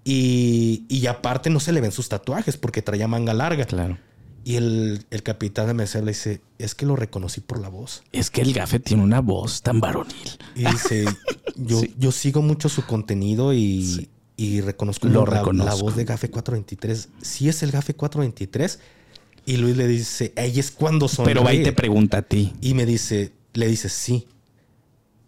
[0.05, 3.64] Y, y aparte no se le ven sus tatuajes porque traía manga larga.
[3.66, 3.98] Claro.
[4.43, 8.02] Y el, el capitán de mesero le dice, es que lo reconocí por la voz.
[8.12, 10.14] Es que el gafe tiene una voz tan varonil.
[10.55, 11.05] Y dice,
[11.56, 11.94] yo, Sí.
[11.98, 14.09] yo sigo mucho su contenido y,
[14.39, 15.82] y reconozco, Lo la, la reconozco.
[15.82, 17.09] voz de Gafe 423.
[17.20, 18.78] Sí es el Gafe 423.
[19.44, 21.27] Y Luis le dice, ahí es cuando son.
[21.27, 22.55] Pero va y te pregunta a ti.
[22.62, 24.27] Y me dice, le dice, sí.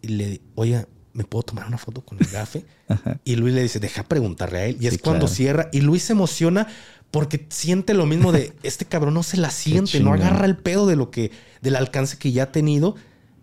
[0.01, 2.65] Y le, oye, ¿me puedo tomar una foto con el gafe?
[3.25, 4.77] Y Luis le dice, deja preguntarle a él.
[4.81, 5.35] Y es Sí, cuando claro.
[5.35, 5.69] cierra.
[5.73, 6.67] Y Luis se emociona
[7.11, 10.87] porque siente lo mismo de este cabrón no se la siente, no agarra el pedo
[10.87, 11.31] de lo que,
[11.61, 12.97] del alcance que ya ha tenido.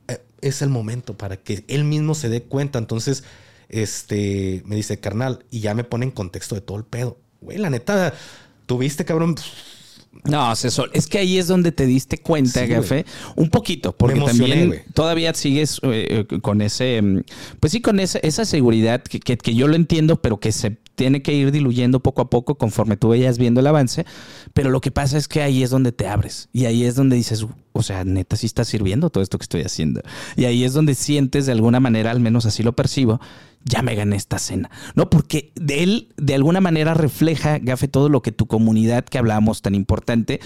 [0.08, 2.80] Eh, es el momento para que él mismo se dé cuenta.
[2.80, 3.24] Entonces,
[3.70, 7.20] este, me dice, carnal, y ya me pone en contexto de todo el pedo.
[7.42, 8.14] Güey, la neta,
[8.66, 9.36] tuviste, cabrón.
[10.26, 12.68] No, César, es que ahí es donde te diste cuenta, Sí,
[13.36, 17.22] un poquito, porque emocioné, también todavía sigues eh, eh, con ese, mm,
[17.60, 20.78] pues sí, con esa, esa seguridad que, que- que yo lo entiendo, pero que se
[21.00, 24.06] tiene que ir diluyendo poco a poco conforme tú vayas viendo el avance.
[24.54, 27.16] Pero lo que pasa es que ahí es donde te abres y ahí es donde
[27.16, 30.02] dices, o sea, neta, sí está sirviendo todo esto que estoy haciendo.
[30.36, 33.22] Y ahí es donde sientes de alguna manera, al menos así lo percibo,
[33.64, 34.70] ya me gané esta cena.
[34.94, 39.20] No, porque de él de alguna manera refleja, Gafe, todo lo que tu comunidad que
[39.20, 40.42] hablábamos tan importante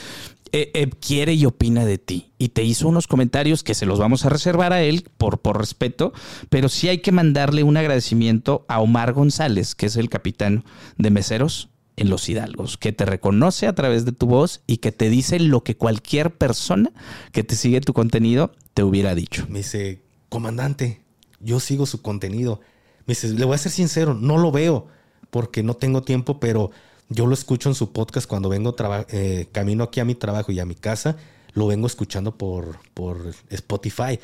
[0.56, 2.32] eh, eh, quiere y opina de ti.
[2.38, 5.58] Y te hizo unos comentarios que se los vamos a reservar a él por, por
[5.58, 6.14] respeto,
[6.50, 10.64] pero sí hay que mandarle un agradecimiento a Omar González, que es el capitán
[10.98, 14.92] de meseros en Los Hidalgos, que te reconoce a través de tu voz y que
[14.92, 16.92] te dice lo que cualquier persona
[17.32, 19.48] que te sigue tu contenido te hubiera dicho.
[19.50, 21.02] Me dice, comandante,
[21.40, 22.62] yo sigo su contenido.
[23.08, 24.86] Me dice, le voy a ser sincero, no lo veo
[25.32, 26.70] porque no tengo tiempo, pero
[27.14, 28.76] yo lo escucho en su podcast cuando vengo
[29.10, 31.16] eh, camino aquí a mi trabajo y a mi casa.
[31.56, 34.20] Lo vengo escuchando por, por Spotify.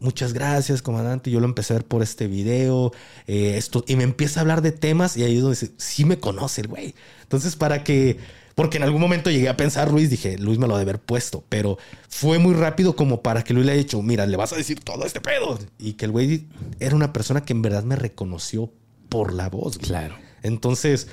[0.00, 1.30] Muchas gracias, comandante.
[1.30, 2.90] Yo lo empecé a ver por este video.
[3.26, 6.06] eh, esto, y me empieza a hablar de temas y ahí es donde dice, sí
[6.06, 6.94] me conoce el güey.
[7.22, 8.18] Entonces, para que...
[8.54, 11.00] Porque en algún momento llegué a pensar, Luis, dije, Luis me lo ha de haber
[11.00, 11.76] puesto, pero
[12.08, 14.78] fue muy rápido como para que Luis le haya dicho, mira, le vas a decir
[14.78, 15.58] todo este pedo.
[15.76, 16.46] Y que el güey
[16.78, 18.70] era una persona que en verdad me reconoció
[19.08, 19.76] por la voz.
[19.76, 19.88] güey.
[19.88, 20.14] Claro.
[20.44, 21.08] Entonces,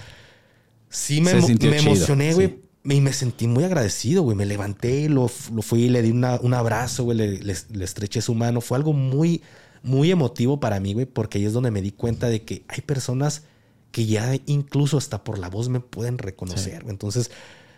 [0.92, 2.48] sí me, me chido, emocioné, güey.
[2.48, 2.62] sí.
[2.84, 4.36] Y me sentí muy agradecido, güey.
[4.36, 7.18] Me levanté, lo, lo fui le di una- un abrazo, güey.
[7.18, 8.60] Le, le- le estreché su mano.
[8.60, 9.42] Fue algo muy,
[9.84, 12.82] muy emotivo para mí, güey, porque ahí es donde me di cuenta de que hay
[12.82, 13.44] personas
[13.92, 16.82] que ya incluso hasta por la voz me pueden reconocer.
[16.82, 16.92] güey.
[16.94, 17.30] Entonces,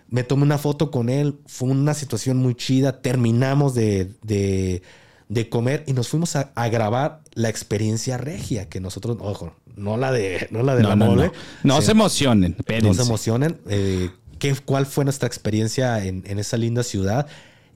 [0.09, 1.37] me tomé una foto con él.
[1.47, 3.01] Fue una situación muy chida.
[3.01, 4.83] Terminamos de, de,
[5.27, 9.97] de comer y nos fuimos a, a grabar la experiencia regia que nosotros, ojo, no
[9.97, 11.27] la de, no la de No, la no, mole.
[11.63, 11.75] no.
[11.75, 11.85] No Sí.
[11.87, 12.51] se emocionen.
[12.51, 13.01] No espérense.
[13.01, 13.59] se emocionen.
[13.69, 14.09] Eh,
[14.39, 17.27] ¿qué, ¿Cuál fue nuestra experiencia en, en esa linda ciudad?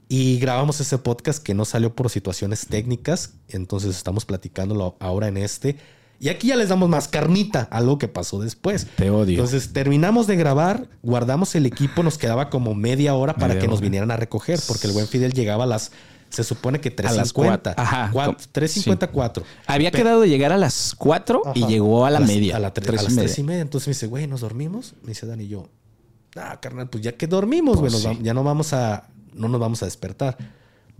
[0.09, 3.33] Y grabamos ese podcast que no salió por situaciones técnicas.
[3.49, 5.75] Entonces estamos platicándolo ahora en este.
[6.19, 8.87] Y aquí ya les damos más carnita, algo que pasó después.
[8.95, 9.33] Te odio.
[9.35, 13.67] Entonces terminamos de grabar, guardamos el equipo, nos quedaba como media hora para Media que
[13.67, 15.91] nos vinieran a recoger, porque el buen Fidel llegaba a las,
[16.29, 17.33] se supone que A las 3.50.
[17.33, 17.73] cuatro.
[17.77, 18.11] Ajá.
[18.11, 18.49] Cuat- Sí.
[18.51, 19.43] 3.54.
[19.65, 22.55] Había quedado de llegar a las 4 y llegó a la las- media.
[22.57, 22.75] A, la las
[23.09, 23.21] media.
[23.23, 23.61] tres y media.
[23.61, 24.93] Entonces me dice, güey, ¿nos dormimos?
[25.03, 25.69] Me dice Dani y yo,
[26.35, 28.19] ah, carnal, pues ya que dormimos, güey, Pues sí.
[28.21, 30.37] ya no vamos a, no nos vamos a despertar.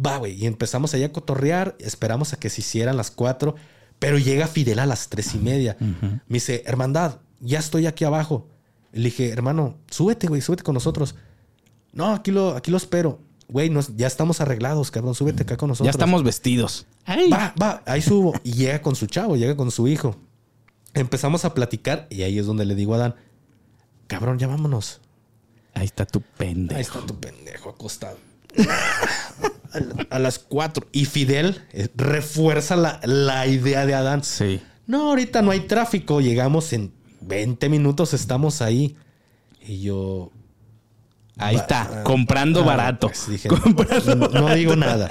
[0.03, 3.55] Va, güey, y empezamos allá a cotorrear, esperamos a que se hicieran las cuatro,
[3.99, 5.75] pero llega Fidel a las tres y media.
[5.79, 8.47] Me dice, hermandad, ya estoy aquí abajo.
[8.93, 11.15] Le dije, hermano, súbete, güey, súbete con nosotros.
[11.93, 13.19] No, aquí lo, aquí lo espero.
[13.49, 15.85] Güey, nos- ya estamos arreglados, cabrón, súbete acá con nosotros.
[15.85, 16.85] Ya estamos vestidos.
[17.05, 17.29] Ay.
[17.29, 18.33] Va, va, ahí subo.
[18.43, 20.15] Y llega con su chavo, llega con su hijo.
[20.93, 23.15] Empezamos a platicar y ahí es donde le digo a Dan,
[24.07, 24.99] cabrón, ya vámonos.
[25.73, 26.75] Ahí está tu pendejo.
[26.77, 28.17] Ahí está tu pendejo acostado.
[29.71, 30.87] a, la- a las cuatro.
[30.91, 34.23] Y Fidel eh, refuerza la, la idea de Adán.
[34.23, 34.59] Sí.
[34.87, 36.19] No, ahorita no hay tráfico.
[36.19, 36.91] Llegamos en
[37.21, 38.95] 20 minutos estamos ahí.
[39.65, 40.31] Y yo,
[41.37, 43.07] Ahí está, ah, comprando ah, barato.
[43.07, 45.09] pues dije, Comprando no, no digo nada.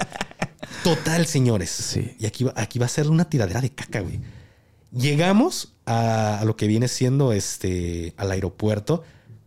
[0.82, 1.70] Total, señores.
[1.70, 2.16] Sí.
[2.18, 4.20] Y aquí va, aquí va a ser una tiradera de caca, güey.
[4.92, 9.04] Llegamos a, a lo que viene siendo este al aeropuerto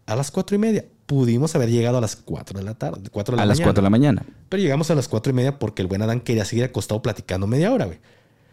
[0.09, 0.85] a las cuatro y media.
[1.05, 3.59] Pudimos haber llegado a las cuatro de la tarde, cuatro de la a las.
[3.59, 4.23] 4 de la mañana.
[4.49, 7.47] Pero llegamos a las cuatro y media porque el buen Adán quería seguir acostado platicando
[7.47, 7.99] media hora, güey.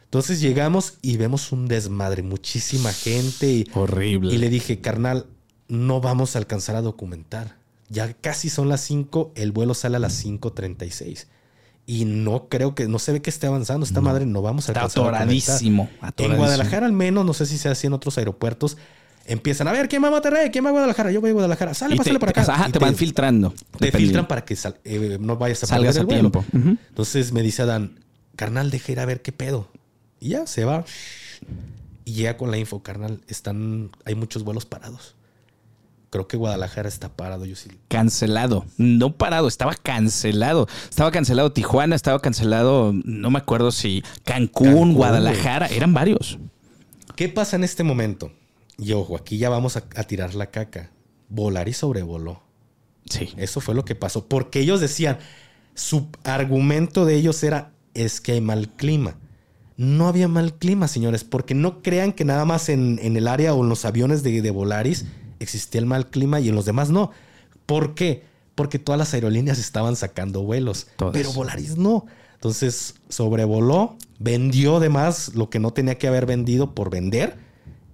[0.05, 3.51] Entonces llegamos y vemos un desmadre, muchísima gente.
[3.51, 4.33] Y, Horrible.
[4.35, 5.27] y le dije, carnal,
[5.69, 7.57] no vamos a alcanzar a documentar.
[7.89, 11.27] Ya casi son las 5, el vuelo sale a las 5.36.
[11.89, 14.73] Y no creo que, no se ve que esté avanzando esta madre, no vamos a
[14.73, 15.23] Está alcanzar a documentar.
[15.55, 15.89] atoradísimo.
[16.17, 16.37] En.
[16.37, 18.77] Guadalajara al menos, no sé si sea así en otros aeropuertos,
[19.25, 20.51] empiezan a ver, ¿quién va a Monterrey?
[20.51, 21.13] ¿Quién va a Guadalajara?
[21.13, 21.75] Yo voy a Guadalajara.
[21.75, 22.41] Sale, Y te, pásale para acá.
[22.53, 23.55] ajá, Y te, van filtrando.
[23.79, 26.31] Te filtran para que sal- eh, no vayas a Salgas a el vuelo.
[26.33, 26.45] tiempo.
[26.89, 28.01] Entonces me dice Adán,
[28.35, 29.69] carnal, deja ir a ver qué pedo.
[30.19, 30.85] Y ya se va.
[32.05, 35.15] Y llega con la info, carnal, están, hay muchos vuelos parados.
[36.17, 37.69] Creo que Guadalajara está parado, yo sí.
[37.89, 38.65] Cancelado.
[38.79, 40.67] No parado, estaba cancelado.
[40.89, 46.39] Estaba cancelado Tijuana, estaba cancelado, no me acuerdo si Cancún, Cancún, Guadalajara, eran varios.
[47.17, 48.33] ¿Qué pasa en este momento?
[48.79, 50.91] Y ojo, aquí ya vamos a, a tirar la caca.
[51.29, 52.41] Volar y sobrevoló.
[53.11, 53.35] Sí.
[53.37, 54.27] Eso fue lo que pasó.
[54.27, 55.19] Porque ellos decían,
[55.75, 59.19] su argumento de ellos era, es que hay mal clima.
[59.77, 63.53] No había mal clima, señores, porque no crean que nada más en, en el área
[63.53, 65.05] o en los aviones de, de Volaris
[65.41, 67.11] existía el mal clima y en los demás no.
[67.67, 68.25] ¿Por qué?
[68.55, 72.07] Porque todas las aerolíneas estaban sacando vuelos, pero Volaris no.
[72.35, 77.37] Entonces sobrevoló, vendió de más lo que no tenía que haber vendido por vender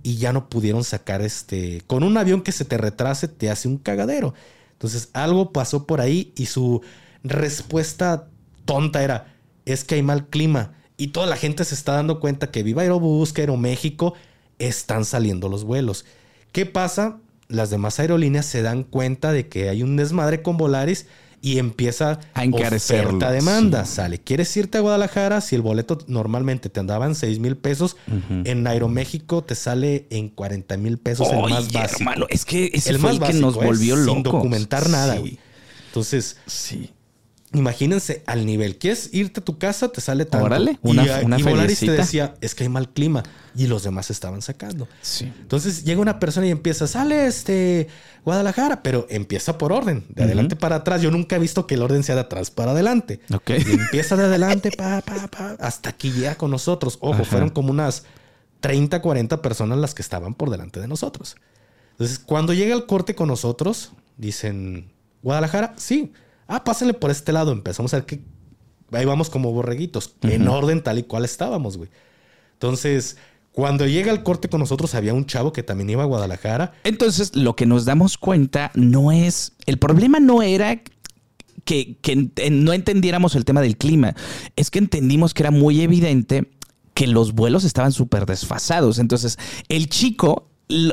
[0.02, 1.82] y ya no pudieron sacar este.
[1.86, 4.34] Con un avión que se te retrase, te hace un cagadero.
[4.72, 6.82] Entonces, algo pasó por ahí y su
[7.22, 8.28] respuesta
[8.64, 10.74] tonta era: es que hay mal clima.
[10.96, 14.14] Y toda la gente se está dando cuenta que Viva Aerobús, que Aeroméxico,
[14.58, 16.04] están saliendo los vuelos.
[16.52, 17.18] ¿Qué pasa?
[17.48, 21.06] Las demás aerolíneas se dan cuenta de que hay un desmadre con Volaris
[21.44, 23.84] y empieza A encarecerlo, oferta demanda.
[23.84, 23.96] sí.
[23.96, 25.40] Sale, ¿quieres irte a Guadalajara?
[25.40, 27.96] Si el boleto normalmente te andaba en 6 mil pesos,
[28.44, 31.98] en Aeroméxico te sale en 40 mil pesos el Oye, más básico.
[32.00, 33.66] hermano, es que ese el fue más el que básico, nos ¿eh?
[33.66, 34.14] volvió locos.
[34.14, 35.38] Sin documentar nada, Sí, güey.
[35.88, 36.90] Entonces, Sí.
[37.54, 38.78] Imagínense al nivel.
[38.78, 39.88] ¿Quieres irte a tu casa?
[39.88, 40.46] Te sale tanto.
[40.46, 43.22] Órale, y, una- una y Volaris te decía, es que hay mal clima.
[43.54, 44.88] Y los demás estaban sacando.
[45.02, 45.30] Sí.
[45.40, 47.88] Entonces llega una persona y empieza, sale este
[48.24, 51.02] Guadalajara, pero empieza por orden, de adelante para atrás.
[51.02, 53.20] Yo nunca he visto que el orden sea de atrás para adelante.
[53.34, 53.50] Ok.
[53.50, 56.96] Y empieza de adelante, pa, pa, pa, hasta que llega con nosotros.
[57.00, 57.24] Ojo, Ajá.
[57.24, 58.04] fueron como unas
[58.60, 61.36] 30, 40 personas las que estaban por delante de nosotros.
[61.90, 64.90] Entonces, cuando llega el corte con nosotros, dicen,
[65.22, 65.74] ¿Guadalajara?
[65.76, 66.12] Sí.
[66.48, 67.52] Ah, pásenle por este lado.
[67.52, 68.20] Empezamos a ver que
[68.92, 71.88] ahí vamos como borreguitos, en orden tal y cual estábamos, güey.
[72.54, 73.16] Entonces,
[73.52, 76.72] cuando llega el corte con nosotros, había un chavo que también iba a Guadalajara.
[76.84, 79.52] Entonces, lo que nos damos cuenta no es.
[79.66, 80.82] El problema no era
[81.64, 84.14] que, que en- en- no entendiéramos el tema del clima.
[84.56, 86.50] Es que entendimos que era muy evidente
[86.94, 88.98] que los vuelos estaban súper desfasados.
[88.98, 89.38] Entonces,
[89.68, 90.48] el chico.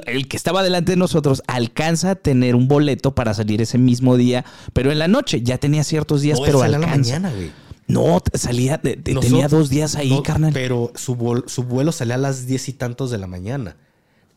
[0.06, 4.18] El que estaba delante de nosotros alcanza a tener un boleto para salir ese mismo
[4.18, 7.14] día, pero en la noche ya tenía ciertos días, No, pero salía en la alcanza.
[7.20, 7.52] mañana, güey.
[7.88, 10.54] No, salía, de- de- Nosotros- tenía dos días ahí, no, carnal.
[10.54, 13.78] Pero su, vol- su vuelo salía a las diez y tantos de la mañana.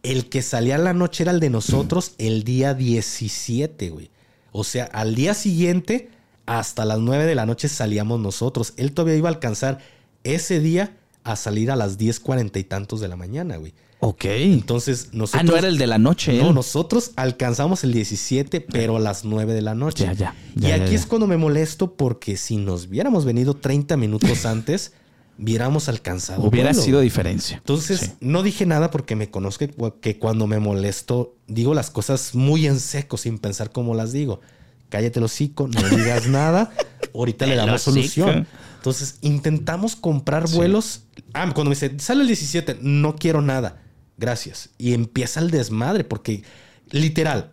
[0.03, 4.11] El que salía en la noche era el de nosotros el día 17, güey.
[4.53, 6.09] O sea, al día siguiente,
[6.47, 8.73] hasta las 9 de la noche salíamos nosotros.
[8.77, 9.79] Él todavía iba a alcanzar
[10.25, 13.75] ese día a salir a las 10.40 y tantos de la mañana, güey.
[14.05, 14.25] Ok.
[14.25, 15.41] Entonces, nosotros...
[15.41, 16.37] ah, no era el de la noche.
[16.37, 16.55] No, él.
[16.57, 20.05] nosotros alcanzamos el 17, pero a las 9 de la noche.
[20.07, 23.97] Ya, ya, y ya, aquí es cuando me molesto porque si nos hubiéramos venido 30
[23.97, 24.93] minutos antes,
[25.39, 26.43] hubiéramos alcanzado.
[26.43, 26.83] Hubiera vuelo.
[26.83, 27.59] sido diferencia.
[27.59, 28.11] Entonces, Sí.
[28.21, 29.67] no dije nada porque me conozco
[30.01, 34.41] que, cuando me molesto, digo las cosas muy en seco, sin pensar cómo las digo.
[34.89, 36.73] Cállate el hocico, no digas nada.
[37.15, 38.49] Ahorita le damos solución.
[38.79, 41.05] Entonces, intentamos comprar vuelos.
[41.35, 43.79] Ah, cuando me dice, sale el 17, no quiero nada.
[44.19, 44.71] Gracias.
[44.79, 46.43] Y empieza el desmadre porque,
[46.91, 47.51] literal,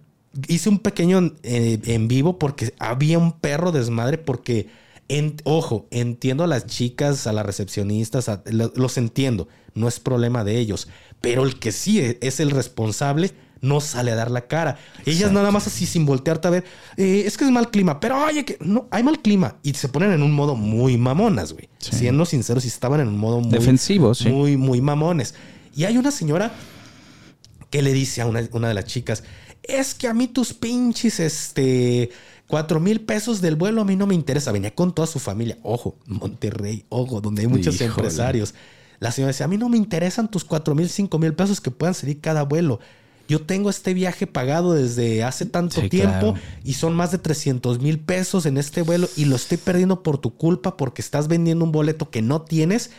[0.48, 4.68] hice un pequeño eh, en vivo porque había un perro desmadre porque,
[5.08, 10.00] en- ojo, entiendo a las chicas, a las recepcionistas, a- lo- los entiendo, no es
[10.00, 10.88] problema de ellos,
[11.22, 13.32] pero el que sí e- es el responsable
[13.62, 14.78] no sale a dar la cara.
[15.06, 16.64] Ellas nada más así sin voltearte a ver,
[16.96, 19.90] "Eh, es que es mal clima, pero oye, que no, hay mal clima y se
[19.90, 21.68] ponen en un modo muy mamonas, güey.
[21.80, 21.94] Sí.
[21.98, 24.30] Siendo sinceros, y estaban en un modo muy Defensivo, sí.
[24.30, 25.34] muy, muy mamones.
[25.76, 26.52] Y hay una señora
[27.70, 29.24] que le dice a una, una de las chicas,
[29.64, 32.10] es que a mí tus pinches, este,
[32.48, 34.52] cuatro mil pesos del vuelo a mí no me interesa.
[34.52, 35.58] Venía con toda su familia.
[35.64, 37.90] Ojo, Monterrey, ojo, donde hay muchos Híjole.
[37.92, 38.54] empresarios.
[39.00, 41.72] La señora decía, a mí no me interesan tus cuatro mil, cinco mil pesos que
[41.72, 42.80] puedan salir cada vuelo.
[43.30, 46.36] yo tengo este viaje pagado desde hace tanto Sí, tiempo claro.
[46.64, 50.18] y son más de 300 mil pesos en este vuelo y lo estoy perdiendo por
[50.18, 52.90] tu culpa porque estás vendiendo un boleto que no tienes.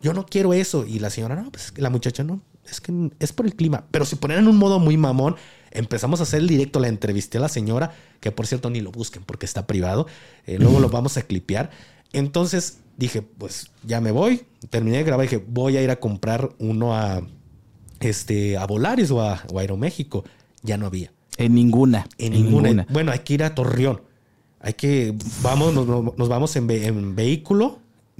[0.00, 0.86] Yo no quiero eso.
[0.86, 3.84] Y la señora, no, pues la muchacha no, es que es por el clima.
[3.90, 5.36] Pero se ponen en un modo muy mamón.
[5.70, 8.90] Empezamos a hacer el directo, la entrevisté a la señora, que por cierto ni lo
[8.92, 10.06] busquen porque está privado.
[10.46, 11.70] Eh, luego lo vamos a clipear.
[12.12, 14.42] Entonces dije, pues ya me voy.
[14.70, 17.22] Terminé de grabar y dije, voy a ir a comprar uno a,
[18.00, 20.24] este, a Volaris o a, o a Aeroméxico.
[20.62, 21.12] Ya no había.
[21.36, 22.06] En ninguna.
[22.18, 22.86] En ninguna.
[22.90, 24.02] Bueno, hay que ir a Torreón.
[24.60, 25.86] Hay que, vamos, nos,
[26.18, 27.78] nos vamos en, ve- en vehículo.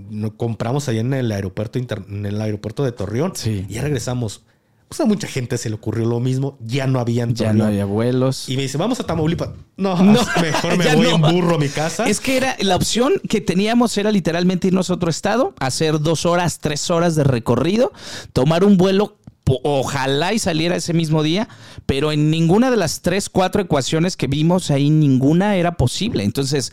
[0.08, 3.32] Nos compramos allá en el aeropuerto inter- en el aeropuerto de Torreón.
[3.34, 3.66] Sí.
[3.68, 4.42] Y ya regresamos.
[4.88, 6.58] Pues a mucha gente se le ocurrió lo mismo.
[6.60, 8.48] Ya no había Ya no había vuelos.
[8.48, 9.50] Y me dice, vamos a Tamaulipas.
[9.76, 11.14] No, No, mejor me voy no.
[11.14, 12.08] en burro a mi casa.
[12.08, 16.26] Es que era la opción que teníamos era literalmente irnos a otro estado, hacer dos
[16.26, 17.92] horas, tres horas de recorrido,
[18.32, 19.16] tomar un vuelo.
[19.64, 21.48] Ojalá y saliera ese mismo día,
[21.84, 26.22] pero en ninguna de las tres, cuatro ecuaciones que vimos ahí, ninguna era posible.
[26.22, 26.72] Entonces,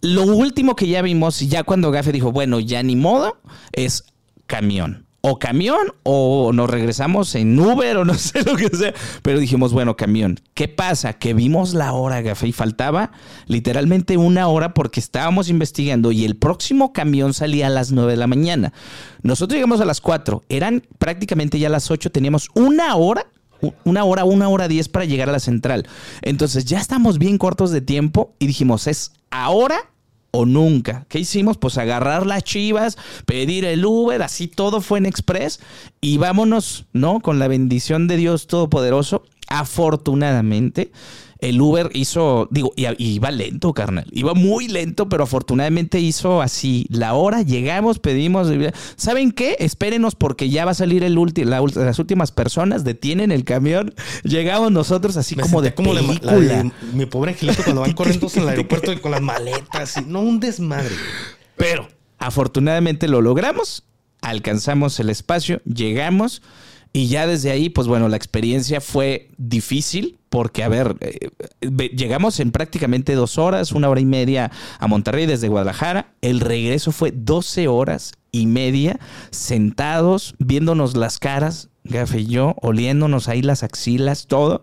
[0.00, 3.38] lo último que ya vimos, ya cuando Gafe dijo, bueno, ya ni modo,
[3.72, 4.04] es
[4.46, 5.06] camión.
[5.22, 8.94] O camión o nos regresamos en Uber o no sé lo que sea.
[9.22, 10.40] Pero dijimos, bueno, camión.
[10.54, 11.12] ¿Qué pasa?
[11.12, 13.12] Que vimos la hora, Gafe, y faltaba
[13.46, 18.16] literalmente una hora porque estábamos investigando y el próximo camión salía a las 9 de
[18.16, 18.72] la mañana.
[19.22, 20.42] Nosotros llegamos a las 4.
[20.48, 22.10] Eran prácticamente ya las 8.
[22.10, 23.26] Teníamos una hora
[23.84, 25.86] una hora, una hora diez para llegar a la central.
[26.22, 29.90] Entonces ya estamos bien cortos de tiempo y dijimos, es ahora
[30.30, 31.06] o nunca.
[31.08, 31.56] ¿Qué hicimos?
[31.56, 32.96] Pues agarrar las chivas,
[33.26, 35.60] pedir el Uber, así todo fue en express
[36.00, 37.20] y vámonos, ¿no?
[37.20, 39.24] Con la bendición de Dios Todopoderoso.
[39.48, 40.92] Afortunadamente,
[41.42, 44.06] el Uber hizo, digo, y, y iba lento, carnal.
[44.12, 47.42] Iba muy lento, pero afortunadamente hizo así la hora.
[47.42, 48.48] Llegamos, pedimos.
[48.96, 49.56] ¿Saben qué?
[49.58, 52.84] Espérenos porque ya va a salir el ulti- la ult- las últimas personas.
[52.84, 53.94] Detienen el camión.
[54.24, 56.40] Llegamos nosotros así Me como de como la- la película.
[56.62, 59.96] de mi pobre angelito cuando van corriendo en el aeropuerto y con las maletas.
[59.96, 60.94] y- no, un desmadre.
[61.56, 61.88] Pero
[62.18, 63.84] afortunadamente lo logramos,
[64.22, 66.42] alcanzamos el espacio, llegamos
[66.92, 71.30] y ya desde ahí, pues bueno, la experiencia fue difícil porque, a ver, eh,
[71.94, 76.12] llegamos en prácticamente dos horas, una hora y media a Monterrey desde Guadalajara.
[76.20, 78.98] El regreso fue 12 horas y media
[79.30, 81.68] sentados, viéndonos las caras.
[81.82, 84.62] Gafe y yo, oliéndonos ahí las axilas, todo.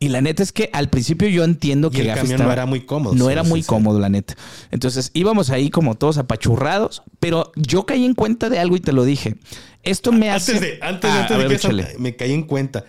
[0.00, 2.48] Y la neta es que al principio yo entiendo Y que el Gafe camión estaba-
[2.48, 3.14] no era muy cómodo.
[3.14, 3.68] no sí, era muy sí.
[3.68, 4.34] cómodo, la neta.
[4.70, 8.92] Entonces íbamos ahí como todos apachurrados, pero yo caí en cuenta de algo y te
[8.92, 9.36] lo dije.
[9.84, 10.52] Esto me hace.
[10.52, 12.84] Antes de, antes, Ah, de ver, que eso, me caí en cuenta.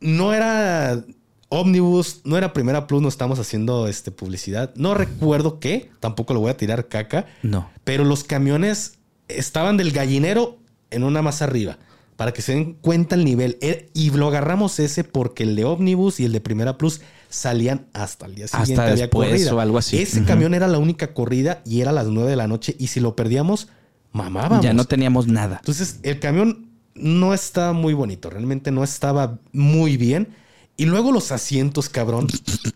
[0.00, 1.04] No era
[1.48, 4.72] Omnibus, no era Primera Plus, no estamos haciendo este, publicidad.
[4.76, 7.26] No recuerdo qué, tampoco lo voy a tirar caca.
[7.42, 7.70] No.
[7.84, 8.98] Pero los camiones
[9.28, 10.58] estaban del gallinero
[10.90, 11.78] en una más arriba.
[12.16, 13.56] Para que se den cuenta el nivel.
[13.62, 17.86] Eh, Y lo agarramos ese porque el de Omnibus y el de Primera Plus salían
[17.94, 18.82] hasta el día Hasta siguiente.
[18.82, 19.54] había después corrida.
[19.54, 19.96] o algo así.
[20.02, 22.76] Ese camión era la única corrida y era a las 9 de la noche.
[22.78, 23.68] Y si lo perdíamos,
[24.12, 24.64] mamábamos.
[24.64, 25.56] Ya no teníamos nada.
[25.58, 30.28] Entonces, el camión no estaba muy bonito, realmente no estaba muy bien.
[30.76, 32.26] Y luego los asientos, cabrón.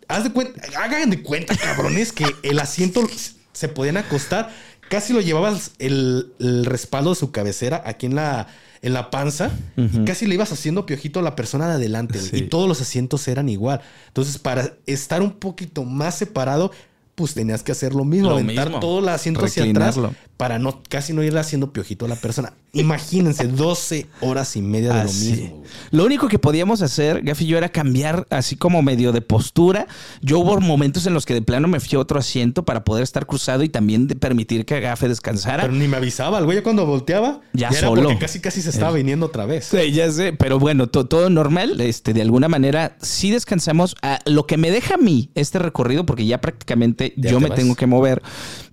[0.08, 3.06] Haz de cuenta, hagan de cuenta, cabrones, que el asiento
[3.52, 4.50] se podían acostar.
[4.90, 8.48] Casi lo llevabas el, el respaldo de su cabecera aquí en la,
[8.82, 9.50] en la panza.
[9.78, 12.20] Y casi le ibas haciendo piojito a la persona de adelante.
[12.20, 12.36] Sí.
[12.36, 13.80] Y todos los asientos eran igual.
[14.08, 16.72] Entonces, para estar un poquito más separado,
[17.14, 18.28] pues tenías que hacer lo mismo.
[18.28, 18.80] Lo aventar mismo.
[18.80, 19.96] todo el asiento hacia atrás.
[20.36, 22.54] Para no casi no ir haciendo piojito a la persona.
[22.72, 25.30] Imagínense 12 horas y media de Así.
[25.30, 25.56] lo mismo.
[25.58, 25.70] güey.
[25.92, 29.86] Lo único que podíamos hacer, Gafi y yo, era cambiar así como medio de postura.
[30.22, 33.04] Yo hubo momentos en los que de plano me fui a otro asiento para poder
[33.04, 35.62] estar cruzado y también de permitir que Gafe descansara.
[35.62, 38.02] Pero ni me avisaba, el güey cuando volteaba, Ya era solo.
[38.02, 39.66] porque casi casi se estaba viniendo otra vez.
[39.66, 41.80] Sí, ya sé, pero bueno, to- todo normal.
[41.80, 43.94] Este, de alguna manera, sí descansamos.
[44.02, 47.48] Ah, lo que me deja a mí este recorrido, porque ya prácticamente Ya yo me
[47.50, 47.56] vas.
[47.58, 48.20] tengo que mover.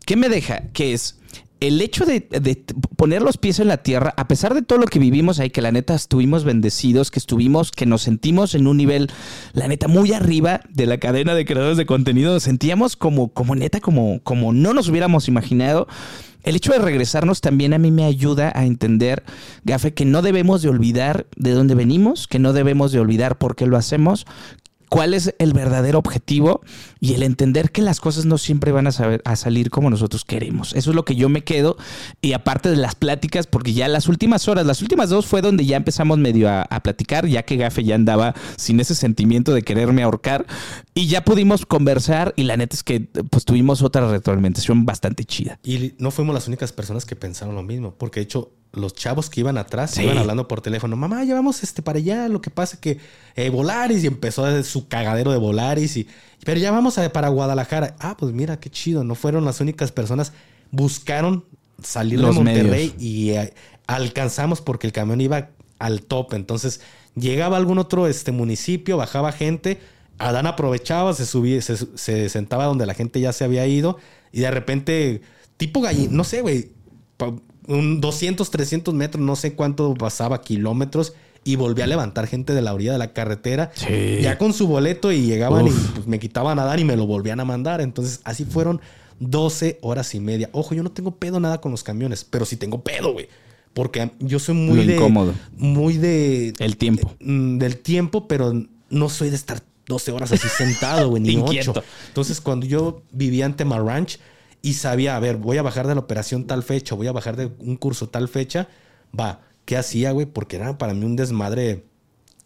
[0.06, 0.64] ¿Qué me deja?
[0.74, 1.22] Que es
[1.62, 2.22] el hecho de,
[2.96, 5.62] poner los pies en la tierra, a pesar de todo lo que vivimos ahí, que
[5.62, 9.12] la neta estuvimos bendecidos, que estuvimos, que nos sentimos en un nivel,
[9.54, 13.56] la neta, muy arriba de la cadena de creadores de contenido, nos sentíamos como, como
[13.56, 15.88] neta, como, como no nos hubiéramos imaginado.
[16.44, 19.24] El hecho de regresarnos también a mí me ayuda a entender,
[19.64, 23.56] Gafe, que no debemos de olvidar de dónde venimos, que no debemos de olvidar por
[23.56, 24.26] qué lo hacemos,
[24.90, 26.62] cuál es el verdadero objetivo
[27.04, 30.24] y el entender que las cosas no siempre van a, saber, a salir como nosotros
[30.24, 30.74] queremos.
[30.76, 31.76] Eso es lo que yo me quedo.
[32.22, 35.66] Y aparte de las pláticas, porque ya las últimas horas, las últimas dos fue donde
[35.66, 40.04] ya empezamos medio a, platicar, ya que Gafe ya andaba sin ese sentimiento de quererme
[40.04, 40.46] ahorcar.
[40.94, 45.60] Y ya pudimos conversar y la neta es que pues tuvimos otra retroalimentación bastante chida.
[45.64, 49.30] Y no fuimos las únicas personas que pensaron lo mismo, porque de hecho los chavos
[49.30, 50.96] que iban atrás iban hablando por teléfono.
[50.96, 52.28] Mamá, llevamos este para allá.
[52.30, 53.00] Lo que pasa que
[53.36, 55.98] eh, Volaris y empezó su cagadero de Volaris.
[55.98, 56.08] Y,
[56.46, 57.96] pero ya vamos a, para Guadalajara.
[58.00, 59.04] Ah, pues mira, qué chido.
[59.04, 60.34] No fueron las únicas personas.
[60.72, 61.46] Buscaron
[61.82, 63.54] salir de Monterrey y eh,
[63.88, 65.50] alcanzamos porque el camión iba
[65.80, 66.34] al top.
[66.34, 66.82] Entonces
[67.16, 69.80] llegaba algún otro este, municipio, bajaba gente.
[70.18, 73.98] Adán aprovechaba, se subía, se, sentaba donde la gente ya se había ido.
[74.32, 75.22] Y de repente,
[75.58, 76.72] tipo gallina, no sé, güey
[77.68, 81.14] un 200, 300 metros, no sé cuánto pasaba, kilómetros,
[81.44, 83.72] y volví a levantar gente de la orilla de la carretera,
[84.22, 87.08] ya con su boleto y llegaban y pues, me quitaban a dar y me lo
[87.08, 87.82] volvían a mandar.
[87.82, 88.82] Entonces, así fueron
[89.20, 90.50] 12 horas y media.
[90.52, 93.28] Ojo, yo no tengo pedo nada con los camiones, pero sí tengo pedo, güey.
[93.74, 94.96] Porque yo soy muy de.
[94.96, 95.34] Incómodo.
[95.58, 96.54] Muy de.
[96.60, 97.14] El tiempo.
[97.22, 98.54] Mm, del tiempo, pero
[98.90, 101.74] no soy de estar 12 horas así sentado, güey, ni 8.
[102.08, 104.20] Entonces, cuando yo vivía en Tema Ranch,
[104.62, 107.36] y sabía, a ver, voy a bajar de la operación tal fecha, voy a bajar
[107.36, 108.68] de un curso tal fecha,
[109.18, 109.42] va,
[109.72, 110.26] ¿qué hacía, güey?
[110.26, 111.86] Porque era para mí un desmadre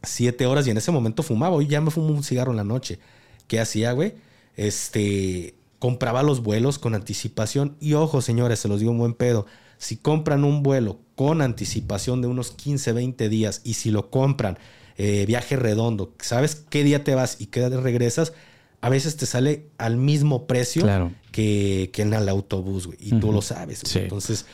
[0.03, 2.64] siete horas y en ese momento fumaba, hoy ya me fumo un cigarro en la
[2.64, 2.99] noche.
[3.47, 4.14] ¿Qué hacía, güey?
[4.56, 9.47] Este, compraba los vuelos con anticipación y ojo, señores, se los digo un buen pedo.
[9.80, 14.60] Si compran un vuelo con anticipación de unos 15, 20 días y si lo compran
[14.95, 18.34] eh, viaje redondo, sabes qué día te vas y qué día regresas,
[18.81, 20.85] a veces te sale al mismo precio
[21.31, 22.99] que, que, en el autobús, güey.
[23.02, 23.95] Y tú lo sabes.
[23.95, 24.45] Entonces,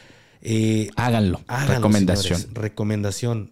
[0.41, 1.41] eh, háganlo.
[1.67, 2.45] Recomendación.
[2.53, 3.51] Recomendación.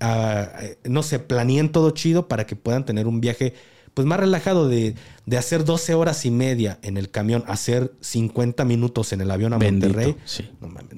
[0.00, 3.54] Ah, eh, no sé, planeen todo chido para que puedan tener un viaje
[3.98, 4.94] pues más relajado de,
[5.26, 9.54] de, hacer 12 horas y media en el camión, hacer 50 minutos en el avión
[9.54, 10.14] a Monterrey.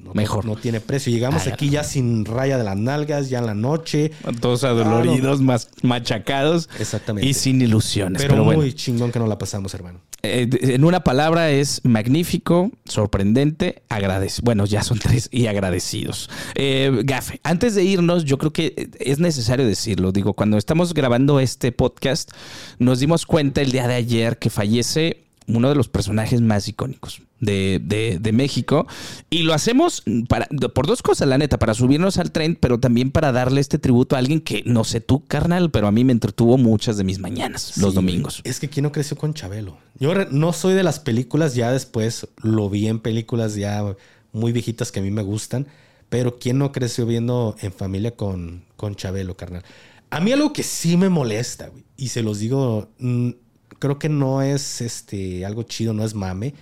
[0.03, 0.45] No Mejor.
[0.45, 1.11] No tiene precio.
[1.11, 4.11] Llegamos aquí ya sin raya de las nalgas, ya en la noche.
[4.39, 6.69] Todos adoloridos, más machacados.
[6.77, 7.27] Exactamente.
[7.27, 8.21] Y sin ilusiones.
[8.21, 10.01] Pero, muy chingón que no la pasamos, hermano.
[10.23, 14.45] Eh, en una palabra es magnífico, sorprendente, agradecido.
[14.45, 16.29] Bueno, ya son tres y agradecidos.
[16.55, 20.11] Eh, Gafe, antes de irnos, yo creo que es necesario decirlo.
[20.11, 22.31] Digo, cuando estamos grabando este podcast,
[22.79, 27.21] nos dimos cuenta el día de ayer que fallece uno de los personajes más icónicos
[27.41, 28.87] de, México.
[29.29, 33.11] Y lo hacemos para, por dos cosas, la neta, para subirnos al tren, pero también
[33.11, 36.13] para darle este tributo a alguien que, no sé tú, carnal, pero a mí me
[36.13, 38.41] entretuvo muchas de mis mañanas, los domingos.
[38.43, 39.77] Es que ¿quién no creció con Chabelo?
[39.99, 43.83] Yo no soy de las películas, ya después lo vi en películas ya
[44.31, 45.67] muy viejitas que a mí me gustan,
[46.09, 49.63] pero ¿quién no creció viendo en familia con, con Chabelo, carnal?
[50.09, 53.29] A mí algo que sí me molesta, güey, y se los digo, mm,
[53.79, 56.53] creo que no es este, algo chido, no es mame,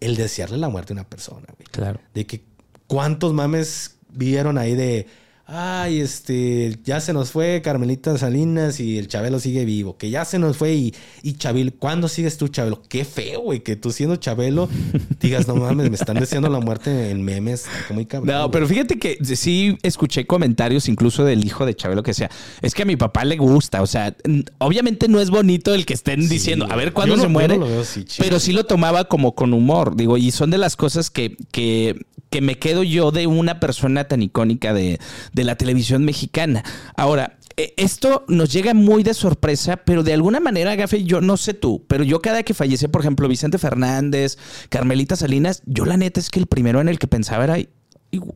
[0.00, 1.66] el desearle la muerte a una persona, güey.
[1.70, 2.00] Claro.
[2.14, 2.44] De que
[2.86, 5.06] cuántos mames vieron ahí de
[5.48, 10.24] ay, este, ya se nos fue Carmelita Salinas y el Chabelo sigue vivo, que ya
[10.24, 12.82] se nos fue y, y Chabelo, ¿cuándo sigues tú, Chabelo?
[12.88, 14.68] Qué feo, güey, que tú siendo Chabelo
[15.20, 18.34] digas, no mames, me están deseando la muerte en memes, muy cabrón.
[18.34, 22.74] No, pero fíjate que sí escuché comentarios incluso del hijo de Chabelo que decía, es
[22.74, 24.16] que a mi papá le gusta, o sea,
[24.58, 27.60] obviamente no es bonito el que estén diciendo, a ver cuándo se muere,
[28.18, 31.94] pero sí lo tomaba como con humor, digo, y son de las cosas que, que
[32.30, 34.98] que me quedo yo de una persona tan icónica de,
[35.44, 36.64] la televisión mexicana.
[36.96, 41.36] Ahora, e, esto nos llega muy de sorpresa, pero de alguna manera, Gafe, yo no
[41.36, 44.38] sé tú, pero yo cada que fallece, por ejemplo, Vicente Fernández,
[44.68, 47.56] Carmelita Salinas, yo la neta es que el primero en el que pensaba era,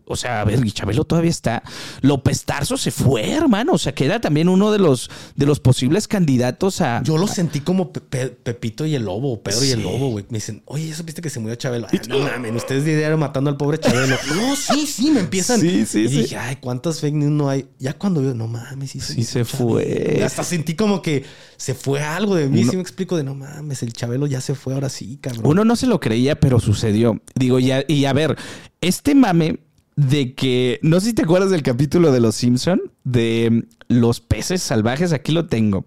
[0.04, 1.62] o sea, a ver, y Chabelo todavía está.
[2.02, 3.72] López Tarso se fue, hermano.
[3.72, 7.02] O sea, que era también uno de los, de los posibles candidatos a.
[7.02, 10.26] Yo lo sentí como Pepito y el Lobo, Pedro y el Lobo, güey.
[10.28, 11.86] Me dicen, oye, ¿eso viste que se murió Chabelo?
[12.08, 14.16] no mames, ustedes dijeron matando al pobre Chabelo.
[14.34, 15.60] no, sí, sí, me empiezan.
[15.60, 17.66] Sí, sí, y dije, ay, ¿cuántas fake news no hay?
[17.78, 20.22] Ya cuando veo, no mames, sí, sí se fue.
[20.24, 21.24] Hasta sentí como que
[21.56, 22.64] se fue algo de mí.
[22.64, 25.42] Sí me explico de no mames, el Chabelo ya se fue, ahora sí, cabrón.
[25.44, 27.20] Uno no se lo creía, pero sucedió.
[27.34, 28.36] Digo, ya, y a ver,
[28.80, 29.60] este mame
[29.96, 34.62] de que, no sé si te acuerdas del capítulo de Los Simpson, de los peces
[34.62, 35.84] salvajes, aquí lo tengo.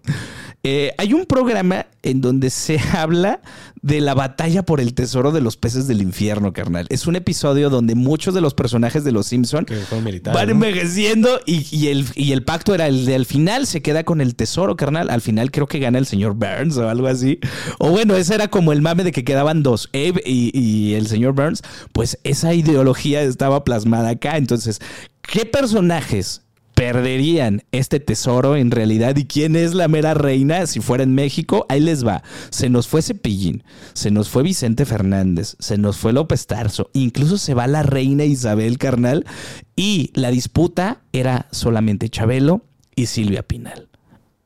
[0.62, 3.40] Eh, hay un programa en donde se habla
[3.80, 6.86] de la batalla por el tesoro de los peces del infierno, carnal.
[6.90, 9.66] Es un episodio donde muchos de los personajes de los Simpson
[10.32, 14.20] van envejeciendo y, el, y, el, pacto era el de al final se queda con
[14.20, 15.08] el tesoro, carnal.
[15.08, 17.40] Al final creo que gana el señor Burns o algo así.
[17.78, 21.06] O bueno, ese era como el mame de que quedaban dos, Abe y, y el
[21.06, 21.62] señor Burns.
[21.92, 24.36] Pues esa ideología estaba plasmada acá.
[24.36, 24.80] Entonces,
[25.22, 26.43] ¿qué personajes
[26.84, 29.16] perderían este tesoro en realidad.
[29.16, 31.64] ¿Y quién es la mera reina si fuera en México?
[31.70, 32.22] Ahí les va.
[32.50, 37.38] Se nos fue Cepillín, se nos fue Vicente Fernández, se nos fue López Tarso, incluso
[37.38, 39.24] se va la reina Isabel Carnal
[39.74, 43.88] y la disputa era solamente Chabelo y Silvia Pinal.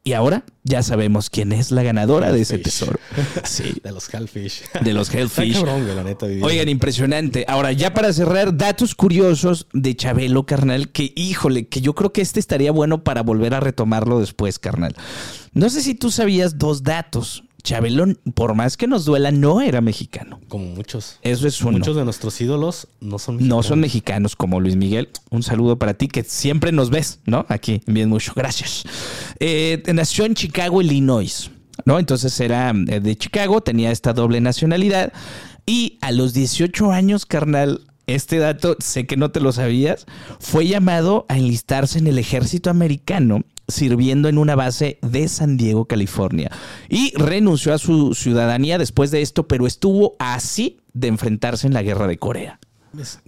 [0.08, 2.98] Y ahora ya sabemos quién es la ganadora de ese tesoro.
[3.44, 3.74] Sí.
[3.82, 4.62] De los Hellfish.
[4.82, 5.56] De los Hellfish.
[5.56, 7.44] Cabrón, la neta, Oigan, impresionante.
[7.46, 12.22] Ahora, ya para cerrar, datos curiosos de Chabelo, carnal, que híjole, que yo creo que
[12.22, 14.94] este estaría bueno para volver a retomarlo después, carnal.
[15.52, 17.44] No sé si tú sabías dos datos.
[17.68, 20.40] Chabelo, por más que nos duela, no era mexicano.
[20.48, 21.18] Como muchos.
[21.20, 21.72] Eso es uno.
[21.72, 23.56] Muchos de nuestros ídolos no son mexicanos.
[23.56, 25.10] No son mexicanos como Luis Miguel.
[25.28, 27.44] Un saludo para ti que siempre nos ves, ¿no?
[27.50, 28.32] Aquí, bien mucho.
[28.34, 28.84] Gracias.
[29.38, 31.50] Eh, nació en Chicago, Illinois,
[31.84, 31.98] ¿no?
[31.98, 35.12] Entonces era eh, de Chicago, tenía esta doble nacionalidad
[35.66, 40.06] y a los 18 años, carnal, este dato sé que no te lo sabías,
[40.40, 45.84] fue llamado a enlistarse en el ejército americano sirviendo en una base de San Diego,
[45.84, 46.50] California.
[46.88, 51.82] Y renunció a su ciudadanía después de esto, pero estuvo así de enfrentarse en la
[51.82, 52.58] guerra de Corea.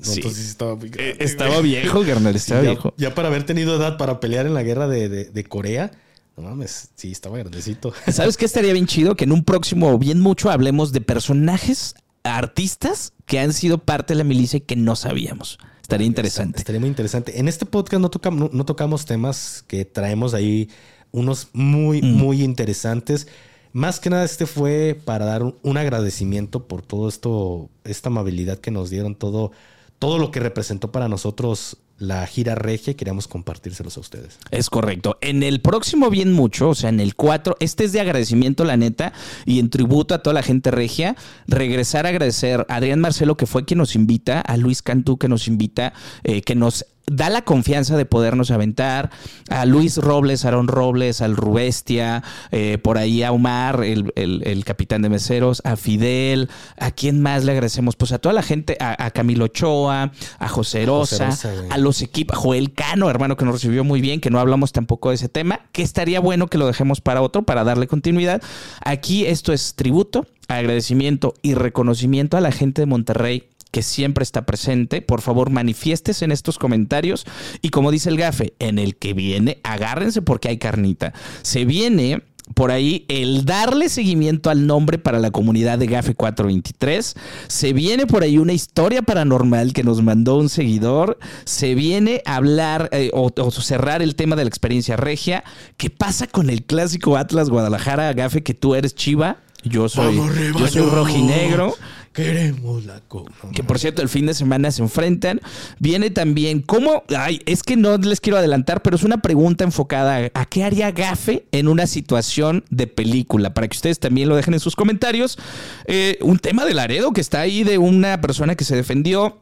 [0.00, 0.20] sí.
[0.26, 2.94] estaba, eh, estaba viejo, Garner, estaba viejo.
[2.96, 5.92] Ya para haber tenido edad para pelear en la guerra de, Corea,
[6.36, 7.92] no mames, sí, estaba grandecito.
[8.10, 9.14] ¿Sabes qué estaría bien chido?
[9.14, 11.94] Que en un próximo, bien mucho, hablemos de personajes,
[12.24, 15.58] artistas que han sido parte de la milicia y que no sabíamos.
[15.90, 16.58] Estaría interesante.
[16.58, 17.40] Estaría muy interesante.
[17.40, 20.68] En este podcast no, tocamos, no, tocamos temas que traemos ahí
[21.10, 22.14] unos muy, mm.
[22.14, 23.26] muy interesantes.
[23.72, 28.70] Más que nada, este fue para dar un, agradecimiento por todo esto, esta amabilidad que
[28.70, 29.50] nos dieron, todo,
[29.98, 34.38] todo lo que representó para nosotros la gira regia queríamos compartírselos a ustedes.
[34.50, 35.18] Es correcto.
[35.20, 38.78] En el próximo bien mucho, o sea, en el 4, este es de agradecimiento, la
[38.78, 39.12] neta,
[39.44, 41.14] y en tributo a toda la gente regia,
[41.46, 45.28] regresar a agradecer a Adrián Marcelo, que fue quien nos invita, a Luis Cantú, que
[45.28, 45.92] nos invita,
[46.24, 49.10] eh, que nos da la confianza de podernos aventar.
[49.48, 52.22] A Luis Robles, Aaron Robles, al Rubestia,
[52.52, 56.48] eh, por ahí a Omar, el, capitán de meseros, a Fidel,
[56.78, 60.86] a quién más le agradecemos, pues a toda la gente, a, Camilo Ochoa, a José
[60.86, 61.30] Rosa,
[61.70, 64.72] a los equipos, a Joel Cano, hermano, que nos recibió muy bien, que no hablamos
[64.72, 68.42] tampoco de ese tema, que estaría bueno que lo dejemos para otro, para darle continuidad.
[68.84, 74.46] Aquí esto es tributo, agradecimiento y reconocimiento a la gente de Monterrey que siempre está
[74.46, 77.24] presente, por favor manifiestes en estos comentarios
[77.62, 81.12] y como dice el gafe, en el que viene, agárrense porque hay carnita.
[81.42, 82.22] Se viene
[82.54, 87.14] por ahí el darle seguimiento al nombre para la comunidad de Gafe 423.
[87.46, 91.18] Se viene por ahí una historia paranormal que nos mandó un seguidor.
[91.44, 95.44] Se viene a hablar eh, o, cerrar el tema de la experiencia regia.
[95.76, 99.38] ¿Qué pasa con el clásico Atlas Guadalajara, Gafe, que tú eres Chiva?
[99.62, 100.16] Yo soy,
[100.58, 101.74] yo soy rojinegro.
[102.12, 103.50] Queremos la copa.
[103.54, 105.40] Que por cierto, el fin de semana se enfrentan.
[105.78, 107.04] Viene también, ¿cómo?
[107.16, 110.90] Ay, es que no les quiero adelantar, pero es una pregunta enfocada a qué haría
[110.90, 113.54] Gafe en una situación de película.
[113.54, 115.38] Para que ustedes también lo dejen en sus comentarios.
[115.86, 119.38] Eh, un tema de Laredo que está ahí de una persona que se defendió.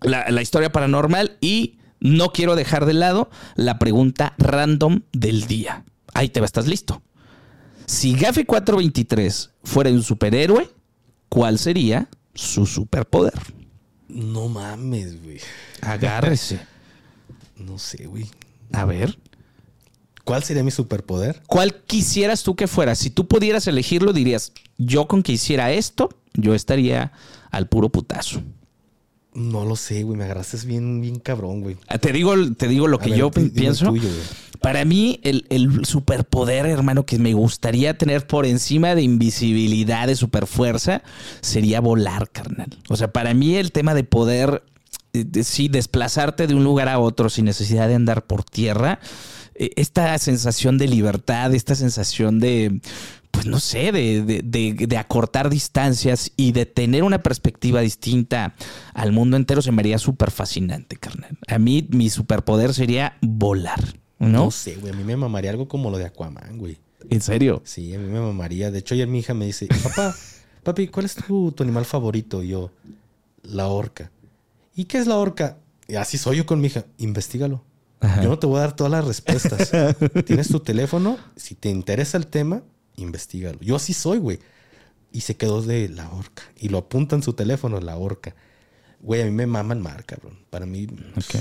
[0.00, 5.84] La, historia paranormal y no quiero dejar de lado la pregunta random del día.
[6.14, 7.02] Ahí te va, estás listo.
[7.84, 10.70] Si Gafe 423 fuera un superhéroe,
[11.28, 13.38] ¿cuál sería su superpoder?
[14.08, 15.40] No mames, güey.
[15.80, 16.60] Agárrese.
[17.56, 18.26] no sé, güey.
[18.72, 19.18] A ver.
[20.24, 21.42] ¿Cuál sería mi superpoder?
[21.46, 22.94] ¿Cuál quisieras tú que fuera?
[22.94, 27.12] Si tú pudieras elegirlo, dirías, yo con que hiciera esto, yo estaría
[27.50, 28.42] al puro putazo.
[29.32, 30.18] No lo sé, güey.
[30.18, 31.76] Me agarraste bien, bien cabrón, güey.
[31.86, 33.94] Ah, te digo, te digo lo que yo pienso.
[34.60, 40.16] Para mí, el, el, superpoder, hermano, que me gustaría tener por encima de invisibilidad, de
[40.16, 41.02] superfuerza,
[41.40, 42.78] sería volar, carnal.
[42.88, 44.62] O sea, para mí el tema de poder,
[45.12, 49.00] eh, sí, desplazarte de un lugar a otro sin necesidad de andar por tierra,
[49.54, 52.80] eh, esta sensación de libertad, esta sensación de
[53.30, 58.56] pues no sé, de, acortar distancias y de tener una perspectiva distinta
[58.94, 61.38] al mundo entero se me haría súper fascinante, carnal.
[61.46, 63.80] A mí mi superpoder sería volar,
[64.18, 64.28] ¿no?
[64.28, 66.78] No sé, güey, a mí me mamaría algo como lo de Aquaman, güey.
[67.08, 67.62] ¿En serio?
[67.64, 68.70] Sí, a mí me mamaría.
[68.70, 70.14] De hecho, ayer mi hija me dice, papá,
[70.62, 72.42] papi, ¿cuál es tu, animal favorito?
[72.42, 72.70] Y yo,
[73.42, 74.10] la orca.
[74.74, 75.58] ¿Y qué es la orca?
[75.86, 77.64] Y así soy yo con mi hija, investigalo.
[78.22, 79.72] Yo no te voy a dar todas las respuestas.
[80.24, 82.62] Tienes tu teléfono, si te interesa el tema,
[82.96, 83.58] investigalo.
[83.60, 84.38] Yo así soy, güey.
[85.10, 86.44] Y se quedó de la horca.
[86.56, 88.36] Y lo apunta en su teléfono, la horca.
[89.00, 90.38] Güey, a mí me mama el mar, cabrón.
[90.50, 90.88] Para mí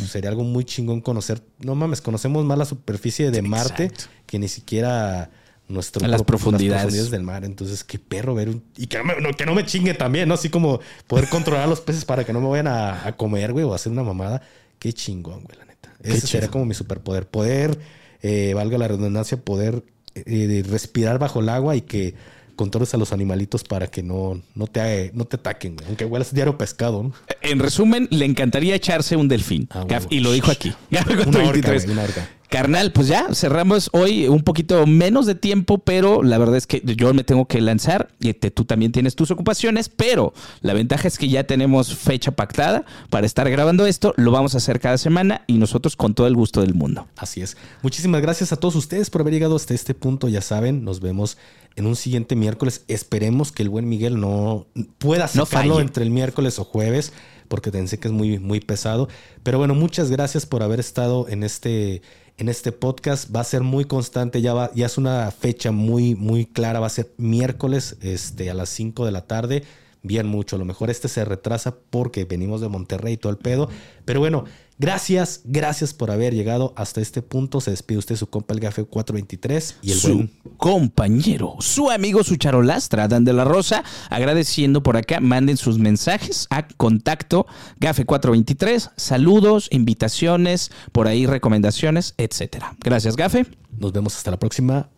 [0.07, 1.41] sería algo muy chingón conocer.
[1.59, 3.91] No mames, conocemos más la superficie de Marte
[4.25, 5.31] que ni siquiera
[5.67, 7.09] nuestro las profundidades.
[7.11, 7.45] del mar.
[7.45, 8.63] Entonces, qué perro ver un.
[8.77, 8.99] Y que
[9.45, 10.35] no, me, chingue también, ¿no?
[10.35, 13.53] Así como poder controlar a los peces para que no me vayan a, a comer,
[13.53, 14.41] güey, o hacer una mamada.
[14.79, 15.93] Qué chingón, güey, la neta.
[16.03, 17.27] Ese sería como mi superpoder.
[17.27, 17.79] Poder,
[18.21, 22.15] eh, valga la redundancia, poder eh, respirar bajo el agua y que
[22.57, 26.57] controles a los animalitos para que no, no, te, no te ataquen, aunque huelas diario
[26.57, 27.03] pescado.
[27.03, 27.13] ¿no?
[27.41, 29.69] En resumen, le encantaría echarse un delfín.
[29.71, 30.73] Ah, y lo dijo aquí.
[30.91, 32.03] una
[32.49, 36.81] Carnal, pues ya cerramos hoy un poquito menos de tiempo, pero la verdad es que
[36.81, 41.17] yo me tengo que lanzar y tú también tienes tus ocupaciones, pero la ventaja es
[41.17, 45.41] que ya tenemos fecha pactada para estar grabando esto, lo vamos a hacer cada semana
[45.45, 47.07] y nosotros con todo el gusto del mundo.
[47.17, 47.57] Así es.
[47.81, 51.37] Muchísimas gracias a todos ustedes por haber llegado hasta este punto, ya saben, nos vemos
[51.77, 52.83] en un siguiente miércoles.
[52.89, 54.65] Esperemos que el buen Miguel no
[54.97, 57.13] pueda sacarlo entre el miércoles o jueves,
[57.47, 59.07] porque pensé que es muy, muy pesado.
[59.43, 62.01] Pero bueno, muchas gracias por haber estado en este,
[62.37, 63.33] en este podcast.
[63.33, 66.79] Va a ser muy constante, ya, va, ya es una fecha muy, muy clara.
[66.79, 69.63] Va a ser miércoles este, a las 5 de la tarde.
[70.01, 70.55] Bien mucho.
[70.55, 73.69] A lo mejor este se retrasa porque venimos de Monterrey y todo el pedo.
[74.03, 74.45] Pero bueno,
[74.79, 77.61] Gracias, gracias por haber llegado hasta este punto.
[77.61, 82.35] Se despide usted su compa el Gafe 423 y el su compañero, su amigo, su
[82.35, 85.19] charolastra, Dan de la Rosa, agradeciendo por acá.
[85.19, 87.47] Manden sus mensajes a contacto
[87.79, 88.91] Gafe 423.
[88.95, 92.75] Saludos, invitaciones, por ahí recomendaciones, etcétera.
[92.79, 93.47] Gracias, Gafe.
[93.79, 94.89] Nos vemos hasta la próxima.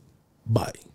[0.46, 0.89] Bye.